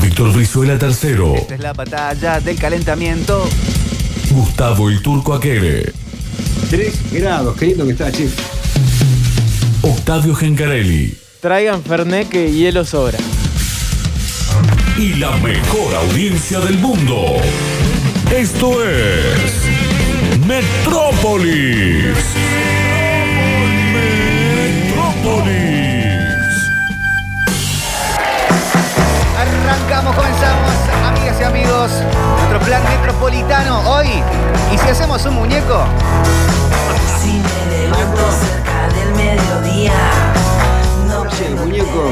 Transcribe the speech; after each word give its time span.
Víctor 0.00 0.32
Brizuela 0.32 0.78
tercero. 0.78 1.34
Esta 1.34 1.54
es 1.54 1.60
la 1.60 1.72
batalla 1.72 2.40
del 2.40 2.58
calentamiento. 2.58 3.48
Gustavo 4.30 4.88
el 4.88 5.02
Turco 5.02 5.34
Aquere. 5.34 5.92
3 6.70 7.12
grados, 7.12 7.56
qué 7.56 7.66
lindo 7.66 7.84
que 7.86 7.92
está, 7.92 8.10
che. 8.12 8.28
Octavio 9.82 10.34
Gencarelli. 10.34 11.16
Traigan 11.40 11.82
Fernet 11.82 12.28
que 12.28 12.52
hielo 12.52 12.84
sobra. 12.84 13.18
Y 14.96 15.14
la 15.14 15.36
mejor 15.38 15.94
audiencia 15.94 16.60
del 16.60 16.78
mundo. 16.78 17.36
Esto 18.30 18.84
es. 18.84 19.52
Metrópolis. 20.46 22.16
Amigos. 31.68 31.90
Nuestro 32.38 32.60
plan 32.60 32.82
metropolitano 32.84 33.80
hoy. 33.90 34.22
¿Y 34.72 34.78
si 34.78 34.88
hacemos 34.88 35.24
un 35.26 35.34
muñeco? 35.34 35.84
Si 37.20 37.32
me 37.32 37.78
levanto 37.78 38.22
cerca 38.32 38.88
del 38.94 39.14
mediodía, 39.14 39.92
no 41.06 41.24
el 41.24 41.56
muñeco. 41.56 42.10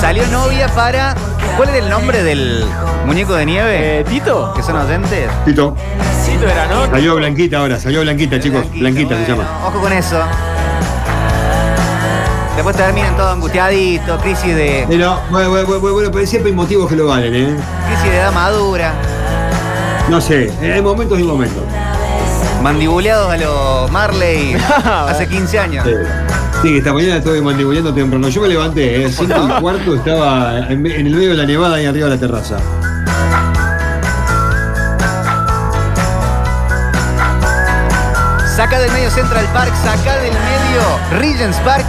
Salió 0.00 0.26
novia 0.28 0.68
para. 0.68 1.14
¿Cuál 1.56 1.70
era 1.70 1.78
el 1.78 1.90
nombre 1.90 2.22
del 2.22 2.64
muñeco 3.04 3.34
de 3.34 3.46
nieve? 3.46 4.00
Eh, 4.00 4.04
¿Tito? 4.04 4.52
¿Que 4.54 4.62
son 4.62 4.76
oyentes? 4.76 5.28
Tito, 5.44 5.76
Tito 6.24 6.48
era, 6.48 6.66
¿no? 6.66 6.86
salió 6.86 7.16
Blanquita 7.16 7.58
ahora, 7.58 7.78
salió 7.78 8.00
Blanquita, 8.00 8.40
chicos. 8.40 8.70
Blanquita 8.72 9.16
se 9.16 9.32
bueno, 9.32 9.42
llama. 9.44 9.66
Ojo 9.66 9.80
con 9.80 9.92
eso. 9.92 10.18
Después 12.54 12.76
terminan 12.76 13.16
todo 13.16 13.30
angustiadito, 13.30 14.18
crisis 14.18 14.54
de. 14.54 14.84
Pero, 14.88 15.18
bueno, 15.30 15.50
bueno, 15.50 15.66
bueno, 15.66 15.92
bueno, 15.94 16.10
pero 16.12 16.26
siempre 16.26 16.50
hay 16.50 16.56
motivos 16.56 16.88
que 16.88 16.96
lo 16.96 17.06
valen, 17.06 17.34
¿eh? 17.34 17.56
crisis 17.86 18.10
de 18.10 18.16
edad 18.18 18.32
madura. 18.32 18.92
No 20.08 20.20
sé, 20.20 20.52
hay 20.60 20.82
momentos 20.82 21.18
y 21.18 21.22
momentos. 21.22 21.62
Mandibuleados 22.62 23.32
a 23.32 23.36
los 23.38 23.90
Marley 23.90 24.54
hace 24.84 25.26
15 25.26 25.58
años. 25.58 25.86
Sí. 25.86 25.92
Sí, 26.62 26.68
que 26.68 26.78
esta 26.78 26.92
mañana 26.92 27.16
estuve 27.16 27.40
mandibuleando 27.40 27.92
temprano. 27.92 28.28
Yo 28.28 28.40
me 28.42 28.48
levanté, 28.48 29.04
¿eh? 29.04 29.10
Cinco 29.10 29.34
y 29.48 29.50
cuarto 29.60 29.96
estaba 29.96 30.58
en, 30.68 30.86
en 30.86 31.06
el 31.06 31.14
medio 31.14 31.30
de 31.30 31.36
la 31.36 31.46
nevada 31.46 31.76
ahí 31.76 31.86
arriba 31.86 32.08
de 32.08 32.14
la 32.14 32.20
terraza. 32.20 32.58
Saca 38.54 38.78
del 38.78 38.92
medio 38.92 39.10
Central 39.10 39.44
Park, 39.52 39.72
saca 39.82 40.18
del 40.18 40.32
medio 40.32 41.18
Regents 41.18 41.56
Park, 41.60 41.86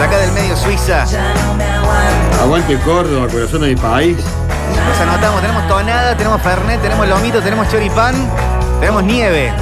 saca 0.00 0.16
del 0.16 0.32
medio 0.32 0.56
Suiza. 0.56 1.04
ya 1.04 1.34
no 1.34 1.54
me 1.54 1.64
aguanto. 1.64 2.42
Aguante 2.42 2.78
Córdoba, 2.78 3.28
corazón 3.30 3.60
de 3.60 3.68
mi 3.68 3.76
país. 3.76 4.16
Nos 4.88 4.98
anotamos, 4.98 5.42
tenemos 5.42 5.68
tonada, 5.68 6.16
tenemos 6.16 6.40
fernet, 6.40 6.80
tenemos 6.80 7.06
lomito, 7.06 7.42
tenemos 7.42 7.68
choripán, 7.68 8.14
tenemos 8.80 9.04
nieve. 9.04 9.52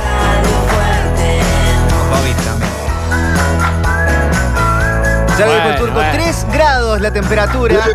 Ya 5.37 5.47
lo 5.47 5.55
dijo 5.55 5.69
el 5.69 5.77
turco, 5.77 5.95
bueno. 5.95 6.13
3 6.13 6.47
grados 6.53 7.01
la 7.01 7.11
temperatura 7.13 7.87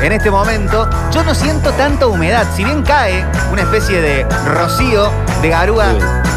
en 0.00 0.12
este 0.12 0.30
momento. 0.30 0.88
Yo 1.10 1.24
no 1.24 1.34
siento 1.34 1.72
tanta 1.72 2.06
humedad, 2.06 2.46
si 2.54 2.64
bien 2.64 2.82
cae 2.84 3.24
una 3.50 3.62
especie 3.62 4.00
de 4.00 4.24
rocío 4.46 5.10
de 5.42 5.48
garúa 5.48 5.86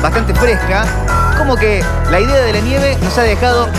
bastante 0.02 0.34
fresca, 0.34 0.86
como 1.38 1.56
que 1.56 1.84
la 2.10 2.20
idea 2.20 2.42
de 2.42 2.54
la 2.54 2.60
nieve 2.62 2.98
nos 3.04 3.18
ha 3.18 3.24
dejado 3.24 3.70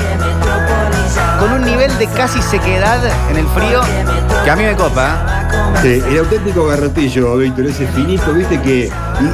con 1.40 1.52
un 1.52 1.62
nivel 1.62 1.96
de 1.98 2.06
casi 2.08 2.40
sequedad 2.42 3.00
en 3.30 3.36
el 3.38 3.48
frío 3.48 3.80
que 4.44 4.50
a 4.50 4.56
mí 4.56 4.62
me 4.62 4.76
copa. 4.76 5.24
Sí, 5.82 6.02
el 6.08 6.18
auténtico 6.18 6.66
garrotillo, 6.66 7.36
Víctor, 7.38 7.66
ese 7.66 7.86
finito, 7.88 8.32
viste, 8.32 8.60
que. 8.60 8.90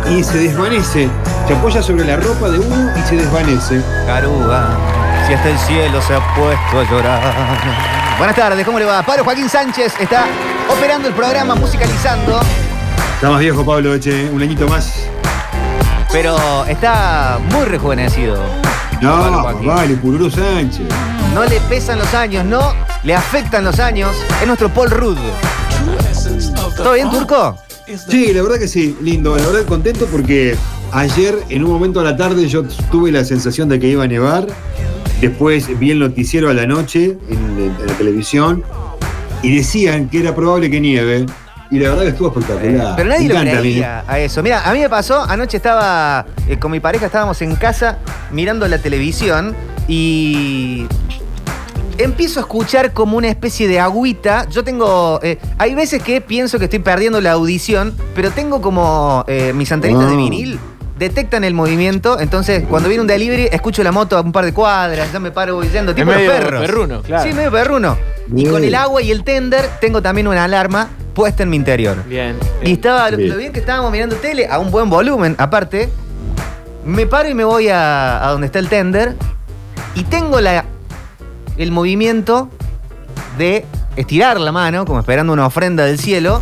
Y, 0.08 0.14
y 0.14 0.24
se 0.24 0.38
desvanece. 0.38 1.08
Se 1.46 1.54
apoya 1.54 1.82
sobre 1.82 2.04
la 2.04 2.16
ropa 2.16 2.48
de 2.48 2.58
uno 2.60 2.90
y 2.96 3.02
se 3.08 3.16
desvanece. 3.16 3.82
Garúa, 4.06 4.68
si 5.26 5.34
hasta 5.34 5.48
el 5.50 5.58
cielo 5.58 6.00
se 6.00 6.14
ha 6.14 6.34
puesto 6.34 6.80
a 6.80 6.90
llorar. 6.90 7.22
Buenas 8.18 8.36
tardes, 8.36 8.64
¿cómo 8.64 8.78
le 8.78 8.84
va? 8.84 9.02
Pablo 9.02 9.24
Joaquín 9.24 9.48
Sánchez 9.48 9.94
está 10.00 10.24
operando 10.70 11.08
el 11.08 11.14
programa, 11.14 11.54
musicalizando, 11.54 12.40
Está 13.16 13.30
más 13.30 13.40
viejo, 13.40 13.64
Pablo, 13.64 13.94
eche, 13.94 14.28
un 14.30 14.42
añito 14.42 14.68
más. 14.68 14.92
pero 16.12 16.64
está 16.66 17.38
muy 17.50 17.64
rejuvenecido. 17.64 18.38
No, 19.00 19.62
vale, 19.64 19.94
Pururú 19.96 20.30
Sánchez. 20.30 20.86
No 21.34 21.44
le 21.44 21.60
pesan 21.68 21.98
los 21.98 22.14
años, 22.14 22.44
no 22.44 22.72
le 23.04 23.14
afectan 23.14 23.64
los 23.64 23.78
años. 23.78 24.16
Es 24.40 24.46
nuestro 24.46 24.68
Paul 24.68 24.90
Rudd. 24.90 25.18
¿Todo 26.76 26.94
bien, 26.94 27.10
Turco? 27.10 27.58
Sí, 28.08 28.32
la 28.32 28.42
verdad 28.42 28.58
que 28.58 28.68
sí, 28.68 28.96
lindo. 29.02 29.36
La 29.36 29.46
verdad 29.46 29.64
contento 29.66 30.06
porque 30.06 30.56
ayer, 30.92 31.38
en 31.50 31.64
un 31.64 31.70
momento 31.70 32.00
a 32.00 32.04
la 32.04 32.16
tarde, 32.16 32.48
yo 32.48 32.64
tuve 32.90 33.12
la 33.12 33.24
sensación 33.24 33.68
de 33.68 33.78
que 33.78 33.88
iba 33.88 34.04
a 34.04 34.08
nevar. 34.08 34.46
Después 35.20 35.78
vi 35.78 35.92
el 35.92 35.98
noticiero 35.98 36.50
a 36.50 36.54
la 36.54 36.66
noche 36.66 37.16
en, 37.28 37.38
en 37.58 37.86
la 37.86 37.92
televisión 37.94 38.64
y 39.42 39.56
decían 39.56 40.08
que 40.08 40.20
era 40.20 40.34
probable 40.34 40.70
que 40.70 40.80
nieve. 40.80 41.26
Y 41.70 41.78
la 41.80 41.88
verdad 41.90 42.02
que 42.04 42.08
estuvo 42.10 42.28
espectacular. 42.28 42.94
Pero 42.96 43.08
nadie 43.08 43.28
lo 43.28 43.40
creía 43.40 44.04
a 44.06 44.18
eso. 44.20 44.42
Mira, 44.42 44.62
a 44.68 44.72
mí 44.72 44.80
me 44.80 44.88
pasó, 44.88 45.22
anoche 45.22 45.56
estaba 45.56 46.26
eh, 46.48 46.58
con 46.58 46.70
mi 46.70 46.80
pareja, 46.80 47.06
estábamos 47.06 47.42
en 47.42 47.56
casa 47.56 47.98
mirando 48.30 48.66
la 48.68 48.78
televisión 48.78 49.54
y 49.88 50.86
empiezo 51.98 52.40
a 52.40 52.42
escuchar 52.42 52.92
como 52.92 53.16
una 53.16 53.28
especie 53.28 53.68
de 53.68 53.80
agüita. 53.80 54.46
Yo 54.48 54.62
tengo, 54.64 55.18
eh, 55.22 55.38
hay 55.58 55.74
veces 55.74 56.02
que 56.02 56.20
pienso 56.20 56.58
que 56.58 56.64
estoy 56.66 56.78
perdiendo 56.80 57.20
la 57.20 57.32
audición, 57.32 57.94
pero 58.14 58.30
tengo 58.30 58.60
como 58.60 59.24
eh, 59.26 59.52
mis 59.54 59.70
antenitas 59.72 60.04
Ah. 60.06 60.10
de 60.10 60.16
vinil. 60.16 60.58
Detectan 60.98 61.44
el 61.44 61.52
movimiento, 61.52 62.18
entonces 62.20 62.64
cuando 62.70 62.88
viene 62.88 63.02
un 63.02 63.06
delivery 63.06 63.48
escucho 63.52 63.82
la 63.82 63.92
moto 63.92 64.16
a 64.16 64.22
un 64.22 64.32
par 64.32 64.46
de 64.46 64.54
cuadras, 64.54 65.12
ya 65.12 65.20
me 65.20 65.30
paro 65.30 65.58
huyendo, 65.58 65.94
tipo 65.94 66.06
los 66.10 66.16
medio 66.16 66.30
perros. 66.32 66.60
perruno, 66.62 67.02
claro. 67.02 67.22
Sí, 67.28 67.34
medio 67.34 67.50
perruno. 67.52 67.98
Y 68.34 68.46
con 68.46 68.64
el 68.64 68.74
agua 68.74 69.02
y 69.02 69.10
el 69.10 69.22
tender 69.22 69.68
tengo 69.78 70.00
también 70.00 70.26
una 70.26 70.44
alarma 70.44 70.88
puesta 71.16 71.42
en 71.42 71.48
mi 71.48 71.56
interior. 71.56 72.04
Bien. 72.06 72.36
Y 72.62 72.72
estaba, 72.72 73.10
lo, 73.10 73.16
Bien. 73.16 73.30
lo 73.30 73.36
bien 73.38 73.52
que 73.52 73.60
estábamos 73.60 73.90
mirando 73.90 74.16
tele, 74.16 74.46
a 74.48 74.58
un 74.58 74.70
buen 74.70 74.90
volumen, 74.90 75.34
aparte. 75.38 75.88
Me 76.84 77.06
paro 77.06 77.28
y 77.28 77.34
me 77.34 77.42
voy 77.42 77.68
a, 77.68 78.24
a 78.24 78.30
donde 78.30 78.46
está 78.46 78.58
el 78.60 78.68
tender. 78.68 79.16
Y 79.94 80.04
tengo 80.04 80.40
la, 80.42 80.66
el 81.56 81.72
movimiento 81.72 82.50
de 83.38 83.64
estirar 83.96 84.38
la 84.38 84.52
mano, 84.52 84.84
como 84.84 85.00
esperando 85.00 85.32
una 85.32 85.46
ofrenda 85.46 85.86
del 85.86 85.98
cielo, 85.98 86.40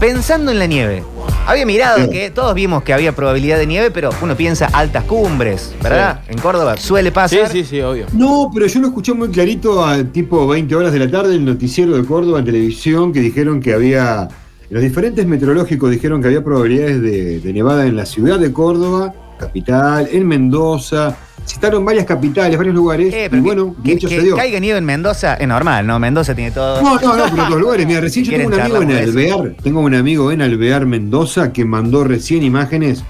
pensando 0.00 0.50
en 0.50 0.58
la 0.58 0.66
nieve. 0.66 1.04
Había 1.48 1.64
mirado 1.64 2.10
que 2.10 2.30
todos 2.30 2.54
vimos 2.54 2.82
que 2.82 2.92
había 2.92 3.12
probabilidad 3.16 3.56
de 3.56 3.66
nieve, 3.66 3.90
pero 3.90 4.10
uno 4.20 4.36
piensa 4.36 4.66
altas 4.66 5.04
cumbres, 5.04 5.74
¿verdad? 5.82 6.20
En 6.28 6.38
Córdoba 6.38 6.76
suele 6.76 7.08
Sí, 7.08 7.14
pasar. 7.14 7.48
sí, 7.50 7.64
sí, 7.64 7.80
obvio. 7.80 8.04
No, 8.12 8.50
pero 8.52 8.66
yo 8.66 8.80
lo 8.80 8.88
escuché 8.88 9.14
muy 9.14 9.28
clarito 9.30 9.82
a 9.82 10.04
tipo 10.04 10.46
20 10.46 10.74
horas 10.74 10.92
de 10.92 10.98
la 10.98 11.10
tarde 11.10 11.30
en 11.34 11.40
el 11.40 11.44
noticiero 11.46 11.96
de 11.96 12.04
Córdoba 12.04 12.40
en 12.40 12.44
televisión 12.44 13.14
que 13.14 13.20
dijeron 13.20 13.60
que 13.60 13.72
había, 13.72 14.28
los 14.68 14.82
diferentes 14.82 15.26
meteorológicos 15.26 15.90
dijeron 15.90 16.20
que 16.20 16.28
había 16.28 16.44
probabilidades 16.44 17.00
de, 17.00 17.40
de 17.40 17.52
nevada 17.54 17.86
en 17.86 17.96
la 17.96 18.04
ciudad 18.04 18.38
de 18.38 18.52
Córdoba, 18.52 19.14
capital, 19.38 20.06
en 20.12 20.28
Mendoza, 20.28 21.16
citaron 21.48 21.84
varias 21.84 22.04
capitales, 22.06 22.56
varios 22.56 22.74
lugares, 22.74 23.12
Eh, 23.12 23.28
y 23.32 23.36
bueno, 23.40 23.74
que, 23.82 23.88
de 23.90 23.94
hecho 23.96 24.08
que 24.08 24.16
se 24.16 24.22
dio. 24.22 24.36
caiga 24.36 24.60
nieve 24.60 24.78
en 24.78 24.84
Mendoza 24.84 25.34
es 25.34 25.48
normal, 25.48 25.86
¿no? 25.86 25.98
Mendoza 25.98 26.34
tiene 26.34 26.50
todo. 26.50 26.80
No, 26.82 27.00
no, 27.00 27.16
no, 27.16 27.24
pero 27.30 27.42
otros 27.44 27.60
lugares. 27.60 27.86
Mira, 27.88 28.00
recién 28.00 28.24
Si 28.24 28.30
yo 28.32 28.36
tengo 28.38 28.54
un 28.54 28.60
amigo 28.60 28.82
en 28.82 28.90
Alvear, 28.92 29.54
tengo 29.62 29.80
un 29.80 29.94
amigo 29.94 30.30
en 30.32 30.42
Alvear, 30.42 30.86
Mendoza, 30.86 31.52
que 31.52 31.64
mandó 31.64 32.04
recién 32.04 32.42
imágenes 32.42 33.02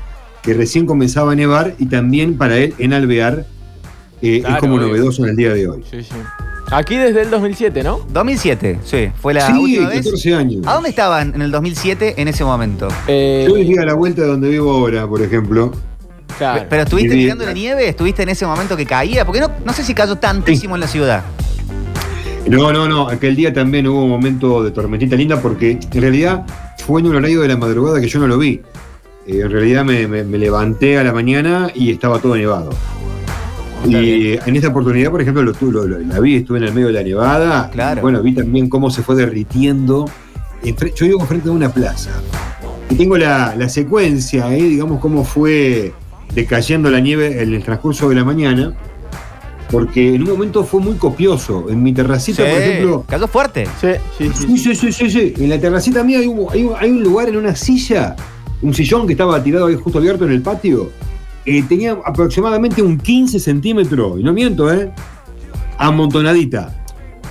que 0.43 0.55
recién 0.55 0.87
comenzaba 0.87 1.33
a 1.33 1.35
nevar 1.35 1.75
y 1.79 1.87
también 1.87 2.39
para 2.39 2.57
él 2.57 2.73
en 2.79 2.93
Alvear 2.93 3.45
eh, 4.23 4.43
es 4.49 4.57
como 4.59 4.77
obvio. 4.77 4.87
novedoso 4.89 5.25
en 5.25 5.31
el 5.31 5.37
día 5.37 5.53
de 5.53 5.69
hoy. 5.69 5.85
Sí, 5.91 6.03
sí. 6.03 6.15
Aquí 6.71 6.97
desde 6.97 7.23
el 7.23 7.31
2007, 7.31 7.83
¿no? 7.83 8.01
2007, 8.11 8.81
sí, 8.85 9.09
fue 9.21 9.33
la 9.35 9.47
sí, 9.47 9.53
última 9.53 9.89
vez. 9.89 9.99
14 10.05 10.35
años. 10.35 10.67
¿A 10.67 10.75
dónde 10.75 10.91
estaban 10.91 11.35
en 11.35 11.41
el 11.43 11.51
2007 11.51 12.15
en 12.19 12.29
ese 12.29 12.45
momento? 12.45 12.89
Eh, 13.09 13.47
Yo 13.49 13.55
vivía 13.55 13.83
a 13.83 13.87
la 13.87 13.95
vuelta 13.95 14.23
de 14.23 14.29
donde 14.29 14.49
vivo 14.51 14.71
ahora, 14.71 15.07
por 15.07 15.23
ejemplo. 15.23 15.73
Claro. 16.37 16.65
¿Pero 16.69 16.83
estuviste 16.83 17.15
vi- 17.15 17.23
mirando 17.25 17.45
la 17.47 17.53
nieve? 17.53 17.89
¿Estuviste 17.89 18.23
en 18.23 18.29
ese 18.29 18.47
momento 18.47 18.77
que 18.77 18.85
caía? 18.87 19.25
Porque 19.25 19.41
no, 19.41 19.51
no 19.65 19.73
sé 19.73 19.83
si 19.85 19.95
cayó 19.95 20.17
tantísimo 20.17 20.75
en 20.75 20.81
la 20.81 20.89
ciudad. 20.89 21.23
No, 22.47 22.73
no, 22.73 22.89
no. 22.89 23.09
Aquel 23.09 23.37
día 23.37 23.53
también 23.53 23.87
hubo 23.89 24.05
un 24.05 24.11
momento 24.11 24.63
de 24.63 24.71
tormentita 24.71 25.17
linda 25.17 25.41
porque 25.41 25.79
en 25.93 26.01
realidad 26.03 26.45
fue 26.87 27.01
en 27.01 27.07
un 27.09 27.17
horario 27.17 27.41
de 27.43 27.49
la 27.49 27.57
madrugada 27.57 28.01
que 28.01 28.09
yo 28.09 28.19
no 28.21 28.27
lo 28.27 28.39
vi. 28.39 28.61
Eh, 29.27 29.41
en 29.43 29.51
realidad 29.51 29.85
me, 29.85 30.07
me- 30.07 30.25
me 30.25 30.39
levanté 30.39 30.99
a 30.99 31.05
la 31.05 31.13
mañana 31.13 31.71
y 31.75 31.91
estaba 31.91 32.19
todo 32.19 32.37
nevado. 32.37 32.71
Y 33.87 34.33
en 34.45 34.57
esta 34.57 34.69
oportunidad, 34.69 35.11
por 35.11 35.21
ejemplo, 35.21 35.43
lo, 35.43 35.53
lo- 35.61 35.87
lo- 35.87 35.99
la 35.99 36.19
vi, 36.21 36.37
estuve 36.37 36.59
en 36.59 36.65
el 36.65 36.73
medio 36.73 36.89
de 36.89 36.95
la 36.95 37.03
nevada. 37.03 37.71
Claro. 37.71 38.01
Y, 38.01 38.03
bueno, 38.03 38.23
vi 38.23 38.33
también 38.35 38.69
cómo 38.69 38.91
se 38.91 39.03
fue 39.03 39.15
derritiendo. 39.15 40.07
Yo 40.65 41.07
vivo 41.07 41.25
frente 41.27 41.49
a 41.49 41.53
una 41.53 41.69
plaza. 41.73 42.11
Y 42.91 42.97
tengo 42.97 43.17
la, 43.19 43.55
la 43.57 43.69
secuencia, 43.69 44.53
eh, 44.57 44.63
digamos, 44.63 44.99
cómo 45.01 45.23
fue 45.23 45.93
decayendo 46.43 46.89
la 46.91 47.01
nieve 47.01 47.43
en 47.43 47.53
el 47.55 47.63
transcurso 47.65 48.09
de 48.09 48.15
la 48.15 48.25
mañana. 48.25 48.75
porque 49.71 50.15
en 50.15 50.23
un 50.23 50.31
momento 50.31 50.65
fue 50.65 50.81
muy 50.81 50.95
copioso. 50.95 51.67
En 51.69 51.83
mi 51.83 51.93
terracita, 51.93 52.43
Sí, 52.43 52.51
por 52.51 52.63
ejemplo. 52.63 53.05
cayó 53.07 53.29
fuerte. 53.29 53.67
Sí, 53.79 53.89
sí, 54.17 54.31
sí. 54.35 54.47
Sí, 54.47 54.59
sí, 54.59 54.75
sí, 54.75 54.93
sí, 54.93 55.11
sí. 55.11 55.35
En 55.45 55.51
la 55.51 55.61
terracita 55.61 56.03
mía 56.03 56.21
hay 56.21 56.27
un, 56.27 56.47
hay 56.51 56.65
un- 56.65 56.75
hay 56.81 56.91
un 56.91 57.03
lugar 57.03 57.29
en 57.29 57.37
una 57.37 57.55
silla, 57.55 58.17
un 58.63 58.73
sillón 58.73 59.07
que 59.07 59.13
estaba 59.13 59.43
tirado 59.43 59.67
ahí 59.67 59.75
justo 59.75 59.99
abierto 59.99 60.25
en 60.25 60.33
el 60.33 60.41
patio. 60.41 60.91
eh, 61.45 61.63
tenía 61.69 61.97
aproximadamente 62.05 62.81
un 62.83 62.97
15 62.99 63.39
centímetros, 63.41 64.19
y 64.21 64.23
no 64.23 64.33
miento, 64.35 64.73
¿eh? 64.73 64.91
Amontonadita. 65.79 66.75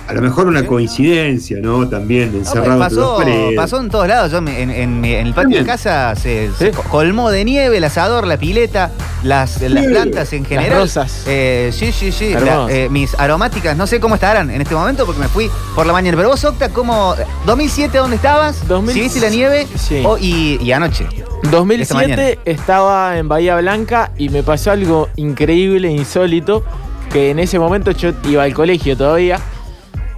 A 0.08 0.14
lo 0.14 0.22
mejor 0.22 0.46
una 0.46 0.64
coincidencia, 0.66 1.58
¿no? 1.60 1.86
También 1.86 2.34
encerrado 2.34 2.72
entre 2.72 2.78
pasó, 2.88 3.00
dos 3.00 3.18
paredes. 3.18 3.54
pasó 3.56 3.78
en 3.80 3.90
todos 3.90 4.08
lados. 4.08 4.32
Yo 4.32 4.40
me- 4.40 4.62
en, 4.62 4.70
en 4.70 5.00
mi- 5.02 5.12
en 5.12 5.26
el 5.26 5.34
patio 5.34 5.50
de 5.50 5.56
También. 5.56 5.66
casa 5.66 6.14
se, 6.16 6.50
se 6.58 6.66
Sí. 6.66 6.72
co- 6.74 6.82
colmó 6.84 7.30
de 7.30 7.44
nieve 7.44 7.76
el 7.76 7.84
asador, 7.84 8.26
la 8.26 8.38
pileta, 8.38 8.90
las, 9.22 9.60
las 9.60 9.84
plantas 9.84 10.32
en 10.32 10.40
Las 10.44 10.48
general. 10.48 10.78
rosas. 10.80 11.24
Eh, 11.26 11.70
sí, 11.74 11.92
sí, 11.92 12.10
sí. 12.10 12.32
La- 12.32 12.66
eh, 12.70 12.88
mis 12.90 13.14
aromáticas, 13.18 13.76
no 13.76 13.86
sé 13.86 14.00
cómo 14.00 14.14
estarán 14.14 14.50
en 14.50 14.62
este 14.62 14.74
momento 14.74 15.04
porque 15.04 15.20
me 15.20 15.28
fui 15.28 15.50
por 15.74 15.86
la 15.86 15.92
mañana. 15.92 16.16
Pero 16.16 16.30
vos, 16.30 16.42
Octa, 16.42 16.70
¿cómo? 16.70 17.14
¿2007 17.44 17.98
dónde 17.98 18.16
estabas? 18.16 18.66
2000 18.66 18.94
¿Sí 18.94 19.00
viste 19.02 19.20
la 19.20 19.28
nieve? 19.28 19.66
Sí. 19.76 20.02
Oh, 20.06 20.16
y, 20.18 20.58
y 20.62 20.72
anoche. 20.72 21.04
Esta 21.04 21.50
2007 21.50 21.94
mañana. 22.16 22.40
estaba 22.46 23.18
en 23.18 23.28
Bahía 23.28 23.56
Blanca 23.58 24.10
y 24.16 24.30
me 24.30 24.42
pasó 24.42 24.70
algo 24.70 25.10
increíble, 25.16 25.90
insólito, 25.90 26.64
que 27.12 27.28
en 27.30 27.38
ese 27.40 27.58
momento 27.58 27.90
yo 27.90 28.12
iba 28.26 28.42
al 28.42 28.54
colegio 28.54 28.96
todavía 28.96 29.38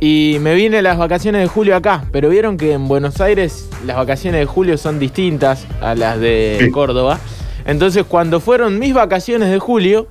y 0.01 0.39
me 0.41 0.55
vine 0.55 0.81
las 0.83 0.97
vacaciones 0.99 1.43
de 1.43 1.47
julio 1.49 1.77
acá, 1.77 2.05
pero 2.11 2.29
vieron 2.31 2.57
que 2.57 2.73
en 2.73 2.89
Buenos 2.89 3.21
Aires 3.21 3.69
las 3.85 3.97
vacaciones 3.97 4.41
de 4.41 4.47
julio 4.47 4.79
son 4.79 4.99
distintas 4.99 5.67
a 5.81 5.95
las 5.95 6.19
de 6.19 6.57
Sí. 6.61 6.71
Córdoba. 6.71 7.19
Entonces 7.67 8.05
cuando 8.09 8.41
fueron 8.41 8.79
mis 8.79 8.95
vacaciones 8.95 9.51
de 9.51 9.59
julio, 9.59 10.07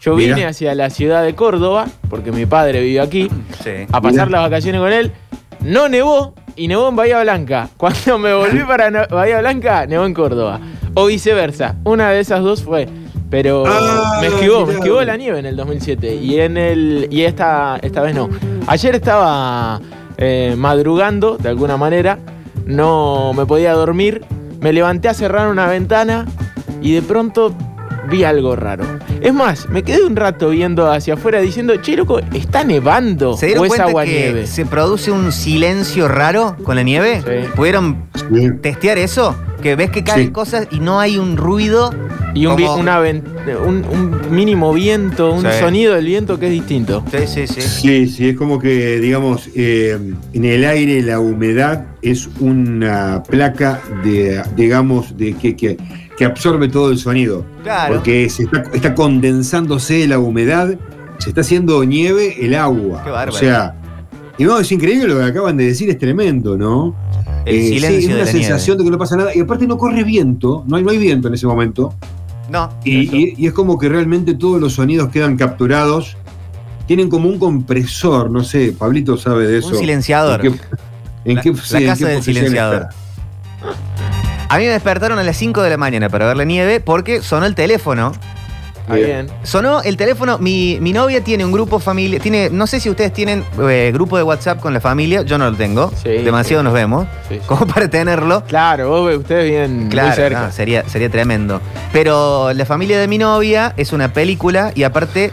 yo 0.00 0.16
vine 0.16 0.34
Mira. 0.34 0.48
hacia 0.48 0.74
la 0.74 0.88
ciudad 0.90 1.22
de 1.22 1.34
Córdoba, 1.34 1.86
porque 2.08 2.32
mi 2.32 2.46
padre 2.46 2.80
vive 2.80 3.00
aquí, 3.00 3.28
Sí. 3.62 3.70
a 3.92 4.00
pasar 4.00 4.26
Mira. 4.28 4.40
las 4.40 4.50
vacaciones 4.50 4.80
con 4.80 4.92
él. 4.92 5.12
No 5.60 5.88
nevó 5.88 6.34
y 6.56 6.68
nevó 6.68 6.88
en 6.88 6.96
Bahía 6.96 7.20
Blanca. 7.22 7.68
Cuando 7.76 8.18
me 8.18 8.32
volví 8.34 8.60
para 8.60 9.06
Bahía 9.08 9.40
Blanca, 9.40 9.86
nevó 9.86 10.04
en 10.06 10.14
Córdoba. 10.14 10.60
O 10.94 11.06
viceversa. 11.06 11.76
Una 11.84 12.10
de 12.10 12.20
esas 12.20 12.42
dos 12.42 12.62
fue. 12.62 12.88
Pero 13.30 13.64
Ah, 13.66 14.18
me 14.20 14.28
esquivó, 14.28 14.64
me 14.66 14.74
esquivó 14.74 15.02
la 15.02 15.16
nieve 15.16 15.38
en 15.40 15.46
el 15.46 15.56
2007. 15.56 16.14
Y 16.16 16.38
en 16.38 16.56
el. 16.56 17.08
Y 17.10 17.22
esta, 17.22 17.78
esta 17.82 18.02
vez 18.02 18.14
no. 18.14 18.28
Ayer 18.66 18.94
estaba 18.94 19.80
eh, 20.16 20.54
madrugando, 20.56 21.36
de 21.36 21.48
alguna 21.48 21.76
manera. 21.76 22.18
No 22.66 23.32
me 23.34 23.44
podía 23.46 23.72
dormir. 23.72 24.24
Me 24.60 24.72
levanté 24.72 25.08
a 25.08 25.14
cerrar 25.14 25.48
una 25.48 25.66
ventana 25.66 26.26
y 26.80 26.92
de 26.94 27.02
pronto 27.02 27.54
vi 28.08 28.24
algo 28.24 28.56
raro. 28.56 28.84
Es 29.20 29.32
más, 29.34 29.68
me 29.68 29.82
quedé 29.82 30.02
un 30.04 30.16
rato 30.16 30.50
viendo 30.50 30.90
hacia 30.90 31.14
afuera 31.14 31.40
diciendo, 31.40 31.74
che, 31.76 31.96
loco, 31.96 32.18
¿está 32.32 32.64
nevando? 32.64 33.36
¿Se 33.36 33.46
dieron 33.46 33.62
¿O 33.62 33.64
es 33.66 33.70
cuenta 33.70 33.84
agua 33.88 34.04
que 34.04 34.10
nieve? 34.10 34.46
se 34.46 34.64
produce 34.66 35.10
un 35.10 35.32
silencio 35.32 36.08
raro 36.08 36.56
con 36.64 36.76
la 36.76 36.82
nieve? 36.82 37.22
Sí. 37.24 37.48
¿Pudieron 37.54 38.04
Sí. 38.32 38.50
testear 38.62 38.98
eso? 38.98 39.34
Que 39.64 39.76
ves 39.76 39.88
que 39.90 40.04
caen 40.04 40.26
Sí. 40.26 40.30
cosas 40.30 40.68
y 40.70 40.78
no 40.78 41.00
hay 41.00 41.16
un 41.16 41.38
ruido. 41.38 41.90
Y 42.34 42.44
un, 42.44 42.52
como- 42.56 42.74
una 42.76 43.00
un, 43.00 43.82
un 43.90 44.20
mínimo 44.30 44.74
viento, 44.74 45.32
un 45.32 45.40
Sí. 45.40 45.48
sonido 45.58 45.94
del 45.94 46.04
viento 46.04 46.38
que 46.38 46.46
es 46.48 46.52
distinto. 46.52 47.02
Sí, 47.10 47.26
sí, 47.26 47.46
sí. 47.46 47.60
Sí, 47.62 48.08
sí, 48.08 48.28
es 48.28 48.36
como 48.36 48.58
que, 48.58 49.00
digamos, 49.00 49.48
eh, 49.54 49.98
en 50.34 50.44
el 50.44 50.64
aire 50.66 51.00
la 51.00 51.18
humedad 51.18 51.86
es 52.02 52.28
una 52.40 53.22
placa 53.26 53.80
de, 54.04 54.42
digamos, 54.54 55.16
de 55.16 55.32
que, 55.32 55.56
que, 55.56 55.78
que 56.18 56.24
absorbe 56.26 56.68
todo 56.68 56.90
el 56.90 56.98
sonido. 56.98 57.46
Claro. 57.62 57.94
Porque 57.94 58.28
se 58.28 58.42
está, 58.42 58.64
está 58.74 58.94
condensándose 58.94 60.06
la 60.06 60.18
humedad, 60.18 60.74
se 61.18 61.30
está 61.30 61.40
haciendo 61.40 61.82
nieve 61.84 62.36
el 62.44 62.54
agua. 62.54 63.02
Qué 63.02 63.10
bárbaro. 63.10 63.32
O 63.32 63.38
sea, 63.38 63.74
y 64.38 64.44
no, 64.44 64.58
es 64.58 64.70
increíble 64.72 65.08
lo 65.08 65.18
que 65.20 65.24
acaban 65.24 65.56
de 65.56 65.66
decir, 65.66 65.88
es 65.90 65.98
tremendo, 65.98 66.56
¿no? 66.56 66.94
El 67.44 67.56
Eh, 67.56 67.62
silencio 67.68 68.00
sí, 68.00 68.06
es 68.06 68.14
una 68.14 68.26
sensación 68.26 68.78
de 68.78 68.84
que 68.84 68.90
no 68.90 68.98
pasa 68.98 69.16
nada. 69.16 69.34
Y 69.34 69.40
aparte 69.40 69.66
no 69.66 69.76
corre 69.78 70.02
viento, 70.04 70.64
no 70.66 70.76
hay, 70.76 70.82
no 70.82 70.90
hay 70.90 70.98
viento 70.98 71.28
en 71.28 71.34
ese 71.34 71.46
momento. 71.46 71.94
No. 72.50 72.70
Y, 72.84 73.06
eso. 73.06 73.16
y- 73.16 73.34
y 73.38 73.46
es 73.46 73.52
como 73.52 73.78
que 73.78 73.88
realmente 73.88 74.34
todos 74.34 74.60
los 74.60 74.72
sonidos 74.74 75.08
quedan 75.10 75.36
capturados. 75.36 76.16
Tienen 76.86 77.08
como 77.08 77.28
un 77.28 77.38
compresor, 77.38 78.30
no 78.30 78.44
sé, 78.44 78.74
Pablito 78.78 79.16
sabe 79.16 79.46
de 79.46 79.58
eso. 79.58 79.68
Un 79.68 79.76
silenciador. 79.76 80.44
¿En 80.44 80.52
qué, 80.52 80.60
en 81.24 81.34
La- 81.36 81.42
qué- 81.42 81.52
la 81.52 81.56
sí, 81.62 81.76
en 81.78 81.86
casa 81.86 82.06
qué 82.06 82.12
del 82.12 82.22
silenciador. 82.22 82.82
está? 82.82 82.94
A 84.48 84.58
mí 84.58 84.64
me 84.64 84.70
despertaron 84.70 85.18
a 85.18 85.22
las 85.22 85.36
5 85.36 85.62
de 85.62 85.70
la 85.70 85.76
mañana 85.78 86.08
para 86.10 86.26
ver 86.26 86.36
la 86.36 86.44
nieve 86.44 86.80
porque 86.80 87.22
sonó 87.22 87.46
el 87.46 87.54
teléfono. 87.54 88.12
Está 88.84 88.96
bien. 88.96 89.28
Sonó 89.44 89.80
el 89.82 89.96
teléfono. 89.96 90.36
Mi, 90.38 90.76
mi 90.80 90.92
novia 90.92 91.24
tiene 91.24 91.44
un 91.44 91.52
grupo 91.52 91.78
familia. 91.78 92.20
Tiene, 92.20 92.50
no 92.50 92.66
sé 92.66 92.80
si 92.80 92.90
ustedes 92.90 93.14
tienen 93.14 93.42
eh, 93.62 93.90
grupo 93.94 94.18
de 94.18 94.22
WhatsApp 94.22 94.60
con 94.60 94.74
la 94.74 94.80
familia. 94.80 95.22
Yo 95.22 95.38
no 95.38 95.50
lo 95.50 95.56
tengo. 95.56 95.90
Sí, 96.02 96.10
Demasiado 96.10 96.60
sí. 96.62 96.64
nos 96.64 96.74
vemos. 96.74 97.06
Sí. 97.28 97.40
Como 97.46 97.66
para 97.66 97.88
tenerlo. 97.88 98.44
Claro, 98.44 98.90
vos 98.90 99.16
ustedes 99.16 99.44
viven 99.50 99.88
muy 99.88 100.12
cerca. 100.14 100.42
no, 100.46 100.52
sería, 100.52 100.86
sería 100.88 101.08
tremendo. 101.08 101.62
Pero 101.94 102.52
la 102.52 102.66
familia 102.66 102.98
de 103.00 103.08
mi 103.08 103.16
novia 103.16 103.72
es 103.78 103.92
una 103.94 104.12
película 104.12 104.70
y 104.74 104.82
aparte 104.82 105.32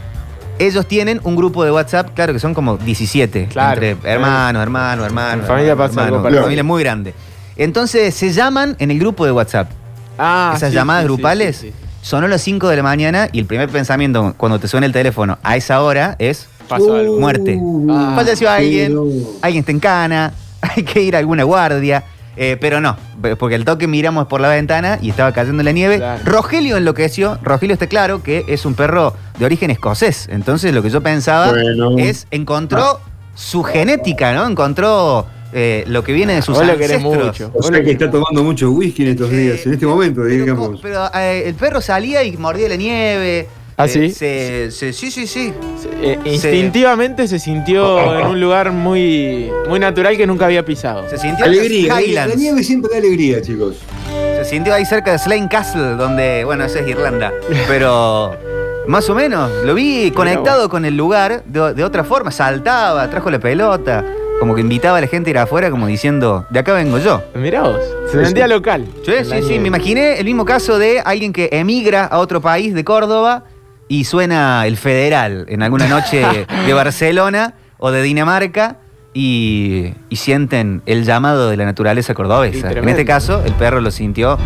ellos 0.58 0.86
tienen 0.88 1.20
un 1.24 1.36
grupo 1.36 1.66
de 1.66 1.72
WhatsApp, 1.72 2.12
claro 2.14 2.32
que 2.34 2.40
son 2.40 2.54
como 2.54 2.78
17. 2.78 3.48
Claro, 3.48 3.82
entre 3.82 4.10
hermanos, 4.10 4.62
hermanos, 4.62 5.06
hermanos. 5.08 5.46
Familia 5.48 5.76
pasa 5.76 6.06
hermanos, 6.06 6.26
algo 6.26 6.42
familia 6.44 6.64
muy 6.64 6.84
grande. 6.84 7.14
Entonces 7.58 8.14
se 8.16 8.32
llaman 8.32 8.76
en 8.80 8.92
el 8.92 9.00
grupo 9.00 9.26
de 9.26 9.32
WhatsApp. 9.34 9.70
Ah, 10.18 10.54
Esas 10.56 10.70
sí, 10.70 10.76
llamadas 10.76 11.02
sí, 11.02 11.08
grupales. 11.08 11.58
sí. 11.58 11.74
Sonó 12.02 12.26
a 12.26 12.30
las 12.30 12.42
5 12.42 12.68
de 12.70 12.76
la 12.78 12.84
mañana 12.84 13.30
y 13.32 13.40
el 13.40 13.46
primer 13.46 13.70
pensamiento 13.70 14.34
cuando 14.38 14.60
te 14.60 14.68
suena 14.68 14.86
el 14.86 14.92
teléfono 14.92 15.38
a 15.44 15.56
esa 15.56 15.82
hora 15.84 16.16
es 16.20 16.48
Pasó 16.68 16.96
algo. 16.96 17.20
muerte. 17.20 17.60
Ah, 17.90 18.14
falleció 18.16 18.50
alguien, 18.50 18.98
alguien 19.42 19.60
está 19.62 19.72
en 19.72 19.80
cana, 19.80 20.34
hay 20.62 20.84
que 20.84 21.02
ir 21.02 21.16
a 21.16 21.20
alguna 21.20 21.44
guardia. 21.44 22.04
Eh, 22.38 22.58
pero 22.62 22.80
no, 22.80 22.96
porque 23.38 23.56
el 23.56 23.66
toque 23.66 23.88
miramos 23.88 24.26
por 24.28 24.40
la 24.40 24.48
ventana 24.48 24.98
y 25.02 25.10
estaba 25.10 25.34
cayendo 25.34 25.62
la 25.64 25.74
nieve. 25.74 25.98
Claro. 25.98 26.22
Rogelio 26.24 26.78
enloqueció. 26.78 27.38
Rogelio 27.44 27.74
está 27.74 27.88
claro 27.88 28.24
que 28.24 28.46
es 28.48 28.66
un 28.66 28.74
perro 28.74 29.14
de 29.38 29.46
origen 29.46 29.70
escocés. 29.70 30.28
Entonces 30.32 30.74
lo 30.74 30.82
que 30.82 30.90
yo 30.90 31.02
pensaba 31.02 31.50
Bueno. 31.52 31.98
es, 31.98 32.28
encontró 32.32 33.02
su 33.36 33.64
genética, 33.64 34.34
¿no? 34.34 34.48
Encontró 34.48 35.28
eh, 35.54 35.84
lo 35.88 36.04
que 36.04 36.14
viene 36.14 36.36
de 36.36 36.42
sus 36.42 36.58
ancestros. 36.58 37.02
mucho. 37.02 37.52
O 37.54 37.64
sea 37.64 37.84
que 37.84 37.92
está 37.92 38.10
tomando 38.10 38.44
mucho 38.44 38.72
whisky 38.72 39.04
en 39.04 39.10
estos 39.10 39.30
días, 39.30 39.58
Eh, 39.60 39.64
en 39.66 39.74
este 39.74 39.86
momento, 39.86 40.22
pero, 40.24 40.34
digamos. 40.34 40.80
Pero 40.82 41.10
eh, 41.14 41.44
el 41.48 41.56
perro 41.56 41.82
salía 41.82 42.24
y 42.24 42.36
mordía 42.38 42.70
la 42.70 42.76
nieve. 42.76 43.48
¿Ah, 43.78 43.86
Eh, 43.86 43.90
sí? 43.90 44.12
se- 44.12 44.70
se- 44.72 44.94
sí, 44.94 45.10
sí, 45.10 45.26
sí. 45.26 45.54
Eh, 46.02 46.18
instintivamente 46.26 47.28
se 47.28 47.40
sintió 47.40 48.20
en 48.20 48.28
un 48.28 48.40
lugar 48.40 48.72
muy, 48.72 49.50
muy 49.68 49.80
natural 49.80 50.18
que 50.18 50.28
nunca 50.28 50.46
había 50.46 50.64
pisado. 50.64 51.10
Se 51.10 51.18
sintió 51.18 51.46
en 51.46 51.52
Alegría. 51.52 51.88
las 51.88 51.96
La 51.96 52.02
Highlands. 52.08 52.38
nieve 52.38 52.64
siempre 52.64 52.92
da 52.92 52.98
alegría, 52.98 53.42
chicos. 53.42 53.78
Se 54.38 54.46
sintió 54.46 54.74
ahí 54.74 54.86
cerca 54.86 55.12
de 55.14 55.20
Slane 55.20 55.48
Castle, 55.50 55.96
donde, 55.96 56.44
bueno, 56.44 56.66
eso 56.66 56.80
es 56.80 56.88
Irlanda. 56.88 57.32
Pero 57.68 58.36
más 58.88 59.10
o 59.10 59.16
menos, 59.16 59.50
lo 59.64 59.74
vi 59.74 60.12
conectado 60.12 60.68
con 60.70 60.86
el 60.86 60.96
lugar 60.98 61.44
de, 61.46 61.74
de 61.74 61.84
otra 61.84 62.04
forma. 62.04 62.30
Saltaba, 62.32 63.10
trajo 63.10 63.30
la 63.32 63.40
pelota, 63.40 64.04
como 64.42 64.56
que 64.56 64.62
invitaba 64.62 64.98
a 64.98 65.02
la 65.02 65.06
gente 65.06 65.30
a 65.30 65.32
ir 65.32 65.38
afuera, 65.38 65.70
como 65.70 65.86
diciendo, 65.86 66.48
de 66.50 66.58
acá 66.58 66.74
vengo 66.74 66.98
yo. 66.98 67.22
Mirá 67.36 67.62
vos, 67.62 67.80
se 68.12 68.26
sí. 68.26 68.34
local. 68.48 68.88
Sí, 69.06 69.14
sí, 69.24 69.36
sí, 69.48 69.60
me 69.60 69.68
imaginé 69.68 70.18
el 70.18 70.26
mismo 70.26 70.46
caso 70.46 70.80
de 70.80 71.00
alguien 71.00 71.32
que 71.32 71.50
emigra 71.52 72.06
a 72.06 72.18
otro 72.18 72.42
país 72.42 72.74
de 72.74 72.84
Córdoba 72.84 73.44
y 73.88 74.06
suena 74.06 74.66
el 74.66 74.78
federal 74.78 75.46
en 75.48 75.62
alguna 75.62 75.88
noche 75.88 76.26
de 76.66 76.74
Barcelona 76.74 77.54
o 77.78 77.92
de 77.92 78.02
Dinamarca 78.02 78.78
y, 79.14 79.94
y 80.10 80.16
sienten 80.16 80.82
el 80.88 81.06
llamado 81.06 81.52
de 81.52 81.58
la 81.58 81.66
naturaleza 81.66 82.14
Sí, 82.14 82.16
cordobesa. 82.16 82.72
En 82.72 82.90
este 82.90 83.06
caso, 83.06 83.44
el 83.46 83.54
perro 83.54 83.80
lo 83.80 83.92
sintió 83.92 84.40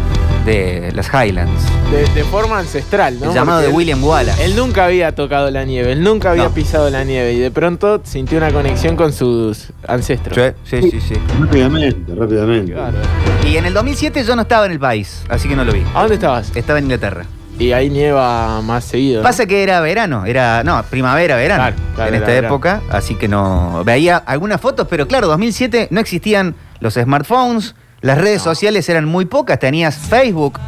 de 0.46 0.92
las 0.94 1.08
Highlands. 1.14 1.62
De, 1.92 2.06
de 2.14 2.24
forma 2.24 2.60
ancestral, 2.60 3.20
¿no? 3.20 3.28
el 3.30 3.34
llamado 3.34 3.60
Porque 3.60 3.72
de 3.72 3.76
William 3.78 4.04
Wallace. 4.04 4.46
Él 4.46 4.56
nunca 4.56 4.86
había 4.86 5.14
tocado 5.16 5.50
la 5.52 5.66
nieve, 5.66 5.92
él 5.92 6.04
nunca 6.04 6.32
había 6.32 6.44
No. 6.46 6.52
pisado 6.52 6.90
la 6.90 7.04
nieve 7.04 7.34
y 7.34 7.40
de 7.40 7.52
pronto 7.52 8.02
sintió 8.04 8.38
una 8.38 8.52
conexión 8.52 8.96
con 8.96 9.12
sus 9.12 9.72
ancestros. 9.88 10.54
Sí, 10.64 10.78
sí, 10.82 10.92
sí, 10.92 11.02
sí. 11.02 11.16
Rápidamente, 11.40 12.14
rápidamente. 12.16 12.74
Bárbaro. 12.74 13.06
Y 13.48 13.58
en 13.58 13.66
el 13.66 13.74
2007 13.74 14.24
yo 14.24 14.36
no 14.36 14.44
estaba 14.44 14.66
en 14.66 14.72
el 14.74 14.80
país, 14.80 15.24
así 15.30 15.48
que 15.50 15.56
no 15.56 15.64
lo 15.66 15.74
vi. 15.74 15.84
¿A 15.94 16.00
dónde 16.02 16.16
estabas? 16.16 16.52
Estaba 16.56 16.80
en 16.80 16.86
Inglaterra. 16.86 17.26
Y 17.58 17.72
ahí 17.72 17.90
nieva 17.90 18.62
más 18.62 18.84
seguido. 18.84 19.22
¿no? 19.22 19.24
Pasa 19.24 19.46
que 19.46 19.64
era 19.64 19.80
verano, 19.80 20.26
era, 20.26 20.62
no, 20.64 20.84
primavera, 20.90 21.38
verano. 21.38 21.62
Claro, 21.64 21.76
claro, 21.96 22.10
en 22.10 22.16
esta 22.16 22.28
verano. 22.28 22.48
época, 22.48 22.82
así 22.90 23.16
que 23.16 23.28
no. 23.30 23.82
Veía 23.86 24.18
algunas 24.18 24.60
fotos, 24.60 24.88
pero 24.90 25.08
claro, 25.08 25.28
2007 25.28 25.88
no 25.92 26.02
existían 26.02 26.54
los 26.82 26.96
smartphones, 26.96 27.74
las 28.02 28.18
redes 28.18 28.42
sociales 28.42 28.88
eran 28.90 29.06
muy 29.06 29.26
pocas, 29.26 29.60
tenías 29.60 29.96
Facebook 29.96 30.60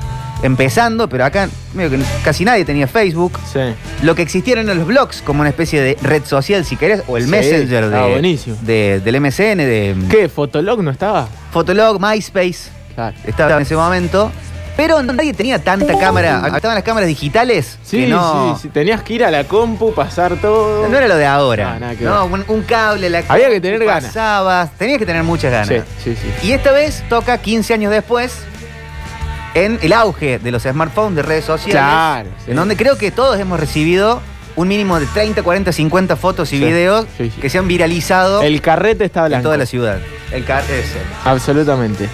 empezando, 0.43 1.09
pero 1.09 1.25
acá 1.25 1.49
medio 1.73 1.89
que 1.91 1.99
casi 2.23 2.45
nadie 2.45 2.63
tenía 2.65 2.87
Facebook. 2.87 3.39
Sí. 3.51 3.59
Lo 4.03 4.13
que 4.15 4.21
existieron 4.21 4.65
eran 4.65 4.77
los 4.77 4.87
blogs, 4.87 5.21
como 5.23 5.41
una 5.41 5.49
especie 5.49 5.81
de 5.81 5.97
red 6.01 6.23
social, 6.25 6.63
si 6.65 6.75
querés, 6.75 7.01
o 7.07 7.17
el 7.17 7.25
Sí, 7.25 7.29
Messenger 7.31 7.89
de, 7.89 8.09
buenísimo. 8.11 8.55
de- 8.61 9.01
del 9.03 9.15
MSN, 9.15 9.57
de 9.65 9.95
¿Qué? 10.09 10.29
¿Fotolog 10.29 10.81
no 10.83 10.91
estaba? 10.91 11.27
Fotolog, 11.51 11.99
MySpace. 11.99 12.69
Claro. 12.95 13.15
Estaba 13.25 13.55
en 13.57 13.61
ese 13.61 13.75
momento. 13.75 14.31
Pero 14.77 15.01
nadie 15.03 15.33
tenía 15.33 15.57
tanta 15.61 15.97
cámara. 15.97 16.43
Estaban 16.55 16.75
las 16.75 16.83
cámaras 16.83 17.07
digitales. 17.07 17.77
Sí, 17.83 18.01
que 18.01 18.07
no, 18.07 18.55
sí, 18.55 18.61
sí. 18.63 18.69
Tenías 18.69 19.01
que 19.01 19.13
ir 19.15 19.25
a 19.25 19.31
la 19.31 19.43
compu, 19.43 19.91
pasar 19.93 20.35
todo. 20.37 20.87
No 20.87 20.95
era 20.97 21.07
lo 21.07 21.15
de 21.17 21.25
ahora. 21.25 21.73
No, 21.73 21.79
nada 21.79 21.95
que 21.95 22.03
No, 22.05 22.25
un, 22.27 22.45
un 22.47 22.61
cable, 22.61 23.09
la 23.09 23.23
Había 23.27 23.49
que 23.49 23.59
tener 23.59 23.83
ganas. 23.83 24.05
Pasabas, 24.05 24.71
tenías 24.77 24.99
que 24.99 25.05
tener 25.05 25.23
muchas 25.23 25.51
ganas. 25.51 25.67
Sí, 25.67 26.15
sí, 26.15 26.15
sí. 26.41 26.47
Y 26.47 26.51
esta 26.53 26.71
vez 26.71 27.03
toca 27.09 27.39
15 27.39 27.73
años 27.73 27.91
después 27.91 28.37
en 29.55 29.79
el 29.81 29.93
auge 29.93 30.37
de 30.39 30.51
los 30.51 30.63
smartphones, 30.63 31.15
de 31.15 31.23
redes 31.23 31.45
sociales. 31.45 31.73
Claro, 31.81 32.29
sí. 32.45 32.51
En 32.51 32.57
donde 32.57 32.77
creo 32.77 32.97
que 32.97 33.09
todos 33.09 33.39
hemos 33.39 33.59
recibido 33.59 34.21
un 34.55 34.67
mínimo 34.67 34.99
de 34.99 35.07
30, 35.07 35.41
40, 35.41 35.71
50 35.71 36.15
fotos 36.15 36.53
y 36.53 36.59
Sí, 36.59 36.63
videos 36.63 37.05
sí, 37.17 37.31
sí. 37.33 37.41
que 37.41 37.49
se 37.49 37.57
han 37.57 37.67
viralizado 37.67 38.41
El 38.43 38.61
carrete 38.61 39.05
está 39.05 39.21
en 39.23 39.27
blanco. 39.29 39.43
toda 39.45 39.57
la 39.57 39.65
ciudad. 39.65 39.99
El 40.31 40.45
car 40.45 40.63
ese. 40.65 40.99
Absolutamente. 41.25 42.07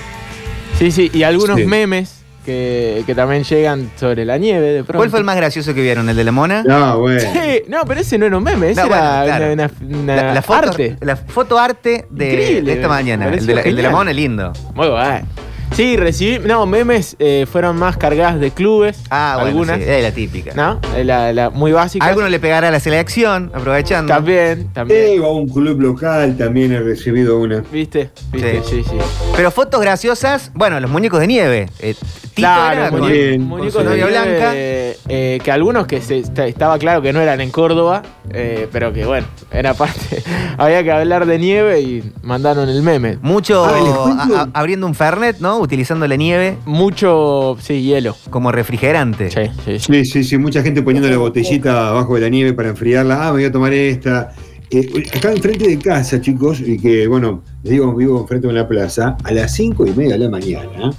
Sí, 0.79 0.91
sí. 0.91 1.09
Y 1.13 1.23
algunos 1.23 1.57
Sí. 1.57 1.65
memes 1.65 2.22
que, 2.45 3.03
que 3.05 3.15
también 3.15 3.43
llegan 3.43 3.89
sobre 3.99 4.25
la 4.25 4.37
nieve 4.37 4.67
de 4.67 4.83
pronto. 4.83 4.97
¿Cuál 4.99 5.09
fue 5.09 5.19
el 5.19 5.25
más 5.25 5.35
gracioso 5.35 5.73
que 5.73 5.81
vieron? 5.81 6.07
¿El 6.09 6.15
de 6.15 6.23
la 6.23 6.31
mona? 6.31 6.63
No, 6.63 6.99
bueno. 6.99 7.19
Sí, 7.19 7.63
no, 7.67 7.81
pero 7.85 8.01
ese 8.01 8.17
no 8.17 8.25
era 8.25 8.37
un 8.37 8.43
meme, 8.43 8.71
ese 8.71 8.81
No, 8.81 8.87
bueno, 8.87 9.03
era 9.03 9.23
claro. 9.37 9.53
una, 9.53 9.71
una- 9.99 10.15
La, 10.15 10.33
la 10.35 10.41
foto, 10.41 10.69
arte. 10.69 10.97
la 11.01 11.15
foto 11.15 11.57
arte 11.59 12.05
de, 12.09 12.59
esta 12.73 12.87
mañana. 12.87 13.27
El 13.29 13.45
de, 13.45 13.55
la, 13.55 13.61
el 13.61 13.75
de 13.75 13.81
la 13.81 13.89
genial. 13.89 13.91
mona 13.91 14.11
es 14.11 14.17
lindo. 14.17 14.53
Muy 14.75 14.87
bueno. 14.89 15.27
Sí, 15.75 15.97
recibí. 15.97 16.37
No, 16.47 16.67
memes 16.67 17.15
eh, 17.17 17.47
fueron 17.51 17.77
más 17.77 17.97
cargadas 17.97 18.39
de 18.39 18.51
clubes. 18.51 18.99
Ah, 19.09 19.37
bueno, 19.37 19.47
algunas. 19.49 19.77
sí, 19.79 19.85
es 19.89 20.03
la 20.03 20.11
típica. 20.11 20.51
¿No? 20.53 20.79
La, 21.03 21.33
la 21.33 21.49
muy 21.49 21.71
básica. 21.71 22.05
Alguno 22.05 22.29
le 22.29 22.39
pegará 22.39 22.67
a 22.67 22.71
la 22.71 22.79
selección, 22.79 23.49
aprovechando. 23.55 24.13
También, 24.13 24.67
también. 24.71 25.13
Sí, 25.13 25.17
o 25.19 25.31
un 25.31 25.49
club 25.49 25.81
local 25.81 26.37
también 26.37 26.73
he 26.73 26.79
recibido 26.79 27.39
una. 27.39 27.63
¿Viste? 27.71 28.11
¿Viste? 28.31 28.61
Sí. 28.63 28.69
Sí, 28.69 28.83
sí. 28.87 28.97
Pero 29.35 29.49
fotos 29.49 29.81
graciosas, 29.81 30.51
bueno, 30.53 30.79
los 30.79 30.91
muñecos 30.91 31.19
de 31.19 31.25
nieve. 31.25 31.69
Eh, 31.79 31.95
Claro, 32.35 32.79
era 32.81 32.89
con, 32.89 33.01
muñe- 33.01 33.11
Bien, 33.11 33.47
con 33.47 33.83
de 33.85 33.89
novia 33.89 34.05
blanca. 34.07 34.51
eh, 34.55 35.39
que 35.43 35.51
algunos 35.51 35.85
que 35.87 36.01
se, 36.01 36.19
esta- 36.19 36.47
estaba 36.47 36.77
claro 36.79 37.01
que 37.01 37.13
no 37.13 37.19
eran 37.21 37.41
en 37.41 37.51
Córdoba, 37.51 38.01
eh, 38.31 38.67
pero 38.71 38.91
que 38.93 39.05
bueno, 39.05 39.27
era 39.51 39.73
parte. 39.73 40.23
Había 40.57 40.83
que 40.83 40.91
hablar 40.91 41.25
de 41.25 41.37
nieve 41.39 41.81
y 41.81 42.11
mandaron 42.23 42.69
el 42.69 42.81
meme. 42.81 43.17
Mucho 43.21 43.65
Ah, 43.65 44.27
a- 44.29 44.41
a- 44.41 44.49
abriendo 44.59 44.87
un 44.87 44.95
Fernet, 44.95 45.39
¿no? 45.39 45.59
Utilizando 45.59 46.07
la 46.07 46.15
nieve 46.15 46.57
Mucho, 46.65 47.57
sí, 47.61 47.81
hielo. 47.83 48.15
como 48.29 48.51
refrigerante. 48.51 49.29
Sí, 49.29 49.51
sí, 49.65 49.79
sí. 49.79 49.93
Sí, 49.93 50.05
sí, 50.05 50.23
sí, 50.23 50.37
mucha 50.37 50.61
gente 50.63 50.81
poniendo 50.81 51.09
la 51.09 51.17
botellita 51.17 51.89
abajo 51.89 52.15
de 52.15 52.21
la 52.21 52.29
nieve 52.29 52.53
para 52.53 52.69
enfriarla. 52.69 53.21
Ah, 53.21 53.25
me 53.27 53.31
voy 53.33 53.45
a 53.45 53.51
tomar 53.51 53.73
esta. 53.73 54.31
Eh, 54.71 55.03
acá 55.15 55.31
enfrente 55.31 55.67
de 55.67 55.77
casa, 55.77 56.19
chicos, 56.19 56.59
y 56.59 56.79
que 56.79 57.05
bueno, 57.07 57.43
les 57.61 57.73
digo, 57.73 57.93
vivo 57.93 58.19
enfrente 58.21 58.47
de 58.47 58.53
una 58.53 58.67
plaza, 58.67 59.15
a 59.23 59.31
las 59.31 59.53
cinco 59.53 59.85
y 59.85 59.91
media 59.91 60.13
de 60.13 60.19
la 60.19 60.29
mañana. 60.29 60.89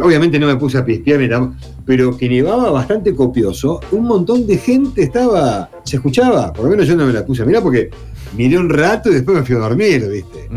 Obviamente 0.00 0.38
no 0.38 0.46
me 0.46 0.56
puse 0.56 0.78
a 0.78 0.84
pispear, 0.84 1.18
mira, 1.18 1.50
pero 1.84 2.16
que 2.16 2.28
nevaba 2.28 2.70
bastante 2.70 3.14
copioso. 3.14 3.80
Un 3.92 4.04
montón 4.04 4.46
de 4.46 4.56
gente 4.58 5.02
estaba, 5.02 5.68
se 5.84 5.96
escuchaba, 5.96 6.52
por 6.52 6.64
lo 6.66 6.70
menos 6.70 6.86
yo 6.86 6.94
no 6.96 7.06
me 7.06 7.12
la 7.12 7.24
puse 7.26 7.42
a 7.42 7.44
mirar 7.46 7.62
porque 7.62 7.90
miré 8.36 8.58
un 8.58 8.68
rato 8.70 9.10
y 9.10 9.14
después 9.14 9.38
me 9.38 9.42
fui 9.44 9.56
a 9.56 9.58
dormir, 9.58 10.06
¿viste? 10.08 10.48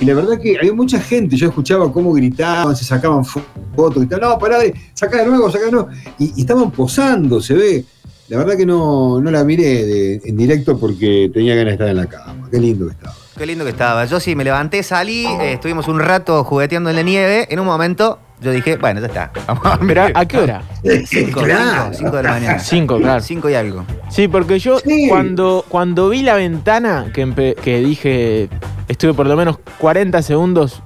Y 0.00 0.04
la 0.04 0.14
verdad 0.14 0.38
que 0.40 0.58
había 0.58 0.72
mucha 0.74 1.00
gente, 1.00 1.36
yo 1.36 1.48
escuchaba 1.48 1.90
cómo 1.92 2.12
gritaban, 2.12 2.74
se 2.76 2.84
sacaban 2.84 3.24
fo- 3.24 3.42
fotos, 3.74 4.02
gritaban, 4.02 4.30
no, 4.30 4.38
pará 4.38 4.58
sacá 4.94 5.18
de 5.18 5.26
nuevo, 5.26 5.50
sacá 5.50 5.66
de 5.66 5.72
nuevo. 5.72 5.88
Y, 6.18 6.32
y 6.36 6.40
estaban 6.42 6.70
posando, 6.70 7.40
se 7.40 7.54
ve. 7.54 7.84
La 8.28 8.38
verdad 8.38 8.56
que 8.56 8.66
no, 8.66 9.20
no 9.20 9.30
la 9.30 9.44
miré 9.44 9.84
de- 9.86 10.20
en 10.24 10.36
directo 10.36 10.78
porque 10.78 11.30
tenía 11.32 11.54
ganas 11.54 11.70
de 11.70 11.72
estar 11.74 11.88
en 11.88 11.96
la 11.96 12.06
cama. 12.06 12.48
Qué 12.50 12.58
lindo 12.60 12.86
que 12.86 12.92
estaba. 12.92 13.14
Qué 13.36 13.46
lindo 13.46 13.64
que 13.64 13.70
estaba. 13.70 14.04
Yo 14.04 14.20
sí 14.20 14.36
me 14.36 14.44
levanté, 14.44 14.82
salí, 14.82 15.26
eh, 15.26 15.54
estuvimos 15.54 15.88
un 15.88 15.98
rato 16.00 16.44
jugueteando 16.44 16.90
en 16.90 16.96
la 16.96 17.02
nieve. 17.02 17.46
En 17.50 17.60
un 17.60 17.66
momento 17.66 18.18
yo 18.40 18.50
dije, 18.50 18.76
bueno, 18.76 19.00
ya 19.00 19.06
está. 19.06 19.32
Vamos 19.46 19.64
a. 19.66 19.78
Pero 19.78 20.04
¿a 20.14 20.24
qué 20.26 20.38
hora? 20.38 20.62
Cinco, 21.06 21.40
Claro. 21.44 21.84
cinco, 21.84 21.94
cinco 21.98 22.16
de 22.18 22.22
la 22.22 22.30
mañana. 22.30 22.58
Cinco, 22.58 22.98
claro. 22.98 23.20
Cinco 23.22 23.48
y 23.50 23.54
algo. 23.54 23.84
Sí, 24.10 24.28
porque 24.28 24.58
yo 24.58 24.78
Sí. 24.80 25.06
cuando, 25.08 25.64
cuando 25.68 26.08
vi 26.10 26.22
la 26.22 26.34
ventana, 26.34 27.06
que, 27.14 27.26
empe- 27.26 27.54
que 27.54 27.78
dije, 27.80 28.48
estuve 28.88 29.14
por 29.14 29.26
lo 29.26 29.36
menos 29.36 29.58
40 29.78 30.20
segundos 30.22 30.82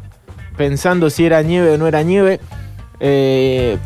pensando 0.56 1.10
si 1.10 1.26
era 1.26 1.42
nieve 1.42 1.72
o 1.72 1.78
no 1.78 1.86
era 1.88 2.02
nieve, 2.02 2.40
eh, 3.00 3.76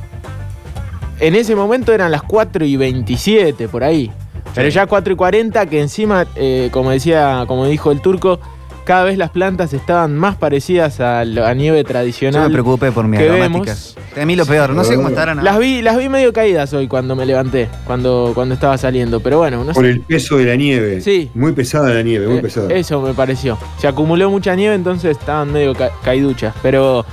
en 1.19 1.35
ese 1.35 1.57
momento 1.57 1.93
eran 1.93 2.11
las 2.13 2.23
4 2.23 2.65
y 2.65 2.77
27, 2.77 3.69
por 3.69 3.85
ahí. 3.85 4.13
Pero 4.55 4.69
ya 4.69 4.87
4 4.87 5.13
y 5.13 5.17
40, 5.17 5.67
que 5.67 5.81
encima, 5.81 6.27
eh, 6.37 6.69
como 6.73 6.91
decía, 6.91 7.45
como 7.47 7.67
dijo 7.67 7.93
el 7.93 8.01
turco, 8.01 8.41
cada 8.85 9.05
vez 9.05 9.19
las 9.19 9.31
plantas 9.31 9.73
estaban 9.73 10.17
más 10.17 10.35
parecidas 10.37 10.99
a 11.01 11.25
la 11.25 11.55
nieve 11.55 11.79
Yo 11.83 11.85
tradicional. 11.85 12.49
me 12.49 12.51
preocupé 12.53 12.91
por 12.91 13.07
mis 13.07 13.21
que 13.21 13.29
aromáticas. 13.29 13.95
A 14.21 14.25
mí 14.25 14.35
lo 14.35 14.45
peor, 14.47 14.71
no 14.71 14.83
sé 14.83 14.97
cómo 14.97 15.09
estarán. 15.11 15.39
ahora. 15.39 15.53
Las 15.53 15.61
vi, 15.61 15.81
las 15.83 15.97
vi 15.97 16.09
medio 16.09 16.33
caídas 16.33 16.73
hoy 16.73 16.89
cuando 16.89 17.15
me 17.15 17.25
levanté, 17.27 17.69
cuando, 17.87 18.33
cuando 18.35 18.55
estaba 18.55 18.77
saliendo. 18.79 19.21
Pero 19.21 19.39
bueno, 19.39 19.63
no 19.65 19.73
Por 19.73 19.85
sé. 19.85 19.91
el 19.91 20.01
peso 20.01 20.39
de 20.39 20.47
la 20.47 20.57
nieve. 20.57 21.01
Sí. 21.01 21.31
Muy 21.35 21.53
pesada 21.53 21.91
la 21.95 22.03
nieve, 22.03 22.27
muy 22.27 22.39
Eh, 22.39 22.43
pesada. 22.43 22.73
Eso 22.75 23.01
me 23.03 23.15
pareció. 23.15 23.57
Se 23.79 23.87
acumuló 23.87 24.29
mucha 24.31 24.57
nieve, 24.57 24.75
entonces 24.75 25.13
estaban 25.17 25.53
medio 25.53 25.75
ca- 25.75 25.93
caiduchas. 26.03 26.55
Pero. 26.63 27.05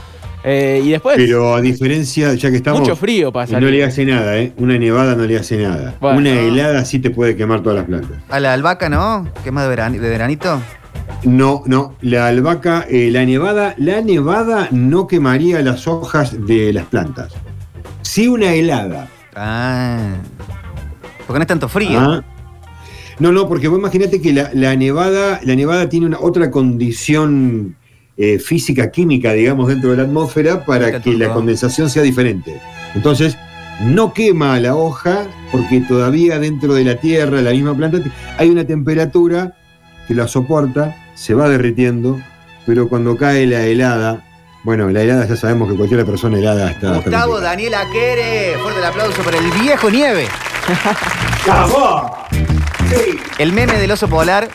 Eh, 0.49 0.81
y 0.83 0.89
después, 0.91 1.17
Pero 1.17 1.55
a 1.55 1.61
diferencia, 1.61 2.33
ya 2.35 2.49
que 2.49 2.57
estamos. 2.57 2.79
mucho 2.81 2.95
frío 2.95 3.31
para 3.31 3.49
y 3.51 3.61
no 3.61 3.67
le 3.69 3.83
hace 3.83 4.05
nada, 4.05 4.37
¿eh? 4.37 4.53
Una 4.57 4.77
nevada 4.77 5.15
no 5.15 5.25
le 5.25 5.37
hace 5.37 5.57
nada. 5.57 5.95
Bueno. 5.99 6.19
Una 6.19 6.39
helada 6.39 6.85
sí 6.85 6.99
te 6.99 7.09
puede 7.09 7.35
quemar 7.35 7.61
todas 7.61 7.77
las 7.79 7.85
plantas. 7.85 8.17
A 8.29 8.39
la 8.39 8.53
albahaca, 8.53 8.89
¿no? 8.89 9.27
¿Qué 9.43 9.51
más 9.51 9.67
de, 9.67 9.75
verani- 9.75 9.99
de 9.99 10.09
veranito? 10.09 10.61
No, 11.23 11.63
no, 11.65 11.95
la 12.01 12.27
albahaca, 12.27 12.85
eh, 12.89 13.09
la 13.11 13.25
nevada, 13.25 13.73
la 13.77 14.01
nevada 14.01 14.67
no 14.71 15.07
quemaría 15.07 15.61
las 15.61 15.87
hojas 15.87 16.45
de 16.47 16.73
las 16.73 16.85
plantas. 16.85 17.33
Sí 18.01 18.27
una 18.27 18.53
helada. 18.53 19.07
Ah. 19.35 20.15
Porque 21.25 21.39
no 21.39 21.43
es 21.43 21.47
tanto 21.47 21.67
frío. 21.69 21.99
Ah. 21.99 22.23
No, 23.19 23.31
no, 23.31 23.47
porque 23.47 23.67
vos 23.67 23.79
imaginate 23.79 24.21
que 24.21 24.31
la, 24.31 24.51
la 24.53 24.75
nevada, 24.75 25.39
la 25.43 25.55
nevada 25.55 25.89
tiene 25.89 26.05
una 26.05 26.19
otra 26.19 26.51
condición 26.51 27.75
eh, 28.17 28.39
física, 28.39 28.89
química, 28.89 29.33
digamos, 29.33 29.67
dentro 29.67 29.91
de 29.91 29.97
la 29.97 30.03
atmósfera 30.03 30.65
para 30.65 30.99
que 30.99 31.13
la 31.13 31.33
condensación 31.33 31.89
sea 31.89 32.01
diferente. 32.01 32.59
Entonces, 32.95 33.37
no 33.81 34.11
quema 34.11 34.59
la 34.59 34.75
hoja 34.75 35.27
porque 35.51 35.81
todavía 35.81 36.39
dentro 36.39 36.73
de 36.73 36.83
la 36.83 36.95
tierra, 36.95 37.41
la 37.41 37.51
misma 37.51 37.75
planta, 37.75 37.99
hay 38.37 38.49
una 38.49 38.65
temperatura 38.65 39.55
que 40.07 40.15
la 40.15 40.27
soporta, 40.27 40.95
se 41.13 41.33
va 41.33 41.47
derritiendo, 41.47 42.19
pero 42.65 42.89
cuando 42.89 43.15
cae 43.17 43.45
la 43.45 43.65
helada, 43.65 44.25
bueno, 44.63 44.89
la 44.89 45.01
helada 45.01 45.27
ya 45.27 45.35
sabemos 45.35 45.69
que 45.69 45.77
cualquier 45.77 46.05
persona 46.05 46.39
helada 46.39 46.71
está. 46.71 46.95
Gustavo. 46.95 47.39
Daniel 47.39 47.75
Aquere. 47.75 48.57
Fuerte 48.61 48.79
el 48.79 48.85
aplauso 48.85 49.21
para 49.21 49.37
el 49.37 49.49
viejo 49.61 49.89
nieve. 49.89 50.27
El 53.37 53.53
meme 53.53 53.79
del 53.79 53.91
oso 53.91 54.07
polar 54.07 54.49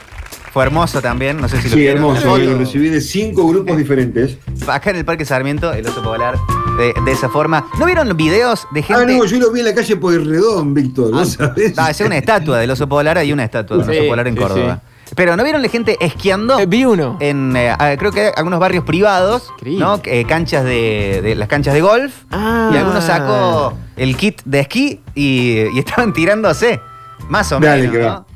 fue 0.53 0.65
hermoso 0.65 1.01
también. 1.01 1.39
No 1.41 1.49
sé 1.49 1.57
si 1.63 1.69
lo 1.69 1.75
Sí, 1.75 1.81
vieron. 1.81 1.97
hermoso, 2.05 2.37
lo 2.39 2.59
recibí 2.59 2.89
de 2.89 3.01
cinco 3.01 3.47
grupos 3.49 3.77
diferentes. 3.77 4.37
Acá 4.69 4.91
en 4.91 4.97
el 4.97 5.05
Parque 5.05 5.25
Sarmiento, 5.25 5.73
el 5.73 5.87
oso 5.87 6.03
polar 6.03 6.37
de, 6.79 6.95
de 7.05 7.13
esa 7.13 7.29
forma. 7.29 7.67
¿No 7.79 7.87
vieron 7.87 8.15
videos 8.17 8.67
de 8.73 8.83
gente? 8.83 9.03
Ah, 9.03 9.07
no, 9.07 9.25
yo 9.25 9.39
lo 9.39 9.51
vi 9.53 9.61
en 9.61 9.67
la 9.67 9.75
calle 9.75 9.97
Pueyrredón, 9.97 10.75
Víctor, 10.75 11.11
Ah, 11.15 11.19
¿vos 11.19 11.33
sabés? 11.33 11.75
ah, 11.79 11.91
es 11.91 12.01
una 12.01 12.17
estatua 12.19 12.59
del 12.59 12.71
oso 12.71 12.89
polar, 12.89 13.19
hay 13.19 13.33
una 13.33 13.45
estatua 13.45 13.79
del 13.79 13.87
Sí, 13.87 13.99
oso 14.01 14.09
polar 14.09 14.29
en 14.29 14.35
sí, 14.35 14.41
Córdoba. 14.41 14.81
Pero 15.15 15.37
¿no 15.37 15.45
vieron 15.45 15.61
la 15.61 15.69
gente 15.69 15.99
esquiando? 16.01 16.59
Eh, 16.59 16.65
vi 16.65 16.87
uno. 16.87 17.19
en 17.21 17.55
eh, 17.55 17.69
ah, 17.79 17.95
creo 17.99 18.13
que 18.13 18.21
hay 18.29 18.33
algunos 18.35 18.59
barrios 18.59 18.83
privados, 18.85 19.51
Increíble. 19.59 19.85
¿no? 19.85 20.01
Eh, 20.05 20.25
canchas 20.27 20.65
de, 20.65 21.21
de- 21.23 21.35
las 21.35 21.49
canchas 21.49 21.75
de 21.75 21.83
golf. 21.83 22.15
Ah. 22.31 22.71
Y 22.73 22.77
algunos 22.79 23.05
sacó 23.05 23.75
el 23.97 24.17
kit 24.17 24.41
de 24.47 24.61
esquí 24.61 25.01
y, 25.15 25.65
y 25.75 25.79
estaban 25.79 26.15
tirándose. 26.15 26.81
Más 27.29 27.53
o 27.53 27.61
Dale, 27.61 27.83
menos. 27.89 27.93
que 27.95 27.99
¿no? 28.03 28.07
va. 28.09 28.15
No, 28.15 28.27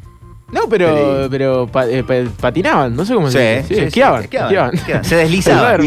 pero, 0.71 1.26
pero 1.31 1.67
pa- 1.67 1.88
eh, 1.88 2.03
pa- 2.05 2.31
patinaban, 2.41 2.95
no 2.95 3.05
sé 3.05 3.15
cómo 3.15 3.31
se 3.31 3.57
dice. 3.59 3.69
Sí, 3.69 3.75
sí, 3.75 3.81
esquiaban, 3.87 4.23
esquiaban, 4.23 4.49
esquiaban. 4.53 4.75
esquiaban. 4.75 5.05
Se 5.07 5.17
deslizaban. 5.17 5.81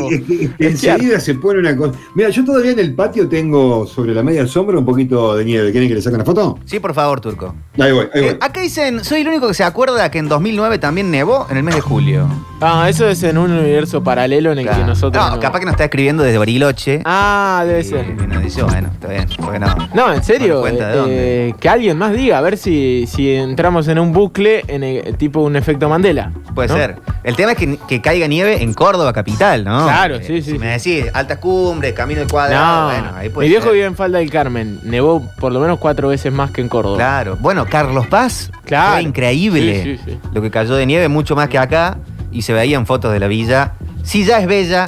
Enseguida 0.59 1.19
se 1.19 1.35
pone 1.35 1.59
una 1.59 1.75
cosa. 1.75 1.93
Mira, 2.15 2.29
yo 2.29 2.43
todavía 2.45 2.71
en 2.71 2.79
el 2.79 2.93
patio 2.93 3.27
tengo 3.29 3.85
sobre 3.87 4.13
la 4.13 4.23
media 4.23 4.45
sombra 4.47 4.77
un 4.77 4.85
poquito 4.85 5.35
de 5.35 5.45
nieve. 5.45 5.71
¿Quieren 5.71 5.87
que 5.89 5.95
le 5.95 6.01
saquen 6.01 6.19
la 6.19 6.25
foto? 6.25 6.59
Sí, 6.65 6.79
por 6.79 6.93
favor, 6.93 7.21
Turco. 7.21 7.55
Ahí 7.79 7.91
voy, 7.91 8.07
ahí 8.13 8.21
voy. 8.21 8.29
Eh, 8.31 8.37
acá 8.41 8.61
dicen, 8.61 9.03
soy 9.03 9.21
el 9.21 9.27
único 9.29 9.47
que 9.47 9.53
se 9.53 9.63
acuerda 9.63 10.09
que 10.11 10.17
en 10.19 10.27
2009 10.27 10.77
también 10.79 11.09
nevó 11.11 11.47
en 11.49 11.57
el 11.57 11.63
mes 11.63 11.75
de 11.75 11.81
julio. 11.81 12.27
Ah, 12.61 12.87
eso 12.89 13.07
es 13.07 13.23
en 13.23 13.37
un 13.37 13.51
universo 13.51 14.03
paralelo 14.03 14.51
en 14.51 14.59
el 14.59 14.69
que 14.69 14.83
nosotros. 14.83 15.23
No, 15.31 15.39
capaz 15.39 15.59
que 15.59 15.65
nos 15.65 15.73
está 15.73 15.85
escribiendo 15.85 16.23
desde 16.23 16.37
Bariloche. 16.37 17.01
Ah, 17.05 17.63
debe 17.65 17.79
Y- 17.79 17.83
ser. 17.85 18.05
Y 18.21 18.27
nos 18.27 18.43
dice, 18.43 18.63
bueno, 18.63 18.89
está 18.93 19.07
bien. 19.07 19.27
porque 19.37 19.59
no? 19.59 19.73
No, 19.93 20.13
en 20.13 20.23
serio, 20.23 20.65
eh, 20.67 20.71
dónde. 20.95 21.55
que 21.59 21.69
alguien 21.69 21.97
más 21.97 22.11
diga, 22.13 22.37
a 22.37 22.41
ver 22.41 22.57
si, 22.57 23.05
si 23.07 23.31
entramos 23.33 23.87
en 23.87 23.99
un 23.99 24.11
bucle, 24.11 24.48
en 24.67 24.83
el- 24.83 25.15
tipo 25.17 25.41
un 25.41 25.55
efecto 25.55 25.87
Mandela. 25.89 26.31
Puede 26.55 26.67
¿no? 26.69 26.75
ser. 26.75 26.95
El 27.23 27.35
tema 27.35 27.51
es 27.53 27.57
que, 27.57 27.77
que 27.87 28.01
caiga 28.01 28.27
nieve 28.27 28.61
en 28.63 28.73
Córdoba 28.73 29.13
capital, 29.13 29.63
¿no? 29.63 29.83
Claro, 29.85 30.15
Eh, 30.15 30.23
sí, 30.23 30.37
sí, 30.37 30.41
Si 30.41 30.51
sí. 30.51 30.59
me 30.59 30.67
decís 30.67 31.05
altas 31.13 31.37
cumbres, 31.39 31.93
camino 31.93 32.19
del 32.21 32.29
cuadrado, 32.29 32.89
No, 32.91 32.95
bueno, 33.01 33.17
ahí 33.17 33.29
puede 33.29 33.47
mi 33.47 33.49
viejo 33.51 33.65
ser. 33.65 33.73
vive 33.73 33.85
en 33.85 33.95
Falda 33.95 34.19
del 34.19 34.29
Carmen, 34.31 34.79
nevó 34.83 35.21
por 35.39 35.51
lo 35.51 35.59
menos 35.59 35.79
cuatro 35.79 36.07
veces 36.09 36.31
más 36.33 36.51
que 36.51 36.61
en 36.61 36.69
Córdoba. 36.69 36.97
Claro. 36.97 37.37
Bueno, 37.39 37.65
Carlos 37.69 38.07
Paz. 38.07 38.51
Claro. 38.65 38.93
Fue 38.93 39.01
increíble. 39.03 39.83
Sí, 39.83 39.97
sí, 39.97 40.11
sí. 40.11 40.19
Lo 40.33 40.41
que 40.41 40.49
cayó 40.51 40.75
de 40.75 40.85
nieve, 40.85 41.07
mucho 41.07 41.35
más 41.35 41.49
que 41.49 41.57
acá. 41.57 41.97
Y 42.31 42.43
se 42.43 42.53
veían 42.53 42.85
fotos 42.85 43.11
de 43.11 43.19
la 43.19 43.27
villa. 43.27 43.73
Si 44.03 44.23
ya 44.23 44.39
es 44.39 44.47
bella, 44.47 44.87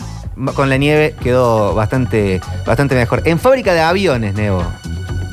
con 0.56 0.70
la 0.70 0.78
nieve 0.78 1.16
quedó 1.24 1.74
bastante, 1.74 2.40
bastante 2.66 2.96
mejor. 2.96 3.22
En 3.26 3.40
fábrica 3.40 3.74
de 3.74 3.82
aviones, 3.82 4.36
Nebo, 4.36 4.64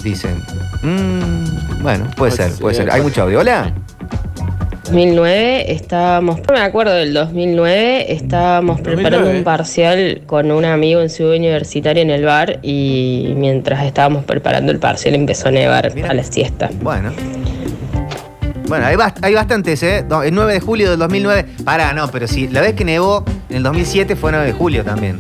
dicen. 0.03 0.43
Mm, 0.83 1.83
bueno, 1.83 2.07
puede 2.17 2.33
ser, 2.33 2.53
puede 2.55 2.75
ser. 2.77 2.91
Hay 2.91 3.03
mucho 3.03 3.23
audio. 3.23 3.41
Hola. 3.41 3.73
2009 4.93 5.71
estábamos, 5.73 6.39
no 6.39 6.55
me 6.55 6.61
acuerdo 6.61 6.95
del 6.95 7.13
2009, 7.13 8.11
estábamos 8.11 8.81
preparando 8.81 9.19
2009. 9.19 9.39
un 9.39 9.45
parcial 9.45 10.23
con 10.25 10.51
un 10.51 10.65
amigo 10.65 11.03
en 11.03 11.11
Ciudad 11.11 11.35
Universitaria 11.37 12.03
en 12.03 12.09
el 12.09 12.25
bar 12.25 12.59
y 12.63 13.35
mientras 13.37 13.85
estábamos 13.85 14.25
preparando 14.25 14.73
el 14.73 14.79
parcial 14.79 15.15
empezó 15.15 15.49
a 15.49 15.51
nevar 15.51 15.93
a 16.09 16.15
la 16.15 16.23
siesta. 16.25 16.71
Bueno. 16.81 17.13
Bueno, 18.67 18.87
hay, 18.87 18.97
bast- 18.97 19.19
hay 19.23 19.35
bastantes, 19.35 19.83
¿eh? 19.83 20.05
No, 20.09 20.23
El 20.23 20.35
9 20.35 20.55
de 20.55 20.61
julio 20.61 20.89
del 20.91 20.99
2009. 20.99 21.45
Pará, 21.65 21.93
no, 21.93 22.11
pero 22.11 22.27
si 22.27 22.49
la 22.49 22.63
vez 22.63 22.73
que 22.75 22.85
nevó 22.87 23.25
en 23.51 23.57
el 23.59 23.63
2007 23.65 24.17
fue 24.17 24.31
9 24.33 24.47
de 24.47 24.53
julio 24.53 24.85
también. 24.85 25.19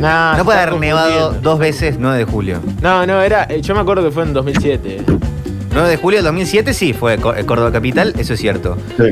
Nah, 0.00 0.36
no 0.36 0.44
puede 0.44 0.60
haber 0.60 0.78
nevado 0.80 1.32
dos 1.42 1.58
veces 1.58 1.96
9 1.98 2.18
de 2.18 2.24
julio. 2.24 2.60
No, 2.80 3.04
no, 3.06 3.20
era. 3.20 3.46
eh, 3.50 3.60
Yo 3.62 3.74
me 3.74 3.80
acuerdo 3.80 4.04
que 4.04 4.10
fue 4.12 4.22
en 4.24 4.32
2007. 4.32 5.00
Eh. 5.72 5.74
9 5.74 5.88
de 5.88 5.96
julio 5.96 6.18
del 6.18 6.24
2007 6.26 6.74
sí 6.74 6.92
fue 6.92 7.14
eh, 7.14 7.18
Córdoba 7.46 7.72
Capital, 7.72 8.14
eso 8.18 8.34
es 8.34 8.40
cierto. 8.40 8.76
Sí. 8.96 9.04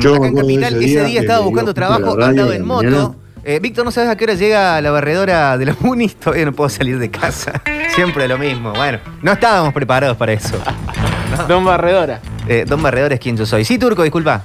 Yo 0.00 0.18
me 0.20 0.26
acá 0.26 0.26
en 0.28 0.34
Capital, 0.34 0.74
ese 0.76 0.84
ese 0.98 1.04
día 1.04 1.20
estaba 1.20 1.40
buscando 1.40 1.74
trabajo, 1.74 2.20
andaba 2.22 2.54
en 2.54 2.64
moto. 2.64 3.16
Eh, 3.48 3.60
Víctor, 3.60 3.84
¿no 3.84 3.92
sabes 3.92 4.10
a 4.10 4.16
qué 4.16 4.24
hora 4.24 4.34
llega 4.34 4.80
la 4.80 4.90
barredora 4.90 5.56
de 5.56 5.66
la 5.66 5.76
Unis? 5.82 6.16
Todavía 6.20 6.46
no 6.46 6.52
puedo 6.52 6.68
salir 6.68 6.98
de 6.98 7.10
casa. 7.12 7.62
Siempre 7.94 8.26
lo 8.26 8.38
mismo. 8.38 8.72
Bueno, 8.72 8.98
no 9.22 9.32
estábamos 9.32 9.72
preparados 9.72 10.16
para 10.16 10.32
eso. 10.32 10.56
Don 11.48 11.64
Barredora. 11.64 12.20
Eh, 12.48 12.64
don 12.66 12.82
Barredor 12.82 13.12
es 13.12 13.20
quien 13.20 13.36
yo 13.36 13.46
soy. 13.46 13.64
Sí, 13.64 13.78
Turco, 13.78 14.02
disculpa. 14.02 14.42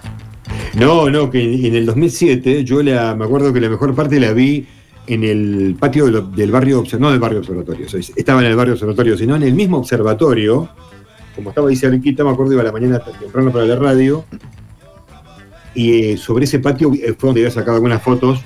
No, 0.73 1.09
no, 1.09 1.29
que 1.31 1.67
en 1.67 1.75
el 1.75 1.85
2007 1.85 2.63
yo 2.63 2.81
la, 2.83 3.15
me 3.15 3.25
acuerdo 3.25 3.51
que 3.51 3.59
la 3.59 3.69
mejor 3.69 3.93
parte 3.95 4.19
la 4.19 4.33
vi 4.33 4.67
en 5.07 5.23
el 5.23 5.75
patio 5.79 6.05
de 6.05 6.11
lo- 6.11 6.21
del 6.21 6.51
barrio, 6.51 6.83
no 6.99 7.09
del 7.11 7.19
barrio 7.19 7.39
observatorio, 7.39 7.85
o 7.87 7.89
sea, 7.89 7.99
estaba 8.15 8.39
en 8.41 8.47
el 8.47 8.55
barrio 8.55 8.73
observatorio, 8.73 9.17
sino 9.17 9.35
en 9.35 9.43
el 9.43 9.53
mismo 9.53 9.77
observatorio, 9.77 10.69
como 11.41 11.49
estaba 11.49 11.69
ahí 11.69 11.75
cerquita, 11.75 12.23
me 12.23 12.29
acuerdo, 12.31 12.53
iba 12.53 12.61
a 12.61 12.65
la 12.65 12.71
mañana 12.71 12.99
temprano 13.19 13.51
para 13.51 13.65
la 13.65 13.75
radio, 13.75 14.23
y 15.73 16.11
eh, 16.11 16.17
sobre 16.17 16.45
ese 16.45 16.59
patio 16.59 16.91
eh, 16.93 17.15
fue 17.17 17.27
donde 17.27 17.41
había 17.41 17.51
sacado 17.51 17.75
algunas 17.75 18.01
fotos. 18.01 18.41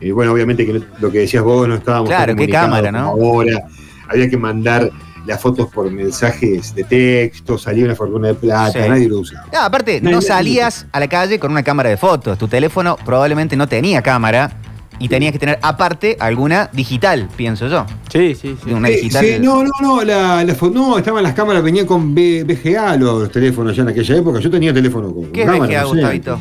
Eh, 0.00 0.12
bueno, 0.12 0.32
obviamente 0.32 0.66
que 0.66 0.74
no- 0.74 0.84
lo 1.00 1.10
que 1.10 1.20
decías 1.20 1.42
vos, 1.42 1.66
no 1.68 1.76
estábamos 1.76 2.08
Claro, 2.10 2.34
qué 2.36 2.48
cámara, 2.48 2.90
¿no? 2.92 3.08
Ahora, 3.10 3.64
había 4.08 4.28
que 4.28 4.36
mandar 4.36 4.90
las 5.26 5.40
fotos 5.40 5.68
por 5.72 5.90
mensajes 5.90 6.74
de 6.74 6.84
texto, 6.84 7.58
salía 7.58 7.84
una 7.84 7.94
fortuna 7.96 8.28
de 8.28 8.34
plata, 8.34 8.84
Sí. 8.84 8.88
nadie 8.88 9.08
lo 9.08 9.20
usaba. 9.20 9.46
No, 9.52 9.60
aparte, 9.62 10.00
no, 10.00 10.20
salías 10.20 10.86
a 10.92 11.00
la 11.00 11.08
calle 11.08 11.38
con 11.40 11.50
una 11.50 11.62
cámara 11.62 11.88
de 11.90 11.96
fotos. 11.96 12.36
Tu 12.38 12.46
teléfono 12.46 12.96
probablemente 13.04 13.56
no 13.56 13.66
tenía 13.66 14.02
cámara 14.02 14.52
y 14.98 15.08
tenías 15.08 15.32
que 15.32 15.38
tener 15.38 15.58
aparte 15.62 16.16
alguna 16.20 16.70
digital, 16.72 17.28
pienso 17.36 17.68
yo. 17.68 17.84
Sí, 18.12 18.34
sí, 18.34 18.56
sí. 18.64 18.72
Una 18.72 18.88
Sí, 18.88 18.94
digital. 18.94 19.24
sí, 19.24 19.36
no, 19.40 19.62
no, 19.62 19.70
no, 19.82 20.02
la, 20.04 20.44
la 20.44 20.56
no, 20.72 20.98
estaban 20.98 21.22
las 21.22 21.34
cámaras, 21.34 21.62
venía 21.62 21.84
con 21.86 22.14
B- 22.14 22.44
VGA 22.44 22.96
los 22.96 23.30
teléfonos 23.30 23.76
ya 23.76 23.82
en 23.82 23.88
aquella 23.90 24.16
época. 24.16 24.40
Yo 24.40 24.50
tenía 24.50 24.72
teléfono 24.72 25.12
con 25.14 25.26
¿Qué 25.32 25.42
es 25.42 25.46
cámara, 25.46 25.66
VGA, 25.66 25.82
no 25.82 25.88
sé. 25.88 25.94
Gustavito? 25.94 26.38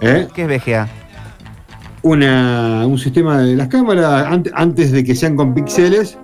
¿Eh? 0.00 0.28
¿Qué 0.34 0.42
es 0.42 0.48
VGA? 0.48 0.88
Una, 2.02 2.84
un 2.86 2.98
sistema 2.98 3.38
de 3.42 3.54
las 3.54 3.68
cámaras, 3.68 4.26
ant- 4.26 4.50
antes 4.54 4.90
de 4.90 5.04
que 5.04 5.14
sean 5.14 5.36
con 5.36 5.54
píxeles, 5.54 6.18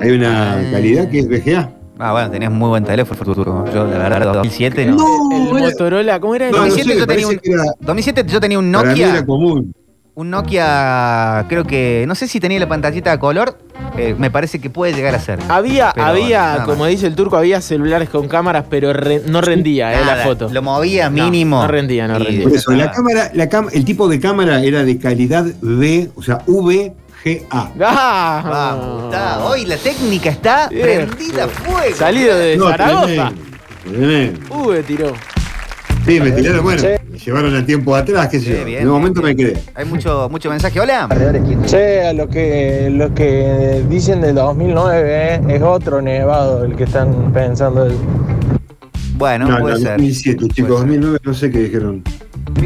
hay 0.00 0.10
una 0.10 0.58
Ah. 0.58 0.62
calidad 0.70 1.08
que 1.08 1.20
es 1.20 1.28
VGA. 1.28 1.70
Ah, 1.98 2.12
bueno, 2.12 2.30
tenías 2.30 2.52
muy 2.52 2.68
buen 2.68 2.84
teléfono. 2.84 3.34
Yo, 3.72 3.86
la 3.86 3.98
verdad, 3.98 4.34
2007 4.34 4.86
no. 4.86 5.30
El 5.32 5.56
era- 5.56 5.66
Motorola, 5.70 6.20
¿cómo 6.20 6.34
era? 6.34 6.50
no, 6.50 6.58
no 6.58 6.64
2007 6.64 6.92
sé, 6.92 6.98
yo 6.98 7.06
tenía 7.06 7.28
un- 7.28 7.38
que 7.38 7.50
era- 7.52 7.62
2007 7.80 8.24
yo 8.28 8.40
tenía 8.40 8.58
un 8.58 8.72
para 8.72 8.82
mí 8.84 8.88
Nokia. 8.90 9.10
era 9.10 9.24
común. 9.26 9.72
Un 10.14 10.28
Nokia, 10.28 11.46
creo 11.48 11.64
que, 11.64 12.04
no 12.06 12.14
sé 12.14 12.28
si 12.28 12.38
tenía 12.38 12.60
la 12.60 12.68
pantallita 12.68 13.12
a 13.12 13.18
color, 13.18 13.56
eh, 13.96 14.14
me 14.18 14.30
parece 14.30 14.60
que 14.60 14.68
puede 14.68 14.92
llegar 14.92 15.14
a 15.14 15.18
ser. 15.18 15.38
Había, 15.48 15.92
Pero 15.94 16.06
había, 16.06 16.62
como 16.66 16.84
dice 16.84 17.06
el 17.06 17.14
turco, 17.14 17.38
había 17.38 17.62
celulares 17.62 18.10
con 18.10 18.28
cámaras, 18.28 18.66
pero 18.68 18.92
re- 18.92 19.22
no 19.26 19.40
rendía 19.40 19.98
eh, 19.98 20.04
la 20.04 20.16
foto. 20.16 20.50
Lo 20.52 20.60
movía 20.60 21.08
mínimo. 21.08 21.62
no 21.62 21.66
rendía, 21.68 22.06
no 22.08 22.18
y 22.18 22.24
rendía. 22.24 22.42
Por 22.42 22.52
eso, 22.52 22.72
la 22.72 22.90
cámara, 22.90 23.30
la 23.32 23.48
cam- 23.48 23.70
el 23.72 23.86
tipo 23.86 24.06
de 24.06 24.20
cámara 24.20 24.62
era 24.62 24.84
de 24.84 24.98
calidad 24.98 25.46
V, 25.62 26.10
o 26.14 26.22
sea, 26.22 26.40
VGA. 26.46 27.72
¡Ah! 27.80 28.42
Vamos, 28.44 29.04
está. 29.04 29.44
Hoy 29.46 29.64
la 29.64 29.78
técnica 29.78 30.28
está 30.28 30.68
prendida 30.68 31.44
a 31.44 31.48
fuego. 31.48 31.96
Salido 31.96 32.36
de 32.36 32.56
No, 32.58 32.68
Zaragoza. 32.68 33.32
tremendo, 33.82 34.40
tremendo. 34.46 34.54
Uh, 34.58 34.82
tiró. 34.82 35.12
Sí, 36.04 36.20
me 36.20 36.32
tiraron, 36.32 36.62
bueno, 36.64 36.82
me 37.10 37.18
llevaron 37.18 37.54
a 37.54 37.64
tiempo 37.64 37.94
atrás, 37.94 38.28
qué 38.28 38.40
sé 38.40 38.46
Sí, 38.46 38.58
yo. 38.58 38.64
bien, 38.64 38.82
en 38.82 38.88
un 38.88 38.94
momento 38.94 39.22
bien, 39.22 39.36
me 39.36 39.42
quedé. 39.44 39.58
Hay 39.74 39.84
mucho, 39.84 40.28
mucho 40.30 40.50
mensaje. 40.50 40.80
Hola. 40.80 41.08
Che, 41.66 42.02
a 42.08 42.12
lo 42.12 42.28
que, 42.28 42.90
lo 42.92 43.14
que 43.14 43.84
dicen 43.88 44.20
del 44.20 44.34
2009 44.34 45.34
¿eh? 45.34 45.40
es 45.48 45.62
otro 45.62 46.02
nevado 46.02 46.64
el 46.64 46.74
que 46.74 46.84
están 46.84 47.32
pensando. 47.32 47.86
El... 47.86 47.92
Bueno, 49.14 49.46
No, 49.48 49.58
puede 49.60 49.74
no, 49.74 49.80
ser. 49.80 49.90
2007, 49.92 50.48
chicos, 50.48 50.54
Puede 50.54 50.66
ser. 50.66 50.78
2009, 50.78 51.18
no 51.22 51.34
sé 51.34 51.50
qué 51.50 51.58
dijeron. 51.60 52.02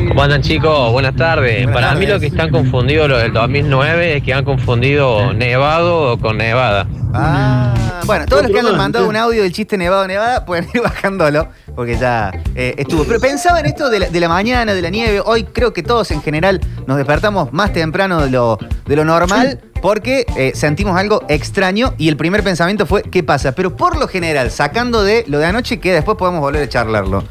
¿Cómo 0.08 0.22
andan 0.22 0.40
chicos? 0.40 0.92
Buenas 0.92 1.14
tardes. 1.16 1.64
Buenas 1.64 1.74
Para 1.74 1.94
mí 1.94 2.06
lo 2.06 2.18
que 2.18 2.26
están 2.26 2.50
confundidos 2.50 3.08
los 3.10 3.20
del 3.20 3.32
2009 3.34 4.16
es 4.16 4.22
que 4.22 4.32
han 4.32 4.44
confundido 4.44 5.34
nevado 5.34 6.18
con 6.18 6.38
nevada. 6.38 6.86
Ah, 7.18 7.74
bueno, 8.04 8.26
todos 8.26 8.42
los 8.42 8.52
que 8.52 8.58
han 8.60 8.76
mandado 8.76 9.08
un 9.08 9.16
audio 9.16 9.42
del 9.42 9.52
chiste 9.52 9.76
Nevado 9.78 10.06
Nevada 10.06 10.44
pueden 10.44 10.66
ir 10.74 10.82
bajándolo 10.82 11.48
porque 11.74 11.96
ya 11.96 12.30
eh, 12.54 12.74
estuvo. 12.78 13.04
Pero 13.04 13.20
pensaba 13.20 13.60
en 13.60 13.66
esto 13.66 13.88
de 13.90 14.00
la, 14.00 14.08
de 14.10 14.20
la 14.20 14.28
mañana, 14.28 14.74
de 14.74 14.82
la 14.82 14.90
nieve. 14.90 15.20
Hoy 15.24 15.44
creo 15.44 15.72
que 15.72 15.82
todos 15.82 16.10
en 16.10 16.22
general 16.22 16.60
nos 16.86 16.96
despertamos 16.98 17.52
más 17.52 17.72
temprano 17.72 18.20
de 18.22 18.30
lo, 18.30 18.58
de 18.86 18.96
lo 18.96 19.04
normal 19.04 19.60
porque 19.82 20.24
eh, 20.36 20.52
sentimos 20.54 20.96
algo 20.98 21.22
extraño 21.28 21.94
y 21.98 22.08
el 22.08 22.16
primer 22.16 22.42
pensamiento 22.42 22.86
fue 22.86 23.02
¿qué 23.02 23.22
pasa? 23.22 23.52
Pero 23.52 23.76
por 23.76 23.96
lo 23.96 24.08
general, 24.08 24.50
sacando 24.50 25.02
de 25.02 25.24
lo 25.26 25.38
de 25.38 25.46
anoche 25.46 25.80
que 25.80 25.92
después 25.92 26.16
podemos 26.16 26.40
volver 26.40 26.62
a 26.62 26.68
charlarlo. 26.68 27.24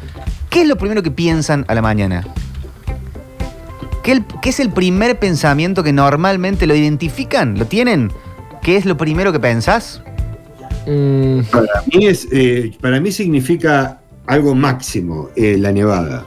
¿Qué 0.49 0.61
es 0.61 0.67
lo 0.67 0.77
primero 0.77 1.03
que 1.03 1.11
piensan 1.11 1.65
a 1.67 1.73
la 1.75 1.81
mañana? 1.81 2.23
¿Qué, 4.03 4.11
el- 4.13 4.25
qué 4.41 4.49
es 4.49 4.59
el 4.59 4.69
primer 4.69 5.17
pensamiento 5.19 5.83
que 5.83 5.91
normalmente 5.91 6.67
lo 6.67 6.75
identifican? 6.75 7.57
¿Lo 7.57 7.65
tienen? 7.65 8.11
¿Qué 8.65 8.77
es 8.77 8.85
lo 8.87 8.97
primero 8.97 9.31
que 9.31 9.39
pensás? 9.39 10.01
Mm, 10.87 11.41
Para 11.51 11.83
mí, 11.93 12.07
es, 12.07 12.27
eh, 12.31 12.71
para 12.81 12.99
mí 12.99 13.11
significa 13.11 14.01
algo 14.25 14.55
máximo 14.55 15.29
eh, 15.35 15.55
la 15.59 15.71
nevada. 15.71 16.25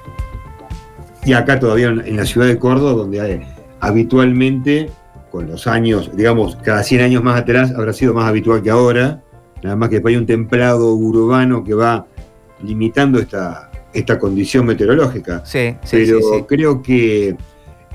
Y 1.24 1.33
acá 1.33 1.59
todavía 1.59 1.88
en 1.88 2.07
en 2.07 2.16
la 2.16 2.24
ciudad 2.24 2.46
de 2.46 2.57
Córdoba, 2.57 2.92
donde 2.92 3.20
hay- 3.20 3.40
habitualmente, 3.81 4.88
con 5.33 5.48
los 5.48 5.66
años, 5.66 6.12
digamos, 6.14 6.55
cada 6.62 6.85
100 6.85 7.01
años 7.01 7.24
más 7.24 7.40
atrás, 7.40 7.72
habrá 7.77 7.92
sido 7.92 8.14
más 8.14 8.29
habitual 8.29 8.62
que 8.62 8.70
ahora. 8.70 9.20
Nada 9.64 9.74
más 9.74 9.88
que 9.88 9.96
después 9.96 10.12
hay 10.14 10.18
un 10.20 10.27
templado 10.27 10.94
urbano 10.94 11.64
que 11.64 11.74
va 11.74 12.07
limitando 12.62 13.18
esta, 13.18 13.68
esta 13.92 14.16
condición 14.16 14.64
meteorológica. 14.64 15.42
Sí, 15.44 15.74
sí, 15.83 15.96
pero 16.07 16.18
sí, 16.18 16.24
sí. 16.37 16.44
creo 16.46 16.81
que 16.83 17.31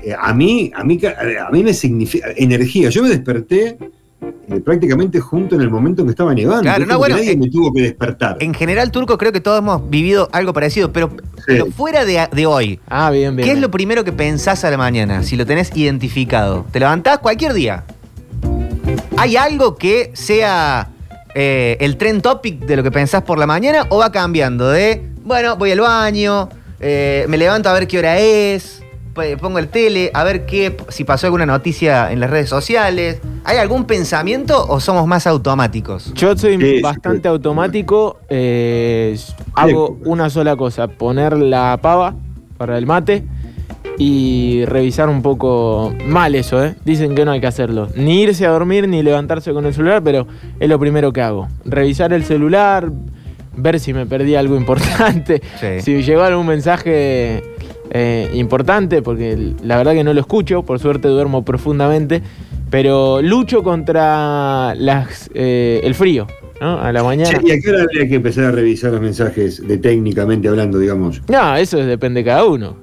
eh, 0.02 0.14
a 0.20 0.34
mí, 0.34 0.70
a 0.76 0.84
mí, 0.84 1.00
a 1.02 1.50
mí 1.50 1.64
me 1.64 1.72
significa 1.72 2.28
energía. 2.36 2.90
Yo 2.90 3.02
me 3.02 3.08
desperté 3.08 3.78
eh, 4.48 4.60
prácticamente 4.60 5.20
junto 5.20 5.54
en 5.54 5.62
el 5.62 5.70
momento 5.70 6.02
en 6.02 6.08
que 6.08 6.10
estaba 6.10 6.34
nevando. 6.34 6.62
Claro, 6.62 6.86
no, 6.86 6.98
bueno, 6.98 7.16
nadie 7.16 7.32
eh, 7.32 7.36
me 7.36 7.48
tuvo 7.48 7.72
que 7.72 7.82
despertar. 7.82 8.36
En 8.40 8.54
general, 8.54 8.90
Turco, 8.90 9.16
creo 9.18 9.32
que 9.32 9.40
todos 9.40 9.58
hemos 9.58 9.88
vivido 9.88 10.28
algo 10.32 10.52
parecido, 10.52 10.92
pero, 10.92 11.10
pero 11.46 11.66
fuera 11.66 12.04
de, 12.04 12.28
de 12.30 12.46
hoy, 12.46 12.80
ah, 12.88 13.10
bien, 13.10 13.36
bien. 13.36 13.46
¿qué 13.46 13.54
es 13.54 13.60
lo 13.60 13.70
primero 13.70 14.04
que 14.04 14.12
pensás 14.12 14.64
a 14.64 14.70
la 14.70 14.76
mañana? 14.76 15.22
Si 15.22 15.36
lo 15.36 15.46
tenés 15.46 15.74
identificado. 15.76 16.66
¿Te 16.70 16.80
levantás 16.80 17.18
cualquier 17.18 17.52
día? 17.52 17.84
¿Hay 19.16 19.36
algo 19.36 19.76
que 19.76 20.10
sea 20.14 20.90
eh, 21.34 21.76
el 21.80 21.96
trend 21.96 22.22
topic 22.22 22.60
de 22.60 22.76
lo 22.76 22.82
que 22.84 22.92
pensás 22.92 23.22
por 23.22 23.38
la 23.38 23.46
mañana 23.46 23.86
o 23.88 23.98
va 23.98 24.12
cambiando 24.12 24.68
de, 24.68 25.10
bueno, 25.24 25.56
voy 25.56 25.72
al 25.72 25.80
baño, 25.80 26.48
eh, 26.78 27.26
me 27.28 27.36
levanto 27.36 27.68
a 27.68 27.72
ver 27.72 27.88
qué 27.88 27.98
hora 27.98 28.18
es, 28.18 28.83
pongo 29.40 29.58
el 29.58 29.68
tele, 29.68 30.10
a 30.12 30.24
ver 30.24 30.44
qué, 30.46 30.76
si 30.88 31.04
pasó 31.04 31.26
alguna 31.28 31.46
noticia 31.46 32.10
en 32.12 32.20
las 32.20 32.30
redes 32.30 32.48
sociales? 32.48 33.20
¿Hay 33.44 33.58
algún 33.58 33.84
pensamiento 33.84 34.66
o 34.68 34.80
somos 34.80 35.06
más 35.06 35.26
automáticos? 35.26 36.12
Yo 36.14 36.36
soy 36.36 36.58
Sí, 36.60 36.80
bastante 36.80 37.22
sí. 37.22 37.28
automático. 37.28 38.18
eh, 38.28 39.16
hago 39.54 39.98
una 40.04 40.30
sola 40.30 40.56
cosa: 40.56 40.88
poner 40.88 41.36
la 41.36 41.78
pava 41.80 42.14
para 42.56 42.76
el 42.78 42.86
mate 42.86 43.24
y 43.98 44.64
revisar 44.66 45.08
un 45.08 45.22
poco 45.22 45.94
mal 46.06 46.34
eso, 46.34 46.64
¿eh? 46.64 46.74
Dicen 46.84 47.14
que 47.14 47.24
no 47.24 47.30
hay 47.30 47.40
que 47.40 47.46
hacerlo. 47.46 47.88
Ni 47.94 48.22
irse 48.22 48.44
a 48.46 48.50
dormir 48.50 48.88
ni 48.88 49.02
levantarse 49.02 49.52
con 49.52 49.66
el 49.66 49.74
celular, 49.74 50.02
pero 50.02 50.26
es 50.58 50.68
lo 50.68 50.78
primero 50.78 51.12
que 51.12 51.22
hago. 51.22 51.48
Revisar 51.64 52.12
el 52.12 52.24
celular, 52.24 52.90
ver 53.56 53.78
si 53.78 53.92
me 53.94 54.04
perdí 54.06 54.34
algo 54.34 54.56
importante, 54.56 55.40
Sí. 55.60 55.80
si 55.80 56.02
llegó 56.02 56.22
algún 56.22 56.46
mensaje 56.46 57.42
eh, 57.96 58.28
importante, 58.34 59.00
porque 59.02 59.54
la 59.62 59.76
verdad 59.76 59.92
que 59.94 60.02
no 60.04 60.12
lo 60.12 60.20
escucho, 60.20 60.64
por 60.64 60.80
suerte 60.80 61.06
duermo 61.08 61.44
profundamente, 61.44 62.22
pero 62.68 63.22
lucho 63.22 63.62
contra 63.62 64.74
las, 64.74 65.30
eh, 65.32 65.80
el 65.84 65.94
frío, 65.94 66.26
¿no? 66.60 66.80
A 66.80 66.90
la 66.92 67.04
mañana. 67.04 67.38
¿Y 67.44 67.52
a 67.52 67.60
qué 67.60 67.70
hora 67.70 67.82
habría 67.82 68.08
que 68.08 68.16
empezar 68.16 68.44
a 68.46 68.50
revisar 68.50 68.90
los 68.90 69.00
mensajes 69.00 69.66
de 69.66 69.78
técnicamente 69.78 70.48
hablando, 70.48 70.78
digamos? 70.78 71.22
No, 71.28 71.54
eso 71.56 71.76
depende 71.78 72.20
de 72.20 72.24
cada 72.24 72.44
uno. 72.44 72.76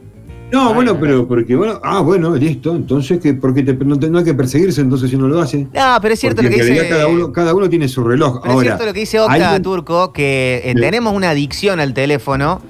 No, 0.50 0.70
Ay, 0.70 0.76
bueno, 0.76 0.98
pero 1.00 1.28
porque, 1.28 1.56
bueno, 1.56 1.80
ah, 1.84 2.00
bueno, 2.02 2.36
listo. 2.36 2.76
Entonces, 2.76 3.20
que 3.20 3.34
porque 3.34 3.64
te- 3.64 3.74
no, 3.86 3.98
te- 3.98 4.10
no 4.10 4.18
hay 4.20 4.26
que 4.26 4.34
perseguirse 4.34 4.82
entonces 4.82 5.10
si 5.10 5.16
uno 5.16 5.28
lo 5.30 5.40
hace. 5.42 5.68
No, 5.74 5.98
pero 6.02 6.14
es 6.14 6.20
cierto 6.20 6.42
Porque 6.42 6.58
lo 6.58 6.64
que 6.66 6.72
dice. 6.72 6.90
cada 6.90 7.08
uno, 7.08 7.32
cada 7.32 7.54
uno 7.54 7.70
tiene 7.70 7.88
su 7.88 8.04
reloj. 8.04 8.40
Pero 8.42 8.54
Ahora, 8.54 8.64
es 8.66 8.68
cierto 8.72 8.86
lo 8.86 8.94
que 8.94 9.00
dice 9.02 9.20
Octa 9.22 9.54
hay- 9.56 9.62
Turco, 9.62 10.12
que 10.14 10.62
eh, 10.66 10.74
tenemos 10.76 11.14
una 11.14 11.30
adicción 11.30 11.80
al 11.80 11.94
teléfono 11.94 12.62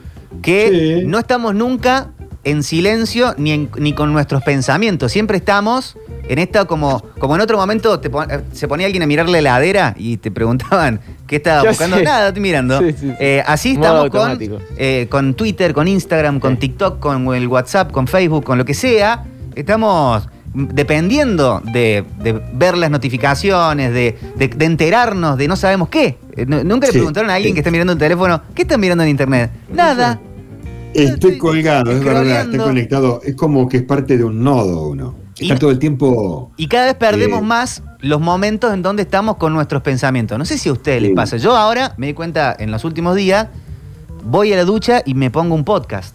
que 0.43 0.99
Sí. 1.01 1.08
no 1.08 1.17
estamos 1.19 1.56
nunca 1.56 2.12
en 2.43 2.63
silencio 2.63 3.36
ni, 3.38 3.51
en- 3.51 3.69
ni 3.77 3.93
con 3.93 4.12
nuestros 4.13 4.41
pensamientos. 4.43 5.12
Siempre 5.12 5.38
estamos 5.38 5.95
en 6.27 6.39
esta 6.39 6.65
como, 6.65 7.04
como 7.19 7.36
en 7.36 7.41
otro 7.41 7.58
momento 7.58 7.99
te 7.99 8.10
pon- 8.10 8.30
eh, 8.32 8.41
se 8.54 8.67
ponía 8.67 8.86
alguien 8.88 9.04
a 9.04 9.06
mirar 9.08 9.30
la 9.30 9.39
heladera 9.39 9.93
y 9.97 10.17
te 10.17 10.32
preguntaban 10.32 10.99
qué 11.27 11.36
estaba 11.38 11.63
buscando. 11.69 11.97
sé. 11.97 12.04
Nada, 12.04 12.27
estoy 12.30 12.41
mirando. 12.41 12.80
Sí, 12.80 12.91
sí, 12.93 12.97
sí. 13.01 13.13
Eh, 13.19 13.43
así 13.45 13.73
estamos 13.73 14.10
con, 14.10 14.39
eh, 14.77 15.08
con 15.10 15.34
Twitter, 15.36 15.73
con 15.73 15.88
Instagram, 15.88 16.39
con. 16.39 16.58
TikTok, 16.58 16.99
con 16.99 17.34
el 17.36 17.47
WhatsApp, 17.47 17.91
con 17.91 18.08
Facebook, 18.08 18.43
con 18.43 18.58
lo 18.58 18.65
que 18.65 18.73
sea. 18.73 19.23
Estamos 19.56 20.27
dependiendo 20.54 21.62
de, 21.71 22.04
de 22.19 22.34
ver 22.54 22.77
las 22.77 22.89
notificaciones, 22.89 23.93
de, 23.93 24.17
de- 24.36 24.47
de 24.47 24.65
enterarnos 24.65 25.38
de 25.38 25.47
no 25.47 25.56
sabemos 25.56 25.89
qué. 25.89 26.17
Nu- 26.47 26.63
Nunca 26.63 26.88
le 26.88 26.93
Sí, 26.93 26.97
preguntaron 26.99 27.30
a 27.30 27.36
alguien 27.36 27.54
que 27.54 27.60
está 27.60 27.71
mirando 27.71 27.93
el 27.93 27.99
teléfono, 27.99 28.41
¿qué 28.56 28.63
están 28.63 28.80
mirando 28.80 29.04
en 29.04 29.10
internet? 29.10 29.51
Nada. 29.73 30.19
Estoy 30.93 31.38
colgado, 31.38 31.91
es 31.91 32.04
verdad, 32.04 32.41
estoy 32.41 32.60
conectado. 32.60 33.21
Es 33.23 33.36
como 33.36 33.67
que 33.69 33.77
es 33.77 33.84
parte 33.84 34.17
de 34.17 34.23
un 34.23 34.43
nodo 34.43 34.88
uno. 34.89 35.15
Está 35.39 35.56
Y- 35.56 35.58
todo 35.60 35.71
el 35.71 35.80
tiempo. 35.80 36.51
Y 36.58 36.67
cada 36.67 36.86
vez 36.88 36.95
perdemos 36.95 37.39
Eh. 37.39 37.45
más 37.45 37.84
los 37.99 38.19
momentos 38.21 38.73
en 38.73 38.82
donde 38.82 39.04
estamos 39.04 39.38
con 39.38 39.54
nuestros 39.54 39.82
pensamientos. 39.82 40.38
No 40.38 40.45
sé 40.45 40.58
si 40.58 40.69
a 40.69 40.73
ustedes 40.73 41.01
les 41.01 41.13
pasa. 41.15 41.38
Yo 41.38 41.56
ahora 41.56 41.93
me 41.97 42.08
di 42.08 42.13
cuenta 42.13 42.56
en 42.60 42.71
los 42.71 42.84
últimos 42.84 43.15
días, 43.15 43.47
voy 44.23 44.54
a 44.54 44.56
la 44.58 44.65
ducha 44.65 45.01
y 45.06 45.13
me 45.15 45.32
pongo 45.32 45.56
un 45.56 45.63
podcast. 45.63 46.13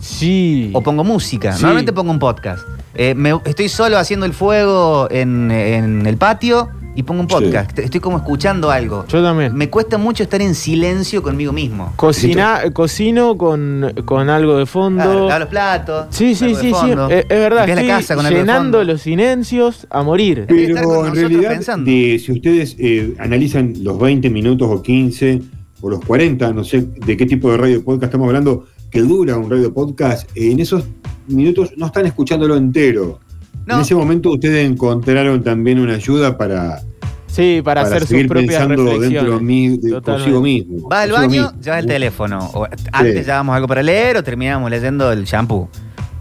Sí. 0.00 0.70
O 0.74 0.82
pongo 0.82 1.02
música. 1.04 1.52
Sí. 1.52 1.62
Normalmente 1.62 1.92
pongo 1.92 2.10
un 2.10 2.18
podcast. 2.18 2.62
Eh, 2.94 3.14
me- 3.14 3.40
estoy 3.44 3.68
solo 3.68 3.98
haciendo 3.98 4.24
el 4.26 4.32
fuego 4.34 5.08
en, 5.10 5.50
en 5.50 6.06
el 6.06 6.16
patio 6.16 6.68
y 6.94 7.02
pongo 7.02 7.22
un 7.22 7.28
Sí. 7.28 7.34
podcast. 7.34 7.78
Estoy 7.78 8.00
como 8.00 8.16
escuchando 8.18 8.70
algo. 8.70 9.04
Yo 9.08 9.22
también. 9.22 9.54
Me 9.54 9.68
cuesta 9.70 9.98
mucho 9.98 10.22
estar 10.22 10.40
en 10.42 10.54
silencio 10.54 11.22
conmigo 11.22 11.52
mismo. 11.52 11.92
Cocina, 11.96 12.62
cocino 12.72 13.36
con, 13.36 13.92
con 14.04 14.28
algo 14.30 14.56
de 14.58 14.66
fondo. 14.66 15.02
Claro, 15.02 15.26
lavo 15.28 15.38
los 15.40 15.48
platos. 15.48 16.06
Sí, 16.10 16.34
sí, 16.34 16.46
algo 16.46 16.58
sí, 16.60 16.72
sí, 16.72 16.90
es, 17.10 17.24
es 17.28 17.28
verdad. 17.28 17.66
Limpias 17.66 17.66
la 17.66 17.72
estoy 17.82 17.88
casa 17.88 18.14
con 18.16 18.26
algo 18.26 18.36
de 18.38 18.42
llenando 18.44 18.78
fondo. 18.78 18.92
los 18.92 19.02
silencios 19.02 19.86
a 19.90 20.02
morir. 20.02 20.44
Pero 20.48 21.06
en 21.06 21.14
realidad, 21.14 21.50
pensando. 21.50 21.90
de- 21.90 22.18
si 22.24 22.32
ustedes 22.32 22.76
eh, 22.78 23.14
analizan 23.18 23.72
los 23.82 23.98
20 23.98 24.30
minutos 24.30 24.68
o 24.70 24.82
15 24.82 25.42
o 25.80 25.90
los 25.90 26.04
40, 26.04 26.52
no 26.52 26.64
sé 26.64 26.80
de 27.04 27.16
qué 27.16 27.26
tipo 27.26 27.50
de 27.50 27.56
radio 27.58 27.84
podcast 27.84 28.04
estamos 28.04 28.26
hablando, 28.28 28.66
que 28.90 29.00
dura 29.00 29.36
un 29.36 29.50
radio 29.50 29.74
podcast, 29.74 30.28
eh, 30.36 30.52
en 30.52 30.60
esos 30.60 30.84
minutos 31.26 31.72
no 31.76 31.86
están 31.86 32.06
escuchándolo 32.06 32.56
entero. 32.56 33.20
No. 33.66 33.76
En 33.76 33.80
ese 33.80 33.94
momento 33.94 34.30
ustedes 34.30 34.68
encontraron 34.70 35.42
también 35.42 35.78
una 35.78 35.94
ayuda 35.94 36.36
para, 36.36 36.80
Sí, 37.26 37.62
para, 37.64 37.80
hacer 37.82 38.00
sus 38.00 38.10
seguir 38.10 38.28
propias 38.28 38.66
pensando 38.66 38.84
dentro 39.00 39.40
de 39.40 39.78
Totalmente. 39.78 40.02
consigo 40.02 40.40
mismo. 40.40 40.88
Vas 40.88 41.04
al 41.04 41.12
baño, 41.12 41.28
mismo. 41.28 41.52
llevas 41.60 41.80
el 41.80 41.86
teléfono. 41.86 42.38
O 42.54 42.64
antes 42.92 43.14
Sí. 43.14 43.20
llevábamos 43.22 43.56
algo 43.56 43.66
para 43.66 43.82
leer 43.82 44.16
o 44.18 44.22
terminábamos 44.22 44.70
leyendo 44.70 45.10
el 45.10 45.24
shampoo. 45.24 45.68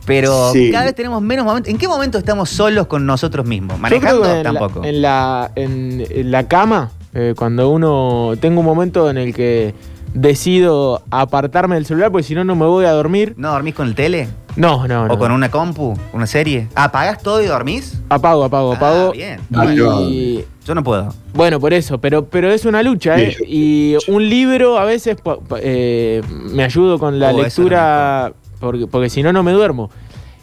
Pero 0.05 0.51
Sí. 0.51 0.71
cada 0.71 0.85
vez 0.85 0.95
tenemos 0.95 1.21
menos 1.21 1.45
momentos. 1.45 1.69
¿En 1.71 1.77
qué 1.77 1.87
momento 1.87 2.17
estamos 2.17 2.49
solos 2.49 2.87
con 2.87 3.05
nosotros 3.05 3.45
mismos? 3.45 3.77
Yo 3.77 3.83
creo 3.83 3.99
Manejando 4.01 4.23
que 4.23 4.37
en 4.37 4.43
tampoco. 4.43 4.81
La, 4.81 4.89
en, 4.89 5.01
la, 5.01 5.51
en, 5.55 6.03
en 6.09 6.31
la 6.31 6.47
cama, 6.47 6.91
eh, 7.13 7.33
cuando 7.37 7.69
uno. 7.69 8.31
Tengo 8.39 8.61
un 8.61 8.65
momento 8.65 9.09
en 9.09 9.17
el 9.17 9.33
que 9.33 9.73
decido 10.13 11.03
apartarme 11.11 11.75
del 11.75 11.85
celular 11.85 12.11
porque 12.11 12.23
si 12.23 12.35
no, 12.35 12.43
no 12.43 12.55
me 12.55 12.65
voy 12.65 12.85
a 12.85 12.91
dormir. 12.91 13.33
¿No 13.37 13.51
dormís 13.51 13.75
con 13.75 13.87
el 13.87 13.95
tele? 13.95 14.27
No, 14.55 14.87
no, 14.87 15.07
no. 15.07 15.13
¿O 15.13 15.17
con 15.17 15.31
una 15.31 15.49
compu? 15.49 15.95
¿Una 16.13 16.27
serie? 16.27 16.67
¿Apagás 16.75 17.21
todo 17.23 17.41
y 17.41 17.47
dormís? 17.47 17.99
Apago, 18.09 18.43
apago, 18.43 18.73
Ah, 18.73 18.75
apago. 18.75 19.11
bien. 19.11 19.39
Ah, 19.55 19.65
Y, 19.73 20.45
Yo 20.65 20.75
no 20.75 20.83
puedo. 20.83 21.13
Bueno, 21.33 21.59
por 21.59 21.73
eso, 21.73 21.97
pero, 21.99 22.25
pero 22.25 22.51
es 22.51 22.65
una 22.65 22.83
lucha, 22.83 23.17
¿eh? 23.19 23.35
Sí, 23.37 23.43
Y 23.47 23.97
un 24.11 24.29
libro 24.29 24.77
a 24.77 24.85
veces 24.85 25.17
eh, 25.59 26.21
me 26.29 26.63
ayudo 26.63 26.99
con 26.99 27.19
la 27.19 27.31
Oh, 27.33 27.41
lectura 27.41 28.33
porque, 28.59 28.85
porque 28.87 29.09
si 29.09 29.23
no, 29.23 29.33
no 29.33 29.41
me 29.43 29.51
duermo. 29.51 29.89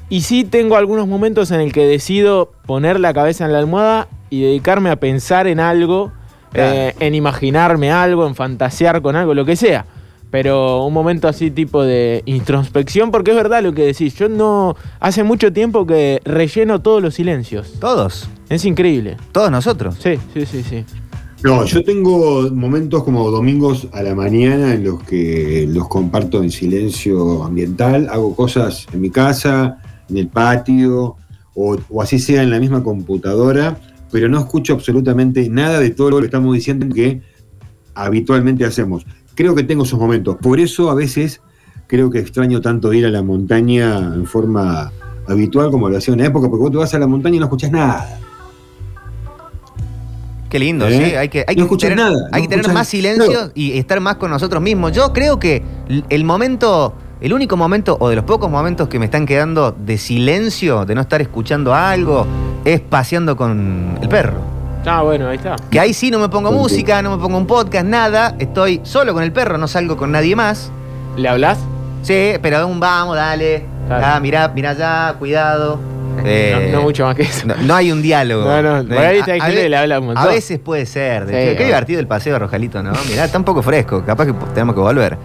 Y 0.09 0.23
sí 0.23 0.43
tengo 0.45 0.77
algunos 0.77 1.07
momentos 1.07 1.53
en 1.53 1.61
el 1.61 1.73
que 1.73 1.87
decido 1.87 2.51
poner 2.67 2.99
la 2.99 3.15
cabeza 3.15 3.45
en 3.45 3.53
la 3.53 3.61
almohada 3.61 4.09
y 4.29 4.43
dedicarme 4.43 4.91
a 4.91 4.97
pensar 4.97 5.47
en 5.47 5.61
algo, 5.61 6.11
Claro. 6.53 6.73
eh, 6.75 6.95
en 6.99 7.15
imaginarme 7.15 7.93
algo, 7.93 8.27
en 8.27 8.35
fantasear 8.35 9.01
con 9.03 9.15
algo, 9.15 9.35
lo 9.35 9.45
que 9.45 9.55
sea. 9.55 9.87
Pero 10.31 10.85
un 10.85 10.93
momento 10.93 11.27
así 11.27 11.51
tipo 11.51 11.83
de 11.83 12.23
introspección, 12.25 13.11
porque 13.11 13.33
es 13.33 13.37
verdad 13.37 13.63
lo 13.63 13.73
que 13.73 13.87
decís. 13.87 14.15
Yo 14.15 14.29
no. 14.29 14.77
Hace 15.01 15.25
mucho 15.25 15.53
tiempo 15.53 15.87
que 15.87 16.21
relleno 16.25 16.81
todos 16.81 17.03
los 17.03 17.15
silencios. 17.15 17.73
Todos. 17.81 18.29
Es 18.49 18.65
increíble. 18.65 19.17
Todos 19.33 19.51
nosotros. 19.51 19.97
Sí, 19.99 20.19
sí, 20.33 20.47
sí, 20.47 20.63
sí. 20.63 20.85
No, 21.43 21.65
yo 21.65 21.83
tengo 21.83 22.51
momentos 22.51 23.03
como 23.03 23.31
domingos 23.31 23.89
a 23.93 24.03
la 24.03 24.15
mañana 24.15 24.75
en 24.75 24.85
los 24.85 25.03
que 25.03 25.67
los 25.67 25.89
comparto 25.89 26.43
en 26.43 26.51
silencio 26.51 27.45
ambiental, 27.45 28.11
hago 28.11 28.37
cosas 28.37 28.87
en 28.93 29.01
mi 29.01 29.09
casa, 29.09 29.79
en 30.11 30.19
el 30.19 30.29
patio, 30.29 31.17
o, 31.55 31.79
o 31.89 32.03
así 32.03 32.19
sea 32.19 32.43
en 32.43 32.51
la 32.51 32.61
misma 32.61 32.85
computadora, 32.85 33.81
pero 34.13 34.29
no 34.29 34.39
escucho 34.39 34.75
absolutamente 34.75 35.49
nada 35.49 35.81
de 35.81 35.91
todo 35.91 36.11
lo 36.11 36.19
que 36.19 36.27
estamos 36.27 36.55
diciendo 36.55 36.95
que 36.95 37.23
habitualmente 37.95 38.67
hacemos. 38.67 39.07
Creo 39.35 39.55
que 39.55 39.63
tengo 39.63 39.85
esos 39.85 39.99
momentos. 39.99 40.37
Por 40.37 40.61
eso 40.61 40.91
a 40.91 40.95
veces 40.95 41.41
creo 41.87 42.11
que 42.11 42.19
extraño 42.19 42.61
tanto 42.61 42.93
ir 42.93 43.07
a 43.07 43.11
la 43.11 43.23
montaña 43.23 43.99
en 43.99 44.27
forma 44.27 44.93
habitual 45.29 45.71
como 45.71 45.89
lo 45.89 45.97
hacía 45.97 46.13
en 46.15 46.21
una 46.21 46.29
época, 46.29 46.49
porque 46.49 46.63
vos 46.63 46.71
te 46.71 46.77
vas 46.79 46.95
a 46.95 46.99
la 46.99 47.07
montaña 47.07 47.37
y 47.37 47.39
no 47.39 47.47
escuchás 47.47 47.71
nada. 47.71 48.19
Qué 50.49 50.59
lindo, 50.59 50.87
¿Eh? 50.89 51.11
sí. 51.11 51.15
Hay 51.15 51.29
que, 51.29 51.45
hay 51.47 51.55
No 51.55 51.69
que 51.69 51.77
tener, 51.77 51.97
nada, 51.97 52.29
hay 52.33 52.43
no 52.43 52.49
que 52.49 52.57
tener 52.57 52.73
más 52.75 52.89
silencio 52.89 53.31
Claro. 53.31 53.53
y 53.55 53.79
estar 53.79 54.01
más 54.01 54.17
con 54.17 54.31
nosotros 54.31 54.61
mismos. 54.61 54.91
Yo 54.93 55.13
creo 55.13 55.39
que 55.39 55.63
el 56.09 56.25
momento, 56.25 56.93
el 57.21 57.33
único 57.33 57.57
momento 57.57 57.97
o 58.01 58.09
de 58.09 58.17
los 58.17 58.25
pocos 58.25 58.51
momentos 58.51 58.89
que 58.89 58.99
me 58.99 59.05
están 59.05 59.27
quedando 59.27 59.71
de 59.73 59.97
silencio, 59.97 60.85
de 60.85 60.97
no 60.97 61.03
estar 61.03 61.21
escuchando 61.23 61.73
algo, 61.73 62.27
es 62.65 62.81
paseando 62.81 63.37
con 63.37 63.97
el 64.03 64.09
perro. 64.09 64.41
Ah, 64.87 65.03
bueno, 65.03 65.29
ahí 65.29 65.37
está. 65.37 65.57
Que 65.71 65.79
ahí 65.79 65.93
sí 65.93 66.11
no 66.11 66.19
me 66.19 66.29
pongo 66.29 66.51
música, 66.53 67.03
no 67.03 67.17
me 67.17 67.23
pongo 67.23 67.37
un 67.37 67.47
podcast, 67.47 67.85
nada. 67.87 68.35
Estoy 68.39 68.81
solo 68.83 69.13
con 69.13 69.23
el 69.23 69.33
perro, 69.33 69.59
no 69.59 69.69
salgo 69.69 69.97
con 69.97 70.11
nadie 70.13 70.35
más. 70.35 70.71
¿Le 71.17 71.29
hablas? 71.29 71.59
Sí, 72.03 72.33
pero 72.41 72.67
un 72.67 72.81
vamos, 72.81 73.17
dale. 73.17 73.65
Claro. 73.87 74.05
Ah, 74.07 74.21
mirá, 74.21 74.49
mirá 74.49 74.71
allá, 74.71 75.15
cuidado. 75.19 75.79
Eh, 76.25 76.69
no, 76.73 76.79
no 76.79 76.83
mucho 76.83 77.05
más 77.05 77.15
que 77.15 77.23
eso. 77.23 77.47
no, 77.47 77.55
no 77.57 77.75
hay 77.75 77.93
un 77.93 78.03
diálogo. 78.03 78.45
No, 78.45 78.63
no, 78.83 78.89
por 78.89 78.99
ahí 78.99 79.19
está 79.19 79.33
A- 79.35 79.49
le 79.49 79.77
habla 79.77 80.01
un 80.01 80.07
montón. 80.07 80.25
A 80.25 80.27
veces 80.29 80.59
puede 80.59 80.87
ser. 80.87 81.27
de 81.27 81.33
Sí, 81.33 81.49
hecho, 81.51 81.59
qué 81.59 81.65
divertido 81.67 82.01
el 82.01 82.07
paseo 82.07 82.33
de 82.35 82.39
Rojalito, 82.39 82.83
¿no? 82.83 82.93
Mirá, 83.09 83.25
está 83.25 83.39
un 83.39 83.45
poco 83.45 83.63
fresco. 83.63 84.03
Capaz 84.05 84.27
que 84.27 84.33
tenemos 84.55 84.75
que 84.75 84.81
volver. 84.81 85.19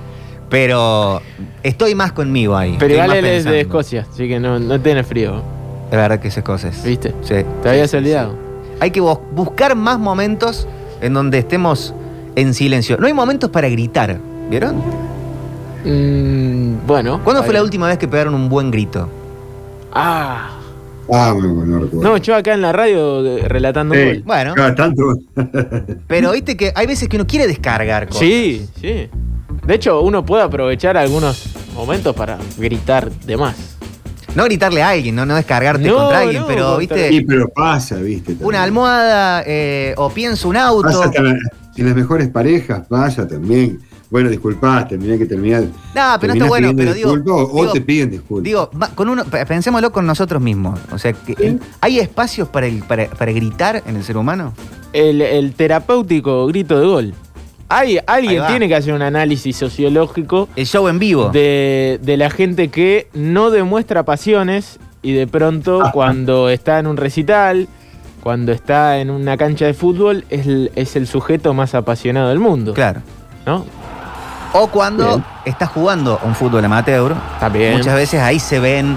Pero 0.50 1.22
estoy 1.64 1.96
más 1.96 2.12
conmigo 2.12 2.56
ahí. 2.56 2.76
Pero 2.80 2.94
igual 2.94 3.14
él 3.14 3.26
es 3.26 3.46
de. 3.46 3.62
Escocia, 3.62 4.06
así 4.12 4.28
que 4.28 4.40
no, 4.40 4.60
no 4.60 4.80
tiene 4.80 5.04
frío. 5.04 5.42
Es 5.92 5.98
verdad 5.98 6.20
que 6.20 6.28
esas 6.28 6.44
cosas. 6.44 6.84
¿Viste? 6.84 7.14
Sí. 7.22 7.36
Te 7.64 7.70
habías 7.70 7.90
sí, 7.92 7.98
olvidado. 7.98 8.32
sí. 8.34 8.38
Hay 8.80 8.92
que 8.92 9.00
bus- 9.02 9.20
buscar 9.34 9.76
más 9.76 10.00
momentos 10.00 10.68
en 11.02 11.14
donde 11.14 11.40
estemos 11.40 11.94
en 12.36 12.54
silencio. 12.54 12.98
No 13.00 13.08
hay 13.08 13.14
momentos 13.14 13.50
para 13.50 13.70
gritar. 13.70 14.20
¿Vieron? 14.50 14.76
Mm, 15.86 16.86
bueno. 16.88 17.22
¿Cuándo 17.24 17.44
fue 17.44 17.54
la 17.54 17.62
última 17.64 17.88
vez 17.88 17.98
que 17.98 18.08
pegaron 18.08 18.34
un 18.34 18.50
buen 18.50 18.72
grito? 18.72 19.08
Ah. 19.94 20.52
Ah, 21.12 21.32
bueno, 21.34 21.64
no 21.66 21.80
recuerdo. 21.80 22.02
No, 22.10 22.18
yo 22.18 22.36
acá 22.36 22.54
en 22.54 22.62
la 22.62 22.72
radio 22.72 23.22
de- 23.22 23.48
relatando 23.48 23.94
un 23.94 24.06
gol. 24.06 24.24
Bueno, 24.26 24.54
Cada 24.56 24.74
tanto. 24.76 25.04
pero 26.08 26.32
viste 26.32 26.58
que 26.58 26.72
hay 26.76 26.88
veces 26.88 27.08
que 27.08 27.16
uno 27.18 27.28
quiere 27.28 27.46
descargar 27.48 28.08
cosas. 28.08 28.22
Sí, 28.22 28.66
sí. 28.82 29.08
De 29.66 29.76
hecho, 29.76 30.02
uno 30.02 30.26
puede 30.26 30.44
aprovechar 30.44 30.98
algunos 30.98 31.46
momentos 31.76 32.16
para 32.16 32.38
gritar 32.58 33.12
de 33.12 33.38
más. 33.38 33.75
No 34.36 34.44
gritarle 34.44 34.84
a 34.84 34.90
alguien, 34.90 35.16
no, 35.16 35.26
no 35.26 35.36
descargarte 35.36 35.88
No, 35.88 35.96
contra 35.96 36.20
alguien, 36.20 36.42
no, 36.42 36.48
pero 36.48 36.76
contra- 36.76 36.78
viste, 36.80 37.10
Sí, 37.10 37.22
pero 37.22 37.48
pasa, 37.50 37.96
viste. 37.98 38.34
también. 38.34 38.48
una 38.48 38.64
almohada 38.64 39.44
eh, 39.48 39.94
o 39.98 40.10
pienso 40.10 40.50
un 40.50 40.58
auto. 40.58 40.88
Pasa 40.88 41.12
en 41.16 41.24
la- 41.26 41.38
en 41.78 41.86
las 41.86 41.96
mejores 41.96 42.28
parejas, 42.30 42.86
pasa 42.88 43.28
también. 43.28 43.80
Bueno, 44.10 44.30
disculpaste, 44.30 44.98
tenía 44.98 45.18
que 45.18 45.26
terminar. 45.26 45.64
No, 45.64 46.18
pero 46.22 46.34
no 46.36 46.46
está 46.46 46.48
bueno, 46.48 46.72
pero 46.76 46.94
digo, 46.94 47.12
o, 47.52 47.72
te 47.72 47.82
piden 47.82 48.12
disculpas. 48.12 48.44
Digo, 48.44 48.70
con 48.94 49.10
uno, 49.10 49.26
pe- 49.26 49.46
pensémoslo 49.46 49.92
con 49.92 50.06
nosotros 50.06 50.42
mismos. 50.42 50.80
O 50.92 51.00
sea, 51.00 51.12
que 51.14 51.58
¿hay 51.82 52.00
espacios 52.00 52.48
para, 52.50 52.68
el- 52.68 52.84
para, 52.84 53.08
para 53.08 53.32
gritar 53.32 53.82
en 53.86 53.96
el 53.96 54.04
ser 54.04 54.16
humano? 54.18 54.54
El, 54.94 55.22
el 55.22 55.54
terapéutico 55.54 56.46
grito 56.48 56.80
de 56.80 56.86
gol. 56.86 57.14
Hay, 57.70 57.98
alguien 58.06 58.46
tiene 58.48 58.68
que 58.68 58.76
hacer 58.76 58.94
un 58.94 59.02
análisis 59.02 59.58
sociológico 59.58 60.48
El 60.56 60.66
show 60.68 60.88
en 60.88 61.00
vivo. 61.00 61.30
de, 61.30 62.00
de 62.02 62.18
la 62.18 62.30
gente 62.30 62.68
que 62.70 63.08
no 63.14 63.50
demuestra 63.50 64.04
pasiones 64.04 64.80
y 65.02 65.14
de 65.14 65.26
pronto 65.28 65.82
cuando 65.92 66.50
está 66.50 66.78
en 66.80 66.88
un 66.88 66.98
recital, 66.98 67.68
cuando 68.22 68.52
está 68.52 69.00
en 69.00 69.10
una 69.10 69.36
cancha 69.38 69.66
de 69.66 69.74
fútbol, 69.74 70.26
es 70.30 70.46
el, 70.48 70.72
es 70.76 70.96
el 70.96 71.08
sujeto 71.08 71.54
más 71.54 71.74
apasionado 71.76 72.30
del 72.30 72.40
mundo. 72.40 72.74
Claro. 72.74 73.02
¿no? 73.46 73.66
O 74.54 74.68
cuando 74.68 75.06
Bien. 75.08 75.24
estás 75.46 75.70
jugando 75.70 76.20
un 76.24 76.34
fútbol 76.34 76.64
amateur, 76.66 77.14
También. 77.40 77.78
muchas 77.78 77.96
veces 77.96 78.22
ahí 78.22 78.40
se 78.40 78.60
ven 78.60 78.96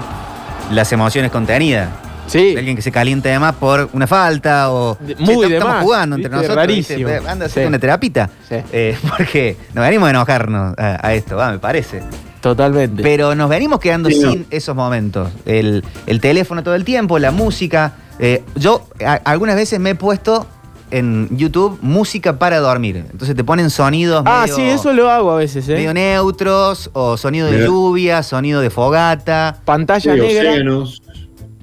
las 0.71 0.91
emociones 0.93 1.31
contenidas. 1.31 1.89
Sí. 2.29 2.53
De 2.53 2.59
alguien 2.59 2.75
que 2.75 2.81
se 2.81 2.91
calienta 2.91 3.29
de 3.29 3.39
más 3.39 3.55
por 3.55 3.89
una 3.93 4.07
falta 4.07 4.71
o. 4.71 4.95
De- 4.99 5.15
muy 5.15 5.23
estamos- 5.23 5.41
de 5.49 5.53
Estamos 5.55 5.75
más, 5.75 5.83
jugando 5.83 6.15
entre 6.15 6.29
¿viste? 6.29 6.35
nosotros. 6.47 6.55
Rarísimo. 6.55 7.09
¿viste? 7.09 7.29
Anda 7.29 7.45
a 7.45 7.47
hacer 7.47 7.63
Sí. 7.63 7.67
una 7.67 7.79
terapita. 7.79 8.29
Sí. 8.47 8.55
Eh, 8.71 8.97
porque 9.17 9.57
nos 9.73 9.83
venimos 9.85 10.07
a 10.07 10.09
enojarnos 10.11 10.75
a, 10.77 11.07
a 11.07 11.13
esto, 11.13 11.35
va, 11.35 11.51
me 11.51 11.59
parece. 11.59 12.01
Totalmente. 12.41 13.03
Pero 13.03 13.35
nos 13.35 13.49
venimos 13.49 13.79
quedando 13.79 14.09
Sí, 14.09 14.19
no. 14.21 14.31
sin 14.31 14.45
esos 14.49 14.75
momentos. 14.75 15.29
El, 15.45 15.83
el 16.05 16.21
teléfono 16.21 16.63
todo 16.63 16.75
el 16.75 16.85
tiempo, 16.85 17.19
la 17.19 17.31
música. 17.31 17.93
Eh, 18.19 18.43
yo 18.55 18.87
a- 19.05 19.19
algunas 19.25 19.55
veces 19.55 19.79
me 19.79 19.89
he 19.91 19.95
puesto 19.95 20.45
en 20.91 21.27
YouTube 21.37 21.77
música 21.81 22.39
para 22.39 22.59
dormir. 22.59 23.05
Entonces 23.11 23.35
te 23.35 23.43
ponen 23.43 23.69
sonidos 23.69 24.23
ah, 24.25 24.41
medio, 24.43 24.55
sí, 24.55 24.61
eso 24.63 24.91
lo 24.93 25.09
hago 25.09 25.31
a 25.31 25.35
veces, 25.35 25.67
¿eh? 25.69 25.73
medio 25.73 25.93
neutros 25.93 26.89
o 26.93 27.15
sonido 27.17 27.45
de 27.47 27.53
Mira. 27.53 27.65
lluvia, 27.65 28.23
sonido 28.23 28.61
de 28.61 28.69
fogata. 28.69 29.57
Pantalla 29.65 30.13
Sí, 30.13 30.19
negra. 30.19 30.49
océanos. 30.51 31.01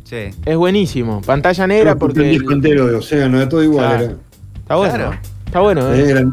Sí. 0.09 0.31
Es 0.45 0.57
buenísimo. 0.57 1.21
Pantalla 1.21 1.67
negra 1.67 1.91
Creo 1.93 1.99
porque. 1.99 2.21
un 2.21 2.31
disco 2.31 2.53
entero 2.53 2.87
de 2.87 2.95
océano, 2.95 3.41
de 3.41 3.47
todo 3.49 3.63
igual. 3.63 3.89
Claro. 3.89 4.05
era. 4.05 4.15
Está 4.57 4.77
bueno. 4.77 4.95
Claro. 4.95 5.19
Está 5.47 5.61
bueno, 5.61 5.93
¿eh? 5.93 6.11
Eran 6.11 6.33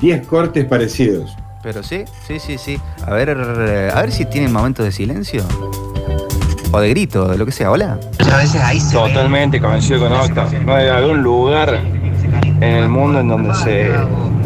10 0.00 0.26
cortes 0.26 0.64
parecidos. 0.64 1.30
Pero 1.62 1.84
sí, 1.84 2.04
sí, 2.26 2.40
sí, 2.40 2.58
sí. 2.58 2.80
A 3.06 3.12
ver, 3.12 3.30
a 3.30 4.00
ver 4.00 4.10
si 4.10 4.24
tienen 4.24 4.52
momentos 4.52 4.84
de 4.84 4.90
silencio. 4.90 5.44
O 6.72 6.80
de 6.80 6.88
grito, 6.88 7.28
de 7.28 7.38
lo 7.38 7.46
que 7.46 7.52
sea. 7.52 7.70
Hola. 7.70 8.00
Totalmente 8.90 9.60
coincido 9.60 10.00
con 10.00 10.12
Octa. 10.12 10.48
No 10.64 10.74
hay 10.74 10.88
algún 10.88 11.22
lugar 11.22 11.78
en 12.60 12.62
el 12.62 12.88
mundo 12.88 13.20
en 13.20 13.28
donde 13.28 13.54
se, 13.54 13.92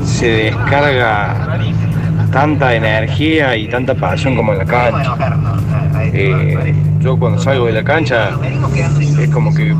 se 0.04 0.26
descarga 0.26 1.58
tanta 2.30 2.74
energía 2.74 3.56
y 3.56 3.68
tanta 3.68 3.94
pasión 3.94 4.36
como 4.36 4.52
en 4.52 4.58
la 4.58 4.64
cancha. 4.66 5.16
Eh, 6.18 6.74
yo 7.00 7.18
cuando 7.18 7.40
salgo 7.40 7.66
de 7.66 7.72
la 7.72 7.84
cancha 7.84 8.30
es 9.20 9.28
como 9.30 9.54
que 9.54 9.74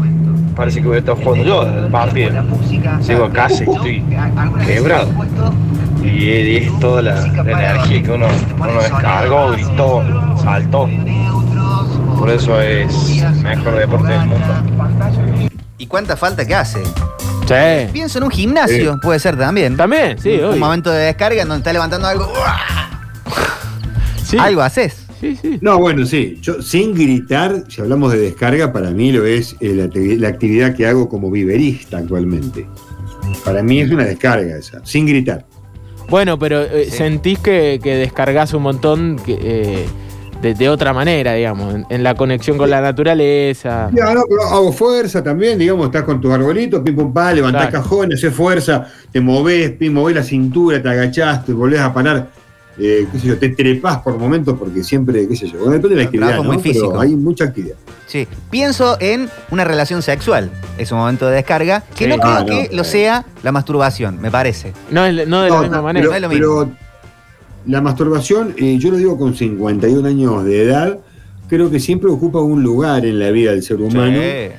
parece 0.54 0.80
que 0.80 0.86
voy 0.86 0.96
a 0.96 0.98
estar 1.00 1.16
jugando 1.16 1.44
yo 1.44 1.62
el 1.62 1.90
partido. 1.90 2.30
Llego 3.06 3.24
a 3.24 3.32
casa 3.32 3.64
y 3.64 3.70
estoy 3.70 4.04
quebrado. 4.66 5.08
Y 6.02 6.30
es, 6.56 6.78
toda 6.78 7.02
la, 7.02 7.26
la 7.26 7.72
energía 7.72 8.02
que 8.02 8.10
uno, 8.10 8.26
uno 8.58 8.80
descargó, 8.80 9.50
gritó, 9.52 10.02
saltó. 10.42 10.88
Por 12.18 12.30
eso 12.30 12.60
es 12.60 13.22
el 13.22 13.34
mejor 13.42 13.76
deporte 13.76 14.12
del 14.12 14.26
mundo. 14.26 14.46
¿Y 15.78 15.86
cuánta 15.86 16.16
falta 16.16 16.46
que 16.46 16.54
hace? 16.54 16.82
Sí. 16.84 17.90
Pienso 17.92 18.18
en 18.18 18.24
un 18.24 18.30
gimnasio, 18.30 18.98
puede 19.00 19.18
ser 19.20 19.36
también. 19.36 19.76
También, 19.76 20.18
sí, 20.18 20.36
un 20.36 20.46
obvio. 20.50 20.56
momento 20.58 20.90
de 20.90 21.06
descarga 21.06 21.42
en 21.42 21.48
donde 21.48 21.60
está 21.60 21.72
levantando 21.72 22.08
algo. 22.08 22.32
Sí. 24.24 24.36
Algo 24.38 24.62
haces. 24.62 25.05
Sí, 25.26 25.38
sí. 25.42 25.58
No, 25.60 25.78
bueno, 25.78 26.04
sí. 26.06 26.38
Yo, 26.40 26.60
sin 26.62 26.94
gritar, 26.94 27.64
si 27.68 27.80
hablamos 27.80 28.12
de 28.12 28.18
descarga, 28.18 28.72
para 28.72 28.90
mí 28.90 29.12
lo 29.12 29.24
es 29.24 29.56
eh, 29.60 29.74
la, 29.74 29.84
activi- 29.86 30.18
la 30.18 30.28
actividad 30.28 30.74
que 30.74 30.86
hago 30.86 31.08
como 31.08 31.30
viverista 31.30 31.98
actualmente. 31.98 32.66
Para 33.44 33.62
mí 33.62 33.80
es 33.80 33.90
una 33.90 34.04
descarga 34.04 34.56
esa, 34.56 34.84
sin 34.84 35.06
gritar. 35.06 35.44
Bueno, 36.08 36.38
pero 36.38 36.62
eh, 36.62 36.84
Sí. 36.88 36.98
sentís 36.98 37.38
que, 37.40 37.80
que 37.82 37.96
descargas 37.96 38.54
un 38.54 38.62
montón 38.62 39.16
que, 39.24 39.36
eh, 39.40 39.86
de, 40.40 40.54
de 40.54 40.68
otra 40.68 40.92
manera, 40.92 41.34
digamos, 41.34 41.74
en, 41.74 41.86
en 41.90 42.02
la 42.04 42.14
conexión 42.14 42.56
con 42.58 42.70
la 42.70 42.80
naturaleza. 42.80 43.90
Ya, 43.92 44.14
no, 44.14 44.22
pero 44.28 44.42
hago 44.42 44.72
fuerza 44.72 45.22
también, 45.24 45.58
digamos, 45.58 45.86
estás 45.86 46.04
con 46.04 46.20
tus 46.20 46.30
arbolitos, 46.32 46.82
pim 46.82 46.94
pum 46.94 47.12
pa, 47.12 47.32
levantás 47.32 47.70
cajones, 47.72 48.18
haces 48.22 48.34
fuerza, 48.36 48.86
te 49.10 49.20
movés, 49.20 49.72
pim, 49.72 49.92
movés 49.92 50.14
la 50.14 50.22
cintura, 50.22 50.80
te 50.80 50.88
agachás, 50.88 51.44
te 51.44 51.52
volvés 51.52 51.80
a 51.80 51.92
parar, 51.92 52.28
eh, 52.78 53.06
qué 53.10 53.18
sé 53.18 53.26
yo, 53.28 53.38
te 53.38 53.48
trepás 53.50 53.98
por 53.98 54.18
momentos 54.18 54.56
porque 54.58 54.82
siempre, 54.84 55.26
qué 55.26 55.34
sé 55.36 55.46
yo, 55.48 55.58
bueno, 55.58 55.72
depende 55.72 55.96
de 55.96 56.02
la 56.02 56.06
actividad, 56.06 56.36
¿no? 56.36 56.44
muy 56.44 56.58
físico. 56.58 56.88
Pero 56.90 57.00
hay 57.00 57.14
mucha 57.14 57.44
actividad. 57.44 57.76
Sí. 58.06 58.28
Pienso 58.50 58.96
en 59.00 59.28
una 59.50 59.64
relación 59.64 60.02
sexual. 60.02 60.50
Es 60.78 60.92
un 60.92 60.98
momento 60.98 61.26
de 61.28 61.34
descarga. 61.36 61.82
Que 61.96 62.04
Sí. 62.04 62.10
no 62.10 62.18
creo 62.18 62.32
Ah, 62.32 62.40
no, 62.40 62.46
que 62.46 62.70
lo 62.72 62.84
sea 62.84 63.24
la 63.42 63.50
masturbación, 63.52 64.20
me 64.20 64.30
parece. 64.30 64.72
No, 64.90 65.04
es- 65.06 65.26
no 65.26 65.42
de 65.42 65.50
la 65.50 65.60
misma 65.60 65.76
no, 65.78 65.82
manera. 65.82 66.02
Pero, 66.04 66.10
no 66.10 66.16
es 66.16 66.22
lo 66.22 66.28
mismo. 66.28 66.64
pero 66.66 66.70
la 67.66 67.80
masturbación, 67.80 68.54
eh, 68.56 68.76
yo 68.78 68.90
lo 68.92 68.96
digo 68.96 69.18
con 69.18 69.34
51 69.34 70.06
años 70.06 70.44
de 70.44 70.62
edad, 70.62 70.98
creo 71.48 71.68
que 71.70 71.80
siempre 71.80 72.10
ocupa 72.10 72.40
un 72.40 72.62
lugar 72.62 73.04
en 73.04 73.18
la 73.18 73.30
vida 73.30 73.50
del 73.52 73.62
ser 73.62 73.80
humano. 73.80 74.16
Sí. 74.20 74.50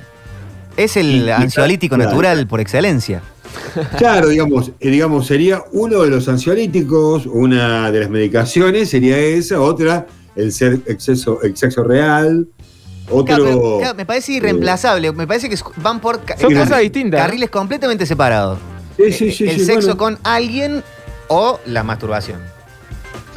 Es 0.78 0.96
el 0.96 1.06
Y- 1.06 1.24
y- 1.26 1.30
ansiolítico 1.30 1.96
claro. 1.96 2.10
natural 2.10 2.46
por 2.46 2.60
excelencia. 2.60 3.20
Claro, 3.98 4.28
digamos, 4.28 4.72
eh, 4.80 4.90
digamos, 4.90 5.26
sería 5.26 5.62
uno 5.72 6.02
de 6.02 6.10
los 6.10 6.28
ansiolíticos, 6.28 7.26
una 7.26 7.90
de 7.90 8.00
las 8.00 8.10
medicaciones 8.10 8.88
sería 8.90 9.18
esa, 9.18 9.60
otra, 9.60 10.06
el 10.36 10.52
ser 10.52 10.80
exceso, 10.86 11.42
el 11.42 11.56
sexo 11.56 11.82
real, 11.84 12.46
otro. 13.10 13.24
Claro, 13.24 13.44
pero, 13.44 13.78
claro, 13.78 13.94
me 13.94 14.06
parece 14.06 14.32
irreemplazable. 14.32 15.12
Me 15.12 15.26
parece 15.26 15.48
que 15.48 15.56
van 15.76 16.00
por 16.00 16.16
Son 16.16 16.50
carri- 16.52 16.90
cosas 16.90 17.10
carriles 17.10 17.50
completamente 17.50 18.04
separados. 18.06 18.58
Sí, 18.96 19.12
sí, 19.12 19.32
sí, 19.32 19.44
el 19.48 19.58
sí, 19.60 19.64
sexo 19.64 19.94
bueno, 19.94 19.96
con 19.96 20.18
alguien 20.24 20.82
o 21.28 21.58
la 21.66 21.82
masturbación. 21.84 22.40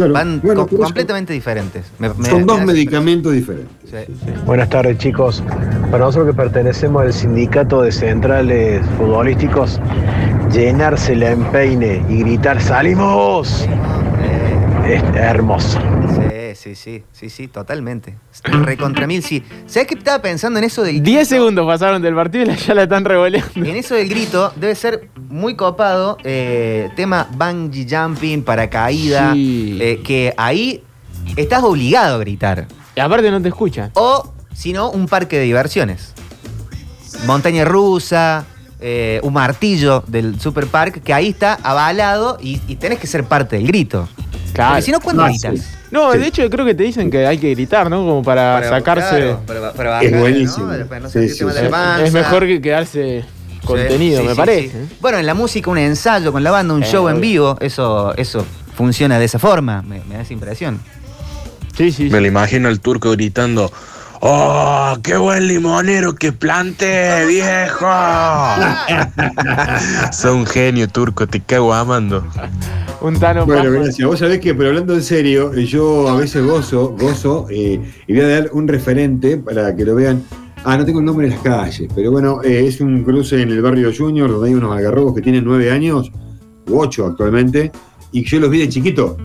Claro, 0.09 0.13
Van 0.31 0.41
bueno, 0.43 0.67
co- 0.67 0.77
completamente 0.77 1.33
diferentes. 1.33 1.85
Me- 1.99 2.09
me- 2.13 2.29
Son 2.29 2.45
dos 2.45 2.61
medicamentos 2.63 3.33
diferentes. 3.33 3.71
Sí. 3.89 4.31
Buenas 4.45 4.69
tardes 4.69 4.97
chicos. 4.97 5.43
Para 5.91 6.05
nosotros 6.05 6.27
que 6.27 6.33
pertenecemos 6.41 7.01
al 7.03 7.13
sindicato 7.13 7.81
de 7.81 7.91
centrales 7.91 8.81
futbolísticos, 8.97 9.79
llenarse 10.51 11.15
la 11.15 11.31
empeine 11.31 12.03
y 12.09 12.19
gritar 12.19 12.61
¡Salimos! 12.61 13.67
Es 14.91 15.03
hermoso. 15.15 15.79
Sí, 16.09 16.55
sí, 16.55 16.75
sí, 16.75 17.03
sí, 17.13 17.29
sí, 17.29 17.47
totalmente. 17.47 18.15
Recontra 18.43 19.07
mil, 19.07 19.23
sí. 19.23 19.41
¿Sabes 19.65 19.87
qué 19.87 19.93
estaba 19.95 20.21
pensando 20.21 20.59
en 20.59 20.65
eso 20.65 20.83
del 20.83 21.01
10 21.01 21.27
segundos 21.27 21.65
pasaron 21.65 22.01
del 22.01 22.13
partido 22.13 22.43
y 22.43 22.47
la- 22.47 22.55
ya 22.55 22.73
la 22.73 22.83
están 22.83 23.05
revoleando. 23.05 23.51
En 23.55 23.75
eso 23.75 23.95
del 23.95 24.09
grito 24.09 24.51
debe 24.57 24.75
ser 24.75 25.09
muy 25.29 25.55
copado. 25.55 26.17
eh, 26.23 26.89
tema 26.95 27.27
bungee 27.37 27.87
jumping, 27.89 28.43
paracaídas. 28.43 29.33
Sí. 29.33 29.77
eh, 29.81 30.01
que 30.03 30.33
ahí 30.37 30.83
estás 31.37 31.63
obligado 31.63 32.15
a 32.15 32.19
gritar. 32.19 32.67
Y 32.95 32.99
aparte 32.99 33.31
no 33.31 33.41
te 33.41 33.47
escuchan. 33.47 33.91
O, 33.93 34.33
si 34.53 34.73
no, 34.73 34.89
un 34.91 35.07
parque 35.07 35.37
de 35.37 35.45
diversiones. 35.45 36.13
Montaña 37.25 37.63
rusa, 37.65 38.45
eh, 38.81 39.19
un 39.23 39.33
martillo 39.33 40.03
del 40.07 40.39
Super 40.39 40.67
Park, 40.67 41.01
que 41.03 41.13
ahí 41.13 41.29
está 41.29 41.53
avalado 41.63 42.37
y, 42.41 42.59
y 42.67 42.75
tenés 42.75 42.99
que 42.99 43.07
ser 43.07 43.23
parte 43.23 43.55
del 43.57 43.67
grito. 43.67 44.09
Claro. 44.53 44.71
Porque 44.71 44.81
si 44.83 44.91
no, 44.91 44.99
¿cuándo 44.99 45.23
gritas? 45.25 45.59
sí. 45.59 45.65
No, 45.91 46.11
Sí. 46.13 46.19
de 46.19 46.27
hecho 46.27 46.49
creo 46.49 46.65
que 46.65 46.73
te 46.73 46.83
dicen 46.83 47.09
que 47.11 47.25
hay 47.27 47.37
que 47.37 47.51
gritar, 47.51 47.89
¿no? 47.89 47.97
Como 47.97 48.23
para, 48.23 48.67
sacarse. 48.67 49.17
claro, 49.17 49.41
para- 49.45 49.73
para 49.73 50.01
Es 50.01 50.17
buenísimo. 50.19 50.67
¿no? 50.71 50.85
Para 50.85 51.01
no 51.01 51.07
Sí, 51.09 51.13
sentirte 51.27 51.37
sí, 51.37 51.43
mal 51.45 51.53
de 51.53 51.59
sí. 51.59 51.65
la 51.65 51.71
panza. 51.71 52.05
Es 52.05 52.13
mejor 52.13 52.45
que 52.47 52.61
quedarse 52.61 53.25
contenido, 53.65 54.21
Sí, 54.21 54.27
me 54.27 54.35
parece. 54.35 54.69
sí. 54.87 54.95
Bueno, 55.01 55.17
en 55.17 55.25
la 55.25 55.33
música 55.33 55.69
un 55.69 55.77
ensayo 55.77 56.31
con 56.31 56.43
la 56.43 56.51
banda, 56.51 56.73
un 56.73 56.83
Eh, 56.83 56.87
show 56.89 57.07
en 57.09 57.19
vivo, 57.21 57.57
eso, 57.59 58.15
eso 58.15 58.45
funciona 58.75 59.19
de 59.19 59.25
esa 59.25 59.37
forma, 59.39 59.81
me, 59.81 60.01
me 60.05 60.15
da 60.15 60.21
esa 60.21 60.33
impresión. 60.33 60.79
Sí, 61.77 61.91
sí. 61.91 62.05
sí. 62.05 62.09
Me 62.09 62.19
lo 62.21 62.27
imagino 62.27 62.69
el 62.69 62.79
turco 62.79 63.11
gritando. 63.11 63.71
¡Oh, 64.23 64.97
qué 65.01 65.17
buen 65.17 65.47
limonero 65.47 66.13
que 66.13 66.31
planté, 66.31 67.25
viejo! 67.25 67.87
Sos 70.11 70.35
un 70.35 70.45
genio, 70.45 70.87
turco, 70.87 71.25
te 71.25 71.39
cago 71.39 71.73
amando. 71.73 72.23
Un 73.01 73.19
Tano 73.19 73.47
Bueno, 73.47 73.71
gracias. 73.71 74.07
Vos 74.07 74.19
sabés 74.19 74.39
que, 74.39 74.53
pero 74.53 74.69
hablando 74.69 74.93
en 74.93 75.01
serio, 75.01 75.55
yo 75.55 76.07
a 76.07 76.17
veces 76.17 76.45
gozo, 76.45 76.95
gozo, 76.99 77.47
eh, 77.49 77.81
y 78.05 78.13
voy 78.13 78.21
a 78.21 78.27
dar 78.27 78.49
un 78.53 78.67
referente 78.67 79.37
para 79.37 79.75
que 79.75 79.85
lo 79.85 79.95
vean. 79.95 80.21
Ah, 80.63 80.77
no 80.77 80.85
tengo 80.85 80.99
el 80.99 81.05
nombre 81.05 81.27
de 81.27 81.33
las 81.33 81.41
calles, 81.41 81.89
pero 81.95 82.11
bueno, 82.11 82.43
eh, 82.43 82.67
es 82.67 82.79
un 82.79 83.03
cruce 83.03 83.41
en 83.41 83.49
el 83.49 83.63
barrio 83.63 83.91
Junior, 83.91 84.29
donde 84.29 84.49
hay 84.49 84.53
unos 84.53 84.77
algarrobos 84.77 85.15
que 85.15 85.23
tienen 85.23 85.43
nueve 85.43 85.71
años, 85.71 86.11
u 86.67 86.79
ocho 86.79 87.07
actualmente, 87.07 87.71
y 88.11 88.23
yo 88.23 88.39
los 88.39 88.51
vi 88.51 88.59
de 88.59 88.69
chiquito. 88.69 89.17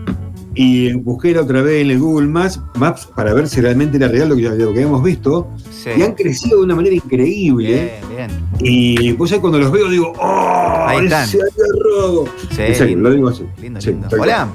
Y 0.59 0.93
busqué 0.93 1.35
la 1.35 1.41
otra 1.41 1.61
vez 1.61 1.83
en 1.83 1.91
el 1.91 1.99
Google 1.99 2.27
Maps, 2.27 2.59
Maps 2.75 3.07
para 3.15 3.31
ver 3.33 3.47
si 3.47 3.61
realmente 3.61 3.97
era 3.97 4.07
real 4.07 4.29
lo 4.29 4.35
que, 4.35 4.41
lo 4.41 4.73
que 4.73 4.79
habíamos 4.79 5.03
visto. 5.03 5.47
Sí. 5.69 5.91
Y 5.95 6.01
han 6.01 6.13
crecido 6.15 6.57
de 6.57 6.63
una 6.63 6.75
manera 6.75 6.95
increíble. 6.95 7.99
Bien, 8.09 8.27
bien. 8.27 8.47
Y 8.59 9.13
pues 9.13 9.31
ahí 9.31 9.39
cuando 9.39 9.59
los 9.59 9.71
veo 9.71 9.87
digo, 9.87 10.13
¡oh! 10.19 10.85
Ahí 10.87 11.05
están. 11.05 11.25
ese 11.25 11.39
algarrobo! 11.41 12.27
Sí, 12.49 12.85
lindo. 12.85 13.09
lo 13.09 13.15
digo 13.15 13.29
así. 13.29 13.43
Lindo, 13.61 13.79
Sí, 13.79 13.89
lindo. 13.91 14.07
Hola. 14.19 14.47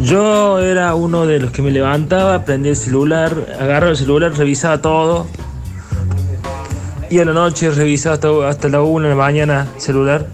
Yo 0.00 0.58
era 0.58 0.94
uno 0.96 1.24
de 1.26 1.38
los 1.38 1.52
que 1.52 1.62
me 1.62 1.70
levantaba, 1.70 2.44
prendía 2.44 2.70
el 2.70 2.76
celular, 2.76 3.56
agarraba 3.60 3.92
el 3.92 3.96
celular, 3.96 4.36
revisaba 4.36 4.82
todo. 4.82 5.28
Y 7.10 7.20
a 7.20 7.24
la 7.24 7.32
noche 7.32 7.70
revisaba 7.70 8.14
hasta, 8.14 8.48
hasta 8.48 8.68
la 8.68 8.82
1 8.82 9.04
de 9.04 9.10
la 9.10 9.16
mañana 9.16 9.68
el 9.76 9.80
celular. 9.80 10.26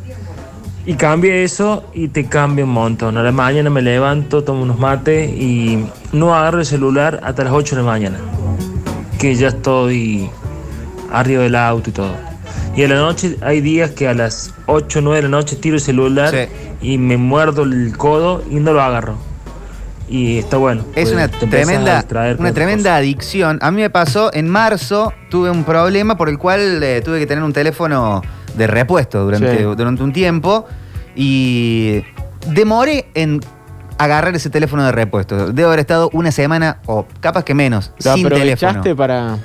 Y 0.88 0.94
cambié 0.94 1.44
eso 1.44 1.84
y 1.92 2.08
te 2.08 2.24
cambia 2.30 2.64
un 2.64 2.70
montón. 2.70 3.18
A 3.18 3.22
la 3.22 3.30
mañana 3.30 3.68
me 3.68 3.82
levanto, 3.82 4.42
tomo 4.42 4.62
unos 4.62 4.78
mates 4.78 5.30
y 5.30 5.84
no 6.14 6.34
agarro 6.34 6.60
el 6.60 6.64
celular 6.64 7.20
hasta 7.22 7.44
las 7.44 7.52
8 7.52 7.76
de 7.76 7.82
la 7.82 7.86
mañana. 7.86 8.16
Que 9.18 9.34
ya 9.34 9.48
estoy 9.48 10.30
arriba 11.12 11.42
del 11.42 11.56
auto 11.56 11.90
y 11.90 11.92
todo. 11.92 12.14
Y 12.74 12.84
a 12.84 12.88
la 12.88 12.94
noche 12.94 13.36
hay 13.42 13.60
días 13.60 13.90
que 13.90 14.08
a 14.08 14.14
las 14.14 14.54
8 14.64 15.00
o 15.00 15.02
9 15.02 15.16
de 15.16 15.22
la 15.24 15.28
noche 15.28 15.56
tiro 15.56 15.74
el 15.74 15.82
celular 15.82 16.30
Sí. 16.30 16.48
y 16.80 16.96
me 16.96 17.18
muerdo 17.18 17.64
el 17.64 17.94
codo 17.94 18.42
y 18.50 18.54
no 18.54 18.72
lo 18.72 18.80
agarro. 18.80 19.16
y 20.10 20.38
está 20.38 20.56
bueno. 20.56 20.86
Es 20.94 21.10
pues, 21.10 21.12
una 21.12 21.28
tremenda, 21.28 22.02
una 22.38 22.54
tremenda 22.54 22.96
adicción. 22.96 23.58
A 23.60 23.70
mí 23.70 23.82
me 23.82 23.90
pasó 23.90 24.32
en 24.32 24.48
marzo, 24.48 25.12
tuve 25.28 25.50
un 25.50 25.64
problema 25.64 26.16
por 26.16 26.30
el 26.30 26.38
cual 26.38 26.82
eh, 26.82 27.02
tuve 27.04 27.18
que 27.18 27.26
tener 27.26 27.44
un 27.44 27.52
teléfono 27.52 28.22
de 28.56 28.66
repuesto 28.66 29.24
durante, 29.24 29.58
Sí. 29.58 29.62
durante 29.64 30.02
un 30.02 30.12
tiempo 30.12 30.66
y 31.14 32.02
demoré 32.46 33.08
en 33.14 33.40
agarrar 33.98 34.34
ese 34.36 34.50
teléfono 34.50 34.84
de 34.84 34.92
repuesto. 34.92 35.52
Debo 35.52 35.68
haber 35.68 35.80
estado 35.80 36.08
una 36.12 36.30
semana 36.30 36.78
o 36.86 37.06
capaz 37.20 37.44
que 37.44 37.54
menos 37.54 37.92
¿Lo 38.04 38.14
sin 38.14 38.28
teléfono. 38.28 38.82
para...? 38.96 39.38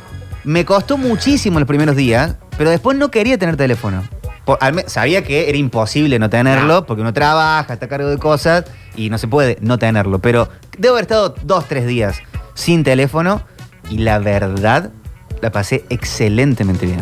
Me 0.44 0.66
costó 0.66 0.98
muchísimo 0.98 1.60
los 1.60 1.68
primeros 1.68 1.96
días, 1.96 2.36
pero 2.58 2.70
después 2.70 2.98
no 2.98 3.10
quería 3.10 3.38
tener 3.38 3.56
teléfono. 3.58 4.04
Por- 4.46 4.60
sabía 4.88 5.24
que 5.24 5.48
era 5.48 5.58
imposible 5.58 6.20
no 6.20 6.30
tenerlo, 6.30 6.86
porque 6.86 7.02
uno 7.02 7.14
trabaja, 7.14 7.74
está 7.74 7.86
a 7.86 7.90
cargo 7.90 8.10
de 8.10 8.18
cosas 8.18 8.66
y 8.98 9.10
no 9.10 9.18
se 9.18 9.28
puede 9.30 9.58
no 9.62 9.80
tenerlo. 9.80 10.20
Pero 10.20 10.50
debo 10.78 10.96
haber 10.96 11.04
estado 11.04 11.34
dos, 11.44 11.66
tres 11.70 11.88
días 11.88 12.20
sin 12.54 12.84
teléfono 12.84 13.42
y 13.90 14.00
la 14.00 14.20
verdad 14.20 14.92
la 15.44 15.52
pasé 15.52 15.84
excelentemente 15.90 16.86
bien. 16.86 17.02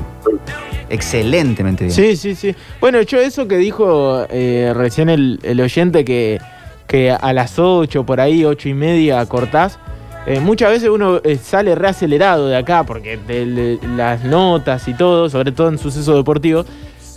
Excelentemente 0.89 1.85
bien. 1.85 1.95
Sí, 1.95 2.17
sí, 2.17 2.33
sí. 2.33 2.55
Bueno, 2.81 2.99
yo 3.03 3.19
eso 3.19 3.47
que 3.47 3.57
dijo 3.57 4.25
eh, 4.31 4.73
recién 4.75 5.09
el, 5.09 5.39
el 5.43 5.61
oyente 5.61 6.03
que, 6.03 6.39
que 6.87 7.11
a 7.11 7.33
las 7.33 7.59
8, 7.59 8.03
por 8.03 8.19
ahí, 8.19 8.43
8 8.43 8.67
y 8.67 8.73
media 8.73 9.23
cortás, 9.27 9.77
eh, 10.25 10.39
muchas 10.39 10.71
veces 10.71 10.89
uno 10.89 11.21
eh, 11.23 11.37
sale 11.37 11.75
reacelerado 11.75 12.47
de 12.47 12.57
acá 12.57 12.83
porque 12.83 13.17
de, 13.17 13.45
de 13.45 13.79
las 13.95 14.23
notas 14.23 14.87
y 14.87 14.95
todo, 14.95 15.29
sobre 15.29 15.51
todo 15.51 15.69
en 15.69 15.77
sucesos 15.77 16.15
deportivos. 16.15 16.65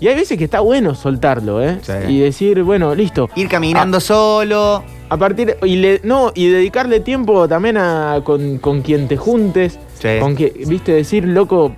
Y 0.01 0.09
hay 0.09 0.17
veces 0.17 0.37
que 0.37 0.45
está 0.45 0.61
bueno 0.61 0.95
soltarlo, 0.95 1.65
¿eh? 1.65 1.79
Sí. 1.81 1.93
Y 2.09 2.19
decir, 2.19 2.63
bueno, 2.63 2.95
listo. 2.95 3.31
Ir 3.37 3.49
caminando 3.49 3.99
solo. 3.99 4.85
A 5.09 5.17
partir 5.17 5.57
y 5.63 5.77
le, 5.77 6.01
no 6.03 6.33
y 6.35 6.49
dedicarle 6.49 7.01
tiempo 7.01 7.49
también 7.49 7.79
a 7.79 8.21
con, 8.25 8.59
con 8.59 8.83
quien 8.83 9.09
te 9.09 9.17
juntes, 9.17 9.79
Sí. 9.99 10.09
con 10.21 10.35
que 10.37 10.53
viste 10.67 10.93
decir 10.93 11.25
loco 11.25 11.75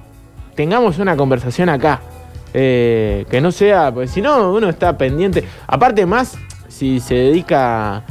tengamos 0.55 0.99
una 0.99 1.17
conversación 1.17 1.69
acá 1.69 2.01
eh, 2.55 3.25
que 3.31 3.41
no 3.41 3.53
sea 3.53 3.93
pues 3.93 4.11
si 4.11 4.21
no 4.23 4.53
uno 4.53 4.69
está 4.69 4.97
pendiente 4.97 5.45
aparte 5.67 6.07
más 6.07 6.37
si 6.69 7.01
se 7.01 7.15
dedica 7.15 8.03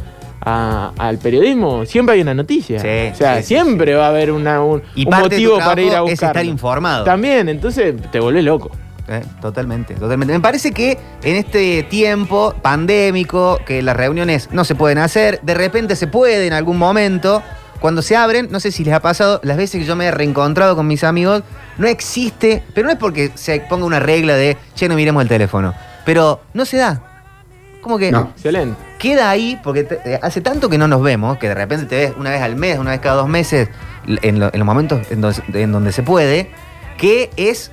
a- 0.41 0.91
al 0.97 1.17
periodismo 1.17 1.85
siempre 1.85 2.15
hay 2.15 2.21
una 2.21 2.33
noticia 2.33 2.79
Sí, 2.79 3.11
o 3.13 3.15
sea 3.15 3.37
sí, 3.37 3.41
sí, 3.41 3.47
siempre 3.47 3.95
va 3.95 4.05
a 4.05 4.09
haber 4.09 4.31
una, 4.31 4.61
un, 4.63 4.83
Y 4.95 5.05
motivo 5.07 5.57
para 5.57 5.81
ir 5.81 5.95
a 5.95 6.01
buscar 6.01 6.13
es 6.13 6.21
estar 6.21 6.45
informado. 6.45 7.03
también 7.03 7.49
entonces 7.49 7.95
te 8.11 8.19
volvés 8.19 8.43
loco 8.43 8.69
Eh, 9.07 9.21
totalmente, 9.39 9.93
totalmente. 9.93 10.33
Me 10.33 10.39
parece 10.39 10.71
que 10.71 10.97
en 11.21 11.35
este 11.35 11.83
tiempo 11.83 12.55
pandémico, 12.63 13.59
que 13.63 13.83
las 13.83 13.95
reuniones 13.95 14.49
no 14.51 14.63
se 14.65 14.73
pueden 14.73 14.97
hacer, 14.97 15.39
de 15.43 15.53
repente 15.53 15.95
se 15.95 16.07
puede 16.07 16.47
en 16.47 16.53
algún 16.53 16.79
momento, 16.79 17.43
cuando 17.85 18.01
se 18.01 18.15
abren, 18.15 18.47
no 18.49 18.59
sé 18.59 18.71
si 18.71 18.83
les 18.83 18.95
ha 18.95 18.99
pasado, 18.99 19.39
las 19.43 19.57
veces 19.57 19.79
que 19.79 19.85
yo 19.85 19.95
me 19.95 20.05
he 20.07 20.11
reencontrado 20.11 20.75
con 20.75 20.87
mis 20.87 21.03
amigos, 21.03 21.43
no 21.77 21.85
existe, 21.85 22.63
pero 22.73 22.87
no 22.87 22.91
es 22.93 22.97
porque 22.97 23.29
se 23.35 23.59
ponga 23.59 23.85
una 23.85 23.99
regla 23.99 24.33
de, 24.33 24.57
che, 24.73 24.89
no 24.89 24.95
miremos 24.95 25.21
el 25.21 25.29
teléfono, 25.29 25.75
pero 26.03 26.41
no 26.55 26.65
se 26.65 26.77
da. 26.77 26.99
Como 27.81 27.99
que 27.99 28.11
No. 28.11 28.31
excelente 28.35 28.75
queda 28.97 29.29
ahí, 29.29 29.59
porque 29.63 29.83
te- 29.83 29.99
eh, 30.15 30.19
hace 30.23 30.41
tanto 30.41 30.67
que 30.67 30.79
no 30.79 30.87
nos 30.87 31.03
vemos, 31.03 31.37
que 31.37 31.47
de 31.49 31.53
repente 31.53 31.85
te 31.85 31.95
ves 31.95 32.13
una 32.17 32.31
vez 32.31 32.41
al 32.41 32.55
mes, 32.55 32.79
una 32.79 32.89
vez 32.89 33.01
cada 33.01 33.17
dos 33.17 33.27
meses, 33.29 33.69
en, 34.07 34.39
lo- 34.39 34.47
en 34.51 34.57
los 34.59 34.65
momentos 34.65 35.05
en 35.11 35.21
donde, 35.21 35.43
en 35.53 35.71
donde 35.71 35.91
se 35.91 36.01
puede, 36.01 36.49
que 36.97 37.29
es 37.37 37.71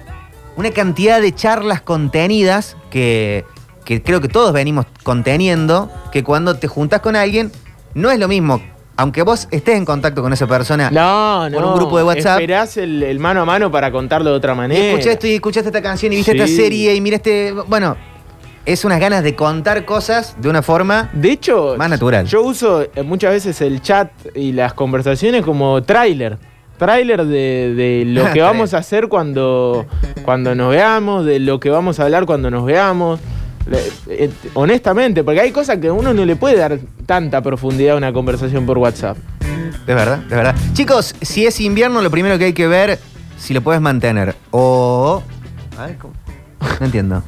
una 0.56 0.72
cantidad 0.72 1.22
de 1.22 1.34
charlas 1.34 1.80
contenidas 1.80 2.76
que, 2.90 3.46
que 3.86 4.02
creo 4.02 4.20
que 4.20 4.28
todos 4.28 4.52
venimos 4.52 4.84
conteniendo, 5.04 5.90
que 6.12 6.22
cuando 6.22 6.58
te 6.58 6.68
juntas 6.68 7.00
con 7.00 7.16
alguien, 7.16 7.50
no 7.94 8.10
es 8.10 8.18
lo 8.18 8.28
mismo. 8.28 8.60
Aunque 9.02 9.22
vos 9.22 9.48
estés 9.50 9.76
en 9.76 9.84
contacto 9.84 10.22
con 10.22 10.32
esa 10.32 10.46
persona, 10.46 10.88
no 10.90 11.48
no 11.50 11.56
Por 11.58 11.66
un 11.66 11.74
grupo 11.74 11.98
de 11.98 12.04
WhatsApp. 12.04 12.40
esperás 12.40 12.76
el, 12.76 13.02
el 13.02 13.18
mano 13.18 13.42
a 13.42 13.44
mano 13.44 13.70
para 13.70 13.90
contarlo 13.90 14.30
de 14.30 14.36
otra 14.36 14.52
y 14.52 14.56
manera 14.56 14.84
escuché 14.92 15.10
esto 15.12 15.26
y 15.26 15.34
escuchaste 15.34 15.68
esta 15.70 15.82
canción 15.82 16.12
y 16.12 16.16
viste 16.16 16.32
Sí. 16.32 16.38
esta 16.38 16.46
serie 16.62 16.94
y 16.94 17.00
mira 17.00 17.16
este. 17.16 17.52
Bueno, 17.66 17.96
es 18.64 18.84
unas 18.84 19.00
ganas 19.00 19.24
de 19.24 19.34
contar 19.34 19.84
cosas 19.84 20.36
de 20.38 20.48
una 20.48 20.62
forma 20.62 21.10
De 21.12 21.32
hecho, 21.32 21.74
más 21.76 21.90
natural. 21.90 22.26
yo 22.26 22.42
uso 22.42 22.82
eh, 22.94 23.02
muchas 23.02 23.32
veces 23.32 23.60
el 23.60 23.82
chat 23.82 24.10
y 24.36 24.52
las 24.52 24.72
conversaciones 24.72 25.42
como 25.44 25.82
tráiler. 25.82 26.38
Tráiler 26.78 27.24
de, 27.26 27.74
de 27.74 28.04
lo 28.06 28.30
que 28.32 28.40
vamos 28.40 28.72
a 28.74 28.78
hacer 28.78 29.08
cuando, 29.08 29.84
cuando 30.24 30.54
nos 30.54 30.70
veamos, 30.70 31.24
de 31.26 31.38
lo 31.40 31.58
que 31.60 31.70
vamos 31.70 31.98
a 32.00 32.04
hablar 32.04 32.24
cuando 32.24 32.50
nos 32.52 32.64
veamos. 32.64 33.18
Le- 33.66 34.24
eh, 34.24 34.30
honestamente, 34.54 35.22
porque 35.24 35.40
hay 35.40 35.52
cosas 35.52 35.78
que 35.78 35.90
uno 35.90 36.12
no 36.12 36.24
le 36.24 36.36
puede 36.36 36.56
dar 36.56 36.78
tanta 37.06 37.40
profundidad 37.42 37.94
a 37.94 37.98
una 37.98 38.12
conversación 38.12 38.66
por 38.66 38.78
WhatsApp. 38.78 39.16
De 39.86 39.94
verdad, 39.94 40.18
de 40.18 40.36
verdad. 40.36 40.54
Chicos, 40.72 41.14
si 41.22 41.46
es 41.46 41.60
invierno, 41.60 42.02
lo 42.02 42.10
primero 42.10 42.38
que 42.38 42.46
hay 42.46 42.52
que 42.52 42.66
ver 42.66 42.98
si 43.38 43.54
lo 43.54 43.60
puedes 43.62 43.80
mantener. 43.80 44.34
O. 44.50 45.22
A 45.78 45.86
ver, 45.86 45.96
¿cómo? 45.98 46.14
No 46.80 46.86
entiendo. 46.86 47.22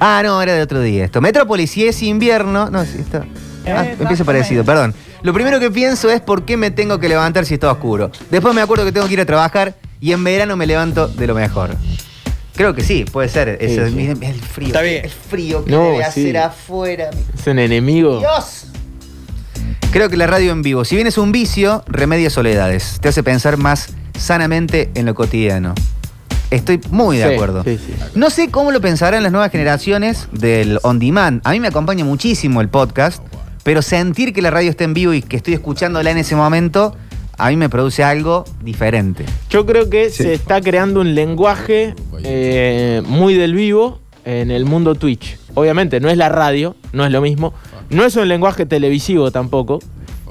Ah, 0.00 0.20
no, 0.24 0.40
era 0.42 0.54
de 0.54 0.62
otro 0.62 0.80
día 0.80 1.04
esto. 1.04 1.20
Metrópolis, 1.20 1.70
si 1.70 1.86
es 1.86 2.02
invierno. 2.02 2.70
No, 2.70 2.84
si 2.84 2.98
está. 2.98 3.24
Ah, 3.66 3.86
empieza 3.98 4.24
parecido, 4.24 4.64
perdón. 4.64 4.94
Lo 5.22 5.32
primero 5.32 5.60
que 5.60 5.70
pienso 5.70 6.10
es 6.10 6.20
por 6.20 6.44
qué 6.44 6.56
me 6.56 6.72
tengo 6.72 6.98
que 6.98 7.08
levantar 7.08 7.44
si 7.46 7.54
está 7.54 7.70
oscuro. 7.70 8.10
Después 8.30 8.52
me 8.54 8.60
acuerdo 8.60 8.84
que 8.84 8.90
tengo 8.90 9.06
que 9.06 9.12
ir 9.12 9.20
a 9.20 9.26
trabajar 9.26 9.74
y 10.00 10.10
en 10.12 10.24
verano 10.24 10.56
me 10.56 10.66
levanto 10.66 11.06
de 11.06 11.26
lo 11.28 11.34
mejor. 11.36 11.70
Creo 12.54 12.74
que 12.74 12.82
sí, 12.84 13.04
puede 13.10 13.28
ser. 13.28 13.56
Eso, 13.60 13.88
sí. 13.88 14.08
el 14.20 14.34
frío. 14.40 14.66
Está 14.68 14.82
bien. 14.82 15.04
El 15.04 15.10
frío 15.10 15.64
que 15.64 15.70
No, 15.70 15.82
debe 15.84 15.96
sí. 15.98 16.02
hacer 16.02 16.36
afuera. 16.38 17.10
Es 17.38 17.46
un 17.46 17.58
enemigo. 17.58 18.18
Dios. 18.18 18.66
Creo 19.90 20.08
que 20.08 20.16
la 20.16 20.26
radio 20.26 20.52
en 20.52 20.62
vivo, 20.62 20.84
si 20.84 20.94
bien 20.94 21.06
es 21.06 21.18
un 21.18 21.32
vicio, 21.32 21.84
remedia 21.86 22.30
soledades. 22.30 22.98
Te 23.00 23.08
hace 23.08 23.22
pensar 23.22 23.56
más 23.58 23.88
sanamente 24.18 24.90
en 24.94 25.06
lo 25.06 25.14
cotidiano. 25.14 25.74
Estoy 26.50 26.80
muy 26.90 27.16
de 27.18 27.28
Sí, 27.28 27.34
acuerdo. 27.34 27.64
sí, 27.64 27.78
sí. 27.78 27.94
No 28.14 28.28
sé 28.30 28.50
cómo 28.50 28.70
lo 28.72 28.80
pensarán 28.80 29.22
las 29.22 29.32
nuevas 29.32 29.50
generaciones 29.50 30.28
del 30.32 30.78
on 30.82 30.98
demand. 30.98 31.40
A 31.44 31.52
mí 31.52 31.60
me 31.60 31.68
acompaña 31.68 32.04
muchísimo 32.04 32.60
el 32.60 32.68
podcast, 32.68 33.22
pero 33.64 33.80
sentir 33.80 34.32
que 34.34 34.42
la 34.42 34.50
radio 34.50 34.70
está 34.70 34.84
en 34.84 34.92
vivo 34.94 35.14
y 35.14 35.22
que 35.22 35.36
estoy 35.36 35.54
escuchándola 35.54 36.10
en 36.10 36.18
ese 36.18 36.36
momento, 36.36 36.94
a 37.38 37.48
mí 37.50 37.56
me 37.56 37.68
produce 37.68 38.04
algo 38.04 38.44
diferente. 38.62 39.24
Yo 39.50 39.64
creo 39.66 39.88
que 39.90 40.10
Sí. 40.10 40.22
se 40.24 40.34
está 40.34 40.60
creando 40.60 41.00
un 41.00 41.14
lenguaje 41.14 41.94
eh, 42.24 43.02
muy 43.06 43.34
del 43.34 43.54
vivo 43.54 44.00
en 44.24 44.50
el 44.50 44.64
mundo 44.64 44.94
Twitch. 44.94 45.38
Obviamente 45.54 46.00
no 46.00 46.08
es 46.08 46.16
la 46.16 46.28
radio, 46.28 46.76
no 46.92 47.04
es 47.04 47.10
lo 47.12 47.20
mismo. 47.20 47.52
No 47.90 48.04
es 48.04 48.16
un 48.16 48.28
lenguaje 48.28 48.66
televisivo 48.66 49.30
tampoco. 49.30 49.80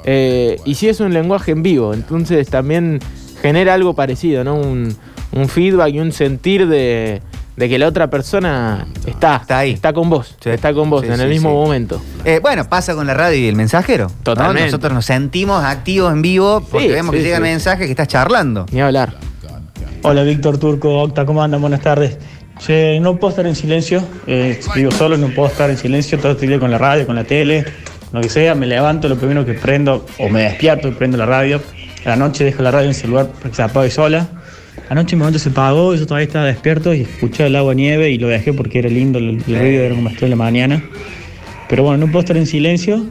eh, 0.03 0.57
y 0.65 0.73
sí 0.75 0.89
es 0.89 0.99
un 0.99 1.13
lenguaje 1.13 1.51
en 1.51 1.61
vivo. 1.61 1.93
Entonces 1.93 2.49
también 2.49 2.99
genera 3.41 3.75
algo 3.75 3.93
parecido, 3.93 4.43
¿no? 4.43 4.55
Un, 4.55 4.95
un 5.31 5.47
feedback 5.47 5.93
y 5.93 5.99
un 5.99 6.11
sentir 6.11 6.67
de, 6.67 7.21
de 7.61 7.69
que 7.69 7.77
la 7.77 7.87
otra 7.87 8.09
persona 8.09 8.87
está, 9.05 9.35
Está 9.35 9.59
ahí. 9.59 9.71
está 9.73 9.93
con 9.93 10.09
vos, 10.09 10.35
Sí. 10.41 10.49
está 10.49 10.73
con 10.73 10.89
vos 10.89 11.01
Sí, 11.03 11.09
en 11.09 11.17
sí, 11.17 11.21
el 11.21 11.29
mismo 11.29 11.49
sí. 11.49 11.53
momento. 11.55 12.01
Eh, 12.25 12.39
bueno, 12.41 12.67
pasa 12.67 12.95
con 12.95 13.05
la 13.05 13.13
radio 13.13 13.37
y 13.37 13.47
el 13.47 13.55
mensajero. 13.55 14.07
¿no? 14.07 14.13
Totalmente. 14.23 14.65
Nosotros 14.65 14.93
nos 14.93 15.05
sentimos 15.05 15.63
activos 15.63 16.11
en 16.11 16.23
vivo 16.23 16.61
porque 16.71 16.87
Sí, 16.87 16.91
vemos 16.93 17.11
sí, 17.13 17.17
que 17.19 17.23
llegan 17.23 17.43
sí. 17.43 17.49
mensajes 17.49 17.85
que 17.85 17.91
estás 17.91 18.07
charlando. 18.07 18.65
Ni 18.71 18.81
hablar. 18.81 19.13
Hola 20.01 20.23
Víctor 20.23 20.57
Turco, 20.57 21.03
Octa, 21.03 21.23
¿cómo 21.27 21.43
andan? 21.43 21.61
Buenas 21.61 21.81
tardes. 21.81 22.17
Che, 22.57 22.99
no 22.99 23.17
puedo 23.17 23.29
estar 23.29 23.45
en 23.45 23.55
silencio, 23.55 24.03
eh, 24.25 24.59
vivo 24.75 24.89
solo, 24.89 25.15
no 25.17 25.27
puedo 25.29 25.47
estar 25.47 25.69
en 25.69 25.77
silencio, 25.77 26.17
todo 26.17 26.31
el 26.31 26.39
día 26.39 26.59
con 26.59 26.71
la 26.71 26.79
radio, 26.79 27.05
con 27.05 27.15
la 27.15 27.23
tele, 27.23 27.63
lo 28.11 28.21
que 28.21 28.29
sea, 28.29 28.55
me 28.55 28.65
levanto, 28.65 29.07
lo 29.07 29.17
primero 29.17 29.45
que 29.45 29.53
prendo, 29.53 30.03
o 30.17 30.29
me 30.29 30.41
despierto 30.43 30.87
y 30.87 30.91
prendo 30.91 31.15
la 31.17 31.27
radio. 31.27 31.61
A 32.05 32.09
la 32.09 32.15
noche 32.15 32.43
dejo 32.43 32.63
la 32.63 32.71
radio 32.71 32.85
en 32.85 32.89
el 32.89 32.95
celular 32.95 33.27
para 33.27 33.49
que 33.51 33.55
se 33.55 33.61
apague 33.61 33.91
sola. 33.91 34.27
Anoche 34.91 35.15
mi 35.15 35.21
momento 35.21 35.39
se 35.39 35.47
apagó, 35.47 35.95
yo 35.95 36.05
todavía 36.05 36.27
estaba 36.27 36.45
despierto 36.47 36.93
y 36.93 37.03
escuché 37.03 37.45
el 37.45 37.55
agua 37.55 37.73
nieve 37.73 38.09
y 38.11 38.17
lo 38.17 38.27
dejé 38.27 38.51
porque 38.51 38.79
era 38.79 38.89
lindo, 38.89 39.19
el, 39.19 39.41
el 39.47 39.57
ruido 39.57 39.83
era 39.83 39.95
como 39.95 40.09
estoy 40.09 40.25
en 40.25 40.29
la 40.31 40.35
mañana. 40.35 40.83
Pero 41.69 41.83
bueno, 41.83 42.05
no 42.05 42.11
puedo 42.11 42.19
estar 42.19 42.35
en 42.35 42.45
silencio. 42.45 43.01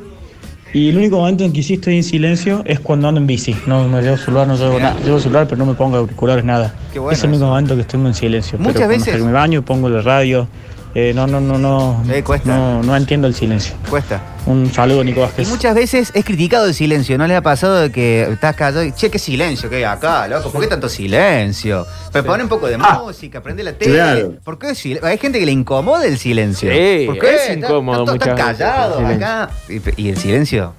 Y 0.74 0.90
el 0.90 0.98
único 0.98 1.16
momento 1.16 1.42
en 1.42 1.54
que 1.54 1.62
sí 1.62 1.74
estoy 1.74 1.96
en 1.96 2.02
silencio 2.04 2.62
es 2.66 2.80
cuando 2.80 3.08
ando 3.08 3.18
en 3.18 3.26
bici. 3.26 3.56
No 3.66 3.88
me 3.88 4.02
llevo 4.02 4.18
celular, 4.18 4.46
no 4.46 4.56
llevo 4.58 4.78
nada. 4.78 4.94
Llevo 5.02 5.20
celular, 5.20 5.46
pero 5.48 5.56
no 5.56 5.64
me 5.64 5.72
pongo 5.72 5.96
auriculares, 5.96 6.44
nada. 6.44 6.74
Bueno 6.94 7.12
es 7.12 7.22
el 7.24 7.30
único 7.30 7.44
eso. 7.44 7.50
momento 7.50 7.74
que 7.76 7.80
estoy 7.80 7.98
en 8.06 8.14
silencio. 8.14 8.58
Muchas 8.58 8.74
pero 8.74 8.88
veces- 8.88 9.24
me 9.24 9.32
baño, 9.32 9.62
pongo 9.64 9.88
la 9.88 10.02
radio. 10.02 10.48
Eh, 10.94 11.12
no, 11.14 11.26
no, 11.26 11.40
no, 11.40 11.56
no. 11.56 12.02
Eh, 12.12 12.22
cuesta. 12.24 12.48
No, 12.56 12.82
no 12.82 12.96
entiendo 12.96 13.28
el 13.28 13.34
silencio. 13.34 13.74
Cuesta. 13.88 14.20
Un 14.46 14.72
saludo, 14.72 15.04
Nico 15.04 15.20
Y 15.20 15.22
Vázquez. 15.22 15.48
muchas 15.48 15.74
veces 15.74 16.10
es 16.14 16.24
criticado 16.24 16.66
el 16.66 16.74
silencio, 16.74 17.16
¿no 17.16 17.26
les 17.28 17.36
ha 17.36 17.42
pasado 17.42 17.76
de 17.80 17.92
que 17.92 18.22
estás 18.22 18.56
callado 18.56 18.82
y, 18.82 18.90
che, 18.92 19.08
qué 19.10 19.18
silencio 19.18 19.68
que 19.70 19.76
hay 19.76 19.84
acá, 19.84 20.26
loco? 20.26 20.50
¿Por 20.50 20.62
qué 20.62 20.66
tanto 20.66 20.88
silencio? 20.88 21.86
Pues 22.10 22.24
pone 22.24 22.42
un 22.42 22.48
poco 22.48 22.66
de 22.66 22.76
música, 22.78 23.40
prende 23.42 23.62
la 23.62 23.74
tele. 23.74 23.92
claro. 23.94 24.32
¿Por 24.42 24.58
qué 24.58 24.68
Hay 25.02 25.18
gente 25.18 25.38
que 25.38 25.46
le 25.46 25.52
incomoda 25.52 26.06
el 26.06 26.18
silencio. 26.18 26.70
Sí, 26.72 27.04
¿Por 27.06 27.18
qué? 27.18 27.34
es 27.34 27.40
Está- 27.50 27.52
incómodo 27.54 28.12
está- 28.14 28.30
está 28.30 28.34
callado 28.34 29.06
acá. 29.06 29.50
Y, 29.68 30.02
y 30.02 30.08
el 30.08 30.16
silencio. 30.16 30.74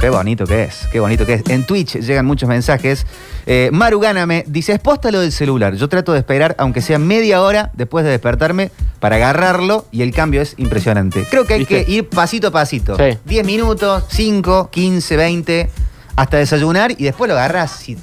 Qué 0.00 0.10
bonito 0.10 0.44
que 0.46 0.64
es, 0.64 0.86
qué 0.92 1.00
bonito 1.00 1.24
que 1.24 1.34
es. 1.34 1.42
En 1.48 1.64
Twitch 1.64 1.94
llegan 2.00 2.26
muchos 2.26 2.48
mensajes. 2.48 3.06
Eh, 3.46 3.70
Maru 3.72 4.00
Gáname 4.00 4.44
dice, 4.46 4.72
es 4.72 4.80
posta 4.80 5.10
lo 5.10 5.20
del 5.20 5.32
celular. 5.32 5.74
Yo 5.76 5.88
trato 5.88 6.12
de 6.12 6.18
esperar, 6.18 6.54
aunque 6.58 6.82
sea 6.82 6.98
media 6.98 7.40
hora 7.40 7.70
después 7.74 8.04
de 8.04 8.10
despertarme, 8.10 8.70
para 9.00 9.16
agarrarlo 9.16 9.86
y 9.92 10.02
el 10.02 10.12
cambio 10.12 10.42
es 10.42 10.54
impresionante. 10.58 11.26
Creo 11.30 11.44
que 11.46 11.54
hay 11.54 11.60
¿Viste? 11.60 11.84
que 11.84 11.90
ir 11.92 12.08
pasito 12.08 12.48
a 12.48 12.50
pasito. 12.50 12.96
Sí. 12.96 13.18
10 13.24 13.46
minutos, 13.46 14.04
5, 14.10 14.68
15, 14.70 15.16
20. 15.16 15.70
hasta 16.16 16.36
desayunar 16.36 16.92
y 16.92 17.04
después 17.04 17.28
lo 17.28 17.34
agarras. 17.34 17.70
Si 17.72 17.96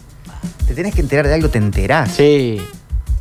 te 0.67 0.73
tenés 0.73 0.93
que 0.95 1.01
enterar 1.01 1.27
de 1.27 1.33
algo, 1.35 1.49
te 1.49 1.57
enterás. 1.59 2.11
Sí. 2.11 2.61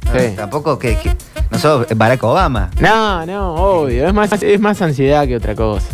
No, 0.07 0.19
sí. 0.19 0.27
Tampoco 0.37 0.79
que, 0.79 0.97
que- 0.97 1.17
no 1.51 1.59
sos 1.59 1.87
Barack 1.97 2.23
Obama. 2.25 2.71
No, 2.81 3.25
no, 3.27 3.55
obvio. 3.55 4.07
Es 4.07 4.15
más, 4.15 4.33
es 4.43 4.61
más 4.61 4.81
ansiedad 4.83 5.27
que 5.27 5.37
otra 5.37 5.55
cosa. 5.55 5.87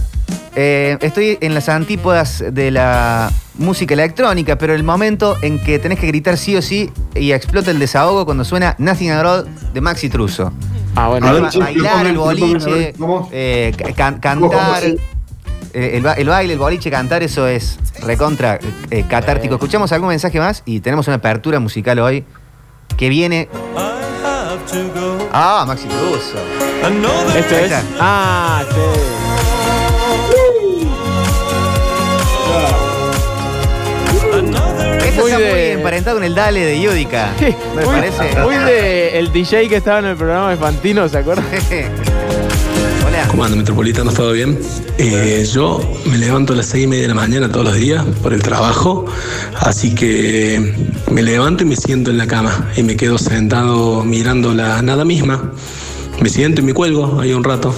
Eh, 0.58 0.96
estoy 1.02 1.36
en 1.42 1.52
las 1.54 1.68
antípodas 1.68 2.42
de 2.50 2.70
la 2.70 3.30
música 3.58 3.92
electrónica, 3.92 4.56
pero 4.56 4.74
el 4.74 4.82
momento 4.84 5.36
en 5.42 5.62
que 5.62 5.78
tenés 5.78 5.98
que 5.98 6.06
gritar 6.06 6.38
sí 6.38 6.56
o 6.56 6.62
sí 6.62 6.90
y 7.14 7.32
explota 7.32 7.70
el 7.70 7.78
desahogo 7.78 8.24
cuando 8.24 8.42
suena 8.42 8.74
Nothing 8.78 9.10
at 9.10 9.26
All 9.26 9.46
de 9.74 9.80
Maxi 9.82 10.08
Truso. 10.08 10.50
Ah, 10.94 11.08
bueno. 11.08 11.26
A 11.26 11.32
ver, 11.32 11.52
sí, 11.52 11.58
bailar, 11.58 12.06
el 12.06 12.16
boliche, 12.16 12.94
eh, 13.32 13.72
ca- 13.76 13.92
can- 14.18 14.38
¿Cómo, 14.40 14.48
cómo, 14.50 14.62
cantar, 14.72 14.84
eh, 15.74 15.90
el, 15.94 16.02
ba- 16.02 16.14
el 16.14 16.26
baile, 16.26 16.54
el 16.54 16.58
boliche, 16.58 16.90
cantar, 16.90 17.22
eso 17.22 17.46
es 17.46 17.78
recontra 18.02 18.58
eh, 18.90 19.04
catártico. 19.06 19.56
Escuchamos 19.56 19.92
algún 19.92 20.08
mensaje 20.08 20.38
más 20.40 20.62
y 20.64 20.80
tenemos 20.80 21.06
una 21.06 21.16
apertura 21.16 21.60
musical 21.60 21.98
hoy 21.98 22.24
que 22.96 23.10
viene. 23.10 23.50
Ah, 25.32 25.64
Maxi 25.66 25.86
Truso. 25.86 26.38
Esto 27.36 27.56
es. 27.56 27.72
Ah, 28.00 28.62
sí. 28.70 29.25
Está 35.36 35.50
muy 35.50 35.58
de- 35.60 35.72
emparentado 35.72 36.16
con 36.16 36.24
el 36.24 36.34
Dale 36.34 36.64
de 36.64 36.80
Yudica. 36.80 37.32
¿No 37.40 37.74
me 37.80 37.84
muy, 37.86 37.94
parece? 37.94 38.40
muy 38.42 38.54
de 38.56 39.18
el 39.18 39.32
DJ 39.32 39.68
que 39.68 39.76
estaba 39.76 39.98
en 40.00 40.06
el 40.06 40.16
programa 40.16 40.50
de 40.50 40.56
Fantino, 40.56 41.08
¿se 41.08 41.18
acuerdan? 41.18 41.44
Hola. 43.06 43.28
¿Cómo 43.28 43.44
anda, 43.44 43.56
Metropolitano? 43.56 44.12
¿Todo 44.12 44.32
bien? 44.32 44.58
Eh, 44.98 45.46
yo 45.52 45.80
me 46.10 46.18
levanto 46.18 46.52
a 46.52 46.56
las 46.56 46.66
seis 46.66 46.84
y 46.84 46.86
media 46.86 47.02
de 47.02 47.08
la 47.08 47.14
mañana 47.14 47.48
todos 47.50 47.64
los 47.66 47.74
días 47.76 48.04
por 48.22 48.32
el 48.32 48.42
trabajo, 48.42 49.04
así 49.60 49.94
que 49.94 50.74
me 51.10 51.22
levanto 51.22 51.62
y 51.62 51.66
me 51.66 51.76
siento 51.76 52.10
en 52.10 52.18
la 52.18 52.26
cama 52.26 52.68
y 52.76 52.82
me 52.82 52.96
quedo 52.96 53.18
sentado 53.18 54.02
mirando 54.04 54.52
la 54.54 54.82
nada 54.82 55.04
misma. 55.04 55.52
Me 56.20 56.30
siento 56.30 56.62
y 56.62 56.64
me 56.64 56.72
cuelgo 56.72 57.20
ahí 57.20 57.34
un 57.34 57.44
rato, 57.44 57.74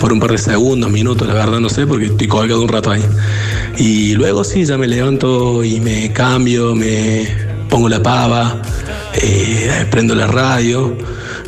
por 0.00 0.14
un 0.14 0.18
par 0.20 0.30
de 0.32 0.38
segundos, 0.38 0.90
minutos, 0.90 1.28
la 1.28 1.34
verdad 1.34 1.60
no 1.60 1.68
sé, 1.68 1.86
porque 1.86 2.06
estoy 2.06 2.26
colgado 2.26 2.62
un 2.62 2.68
rato 2.68 2.90
ahí. 2.90 3.04
Y 3.78 4.14
luego 4.14 4.44
sí, 4.44 4.64
ya 4.64 4.76
me 4.78 4.86
levanto 4.86 5.64
y 5.64 5.80
me 5.80 6.12
cambio, 6.12 6.74
me 6.74 7.26
pongo 7.68 7.88
la 7.88 8.02
pava, 8.02 8.60
eh, 9.14 9.86
prendo 9.90 10.14
la 10.14 10.26
radio 10.26 10.96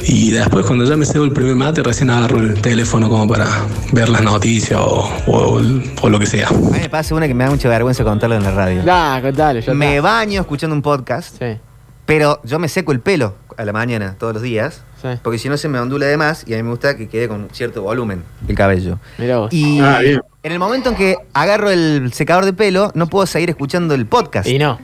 y 0.07 0.31
después 0.31 0.67
cuando 0.67 0.85
ya 0.85 0.97
me 0.97 1.07
cebo 1.07 1.25
el 1.25 1.33
primer 1.33 1.55
mate 1.55 1.83
recién 1.83 2.11
agarro 2.11 2.39
el 2.39 2.61
teléfono 2.61 3.09
como 3.09 3.27
para 3.29 3.47
ver 3.93 4.09
las 4.09 4.23
noticias 4.23 4.81
o, 4.81 5.09
o- 5.27 5.61
o 6.03 6.09
lo 6.09 6.19
que 6.19 6.27
sea. 6.27 6.49
A 6.49 6.53
mí 6.53 6.79
me 6.81 6.89
pasa 6.89 7.15
una 7.15 7.27
que 7.29 7.35
me 7.35 7.45
da 7.45 7.51
mucha 7.51 7.69
vergüenza 7.69 8.05
contarlo 8.05 8.37
en 8.37 8.43
la 8.43 8.51
radio. 8.53 8.83
Da, 8.83 9.21
contale, 9.23 9.61
ya 9.63 9.73
Me 9.75 10.01
baño 10.01 10.41
escuchando 10.41 10.75
un 10.75 10.83
podcast, 10.83 11.37
Sí, 11.39 11.59
pero 12.07 12.41
yo 12.45 12.59
me 12.59 12.69
seco 12.69 12.93
el 12.93 13.01
pelo 13.01 13.35
a 13.57 13.65
la 13.65 13.73
mañana 13.73 14.17
todos 14.19 14.35
los 14.35 14.43
días, 14.43 14.83
sí. 15.13 15.19
porque 15.23 15.39
si 15.39 15.49
no 15.49 15.57
se 15.57 15.69
me 15.69 15.79
ondula 15.79 16.07
de 16.07 16.17
más 16.17 16.45
y 16.47 16.55
a 16.55 16.57
mí 16.57 16.63
me 16.63 16.71
gusta 16.71 16.97
que 16.97 17.09
quede 17.09 17.29
con 17.29 17.49
cierto 17.53 17.83
volumen 17.83 18.25
el 18.49 18.55
cabello. 18.57 18.99
Mirá 19.19 19.39
vos. 19.39 19.53
Y 19.53 19.81
Ah, 19.81 20.01
bien. 20.01 20.21
en 20.43 20.53
el 20.53 20.59
momento 20.59 20.89
en 20.91 20.97
que 20.97 21.17
agarro 21.33 21.71
el 21.71 22.13
secador 22.13 22.45
de 22.45 22.53
pelo, 22.53 22.91
no 22.95 23.07
puedo 23.07 23.27
seguir 23.27 23.51
escuchando 23.51 23.95
el 23.95 24.07
podcast. 24.07 24.49
Y 24.49 24.59
no. 24.59 24.79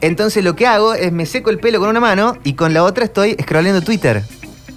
Entonces 0.00 0.44
lo 0.44 0.54
que 0.54 0.66
hago 0.66 0.94
es 0.94 1.10
me 1.12 1.26
seco 1.26 1.50
el 1.50 1.58
pelo 1.58 1.80
con 1.80 1.88
una 1.88 1.98
mano 2.00 2.36
y 2.44 2.52
con 2.54 2.72
la 2.72 2.84
otra 2.84 3.04
estoy 3.04 3.36
scrolleando 3.42 3.82
Twitter. 3.82 4.22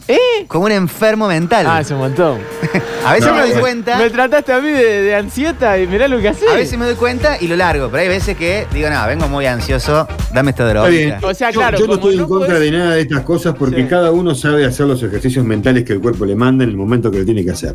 ¿Eh? 0.07 0.45
Como 0.47 0.65
un 0.65 0.71
enfermo 0.71 1.27
mental. 1.27 1.65
Ah, 1.69 1.81
es 1.81 1.91
un 1.91 1.99
montón. 1.99 2.39
a 3.05 3.13
veces 3.13 3.27
No, 3.27 3.33
me 3.35 3.39
doy 3.41 3.49
bueno. 3.51 3.61
cuenta. 3.61 3.97
Me 3.97 4.09
trataste 4.09 4.51
a 4.53 4.59
mí 4.59 4.69
de, 4.69 5.01
de 5.03 5.15
ansieta 5.15 5.77
y 5.79 5.87
mirá 5.87 6.07
lo 6.07 6.19
que 6.19 6.29
haces. 6.29 6.49
A 6.49 6.55
veces 6.55 6.77
me 6.77 6.85
doy 6.85 6.95
cuenta 6.95 7.37
y 7.39 7.47
lo 7.47 7.55
largo, 7.55 7.89
pero 7.89 8.01
hay 8.01 8.09
veces 8.09 8.35
que 8.35 8.65
digo, 8.73 8.89
no, 8.89 9.07
vengo 9.07 9.27
muy 9.29 9.45
ansioso, 9.45 10.07
dame 10.33 10.51
esta 10.51 10.63
Está 10.63 10.73
droga. 10.73 10.89
bien. 10.89 11.15
O 11.23 11.33
sea, 11.33 11.51
Yo- 11.51 11.59
claro, 11.59 11.77
yo, 11.77 11.85
no 11.87 11.93
como 11.93 12.07
estoy 12.09 12.17
no 12.17 12.23
en 12.23 12.29
contra 12.29 12.55
podés- 12.55 12.59
de 12.59 12.71
nada 12.71 12.95
de 12.95 13.01
estas 13.01 13.21
cosas 13.21 13.55
porque 13.57 13.83
Sí. 13.83 13.87
cada 13.87 14.11
uno 14.11 14.35
sabe 14.35 14.65
hacer 14.65 14.85
los 14.87 15.01
ejercicios 15.03 15.45
mentales 15.45 15.83
que 15.83 15.93
el 15.93 16.01
cuerpo 16.01 16.25
le 16.25 16.35
manda 16.35 16.63
en 16.63 16.71
el 16.71 16.77
momento 16.77 17.09
que 17.11 17.19
lo 17.19 17.25
tiene 17.25 17.43
que 17.45 17.51
hacer. 17.51 17.73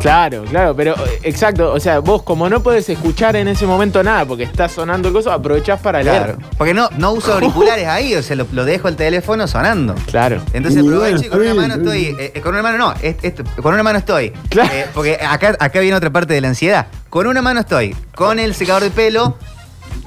Claro, 0.00 0.44
claro, 0.44 0.76
pero 0.76 0.94
eh, 1.06 1.20
exacto, 1.24 1.72
o 1.72 1.80
sea, 1.80 1.98
vos 1.98 2.22
como 2.22 2.48
no 2.48 2.62
podés 2.62 2.88
escuchar 2.88 3.34
en 3.34 3.48
ese 3.48 3.66
momento 3.66 4.02
nada 4.04 4.24
porque 4.24 4.44
está 4.44 4.68
sonando 4.68 5.08
el 5.08 5.14
coso, 5.14 5.32
aprovechás 5.32 5.80
para 5.80 6.00
Claro. 6.02 6.24
leer. 6.36 6.36
Porque 6.56 6.74
no, 6.74 6.88
no 6.98 7.12
uso 7.12 7.32
auriculares 7.34 7.86
ahí, 7.88 8.14
o 8.14 8.22
sea, 8.22 8.36
lo, 8.36 8.46
lo 8.52 8.64
dejo 8.64 8.86
el 8.88 8.94
teléfono 8.96 9.48
sonando. 9.48 9.94
Claro. 10.10 10.42
Entonces 10.52 10.82
aprovecho 10.82 11.24
y 11.24 11.28
con 11.28 11.40
una 11.40 11.54
mano 11.54 11.74
estoy. 11.74 12.04
eh, 12.18 12.32
eh, 12.34 12.40
con 12.40 12.54
una 12.54 12.62
mano 12.62 12.78
no, 12.78 12.94
es- 13.02 13.16
esto- 13.22 13.42
con 13.60 13.74
una 13.74 13.82
mano 13.82 13.98
estoy. 13.98 14.30
Claro. 14.48 14.70
Eh, 14.72 14.86
porque 14.94 15.18
acá, 15.20 15.56
acá 15.58 15.80
viene 15.80 15.96
otra 15.96 16.10
parte 16.10 16.34
de 16.34 16.40
la 16.40 16.48
ansiedad. 16.48 16.86
Con 17.10 17.26
una 17.26 17.42
mano 17.42 17.60
estoy, 17.60 17.96
con 18.14 18.38
el 18.38 18.54
secador 18.54 18.82
de 18.84 18.90
pelo, 18.90 19.36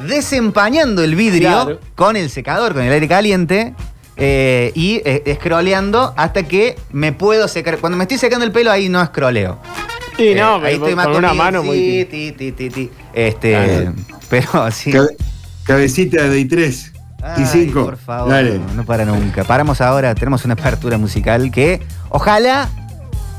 desempañando 0.07 1.03
el 1.03 1.15
vidrio 1.15 1.49
Claro. 1.49 1.79
con 1.95 2.15
el 2.15 2.29
secador, 2.29 2.73
con 2.73 2.83
el 2.83 2.91
aire 2.93 3.07
caliente. 3.07 3.73
Eh, 4.19 4.71
y 4.75 5.01
eh, 5.05 5.37
scrolleando 5.39 6.13
hasta 6.17 6.43
que 6.43 6.77
me 6.91 7.13
puedo 7.13 7.47
secar. 7.47 7.77
Cuando 7.77 7.97
me 7.97 8.03
estoy 8.03 8.17
secando 8.17 8.45
el 8.45 8.51
pelo, 8.51 8.71
ahí 8.71 8.89
no 8.89 9.03
scrolleo. 9.05 9.59
Y 10.17 10.35
no, 10.35 10.57
Eh, 10.57 10.67
ahí 10.67 10.73
pero 10.73 10.75
estoy 10.75 10.95
más 10.95 11.07
con 11.07 11.15
una 11.17 11.33
mano 11.33 11.61
sí, 11.61 11.67
muy. 11.67 12.05
ti, 12.05 12.31
ti, 12.33 12.69
ti. 12.69 12.89
Este, 13.13 13.51
Claro. 13.51 13.93
pero 14.29 14.71
sí. 14.71 14.91
Cabe- 14.91 15.15
cabecita 15.63 16.23
de 16.23 16.39
I3 16.41 16.91
y 17.37 17.41
Ay, 17.41 17.45
5. 17.51 17.85
Por 17.85 17.97
favor, 17.97 18.29
Dale. 18.31 18.59
no, 18.59 18.73
no 18.75 18.85
para 18.85 19.05
nunca. 19.05 19.43
Paramos 19.43 19.81
ahora, 19.81 20.13
tenemos 20.15 20.43
una 20.45 20.53
apertura 20.55 20.97
musical 20.97 21.51
que 21.51 21.81
ojalá 22.09 22.69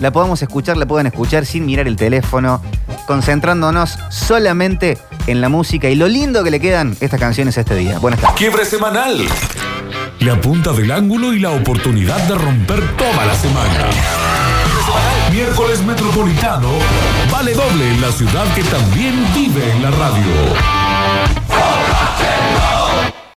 la 0.01 0.11
podamos 0.13 0.41
escuchar, 0.41 0.77
la 0.79 0.87
puedan 0.87 1.07
escuchar 1.07 1.45
sin 1.45 1.67
mirar 1.67 1.87
el 1.87 1.97
teléfono, 1.97 2.63
concentrándonos 3.07 3.99
solamente 4.11 4.97
en 5.27 5.43
la 5.43 5.49
música 5.51 5.91
y 5.91 5.95
lo 5.95 6.09
lindo 6.09 6.43
que 6.45 6.51
le 6.51 6.61
quedan 6.61 6.97
estas 7.01 7.21
canciones 7.21 7.59
a 7.59 7.61
este 7.61 7.75
día. 7.75 7.99
Buenas 7.99 8.21
tardes. 8.21 8.37
Quiebre 8.39 8.65
semanal. 8.65 9.19
La 10.21 10.39
punta 10.39 10.73
del 10.75 10.91
ángulo 10.91 11.33
y 11.33 11.39
la 11.39 11.51
oportunidad 11.51 12.19
de 12.29 12.35
romper 12.35 12.81
toda 12.97 13.25
la 13.25 13.35
semana. 13.35 13.89
Miércoles 15.33 15.83
Metropolitano 15.83 16.69
vale 17.33 17.55
doble 17.55 17.89
en 17.89 18.01
la 18.03 18.13
ciudad 18.13 18.45
que 18.55 18.63
también 18.65 19.15
vive 19.35 19.71
en 19.73 19.83
la 19.83 19.91
radio. 19.91 20.80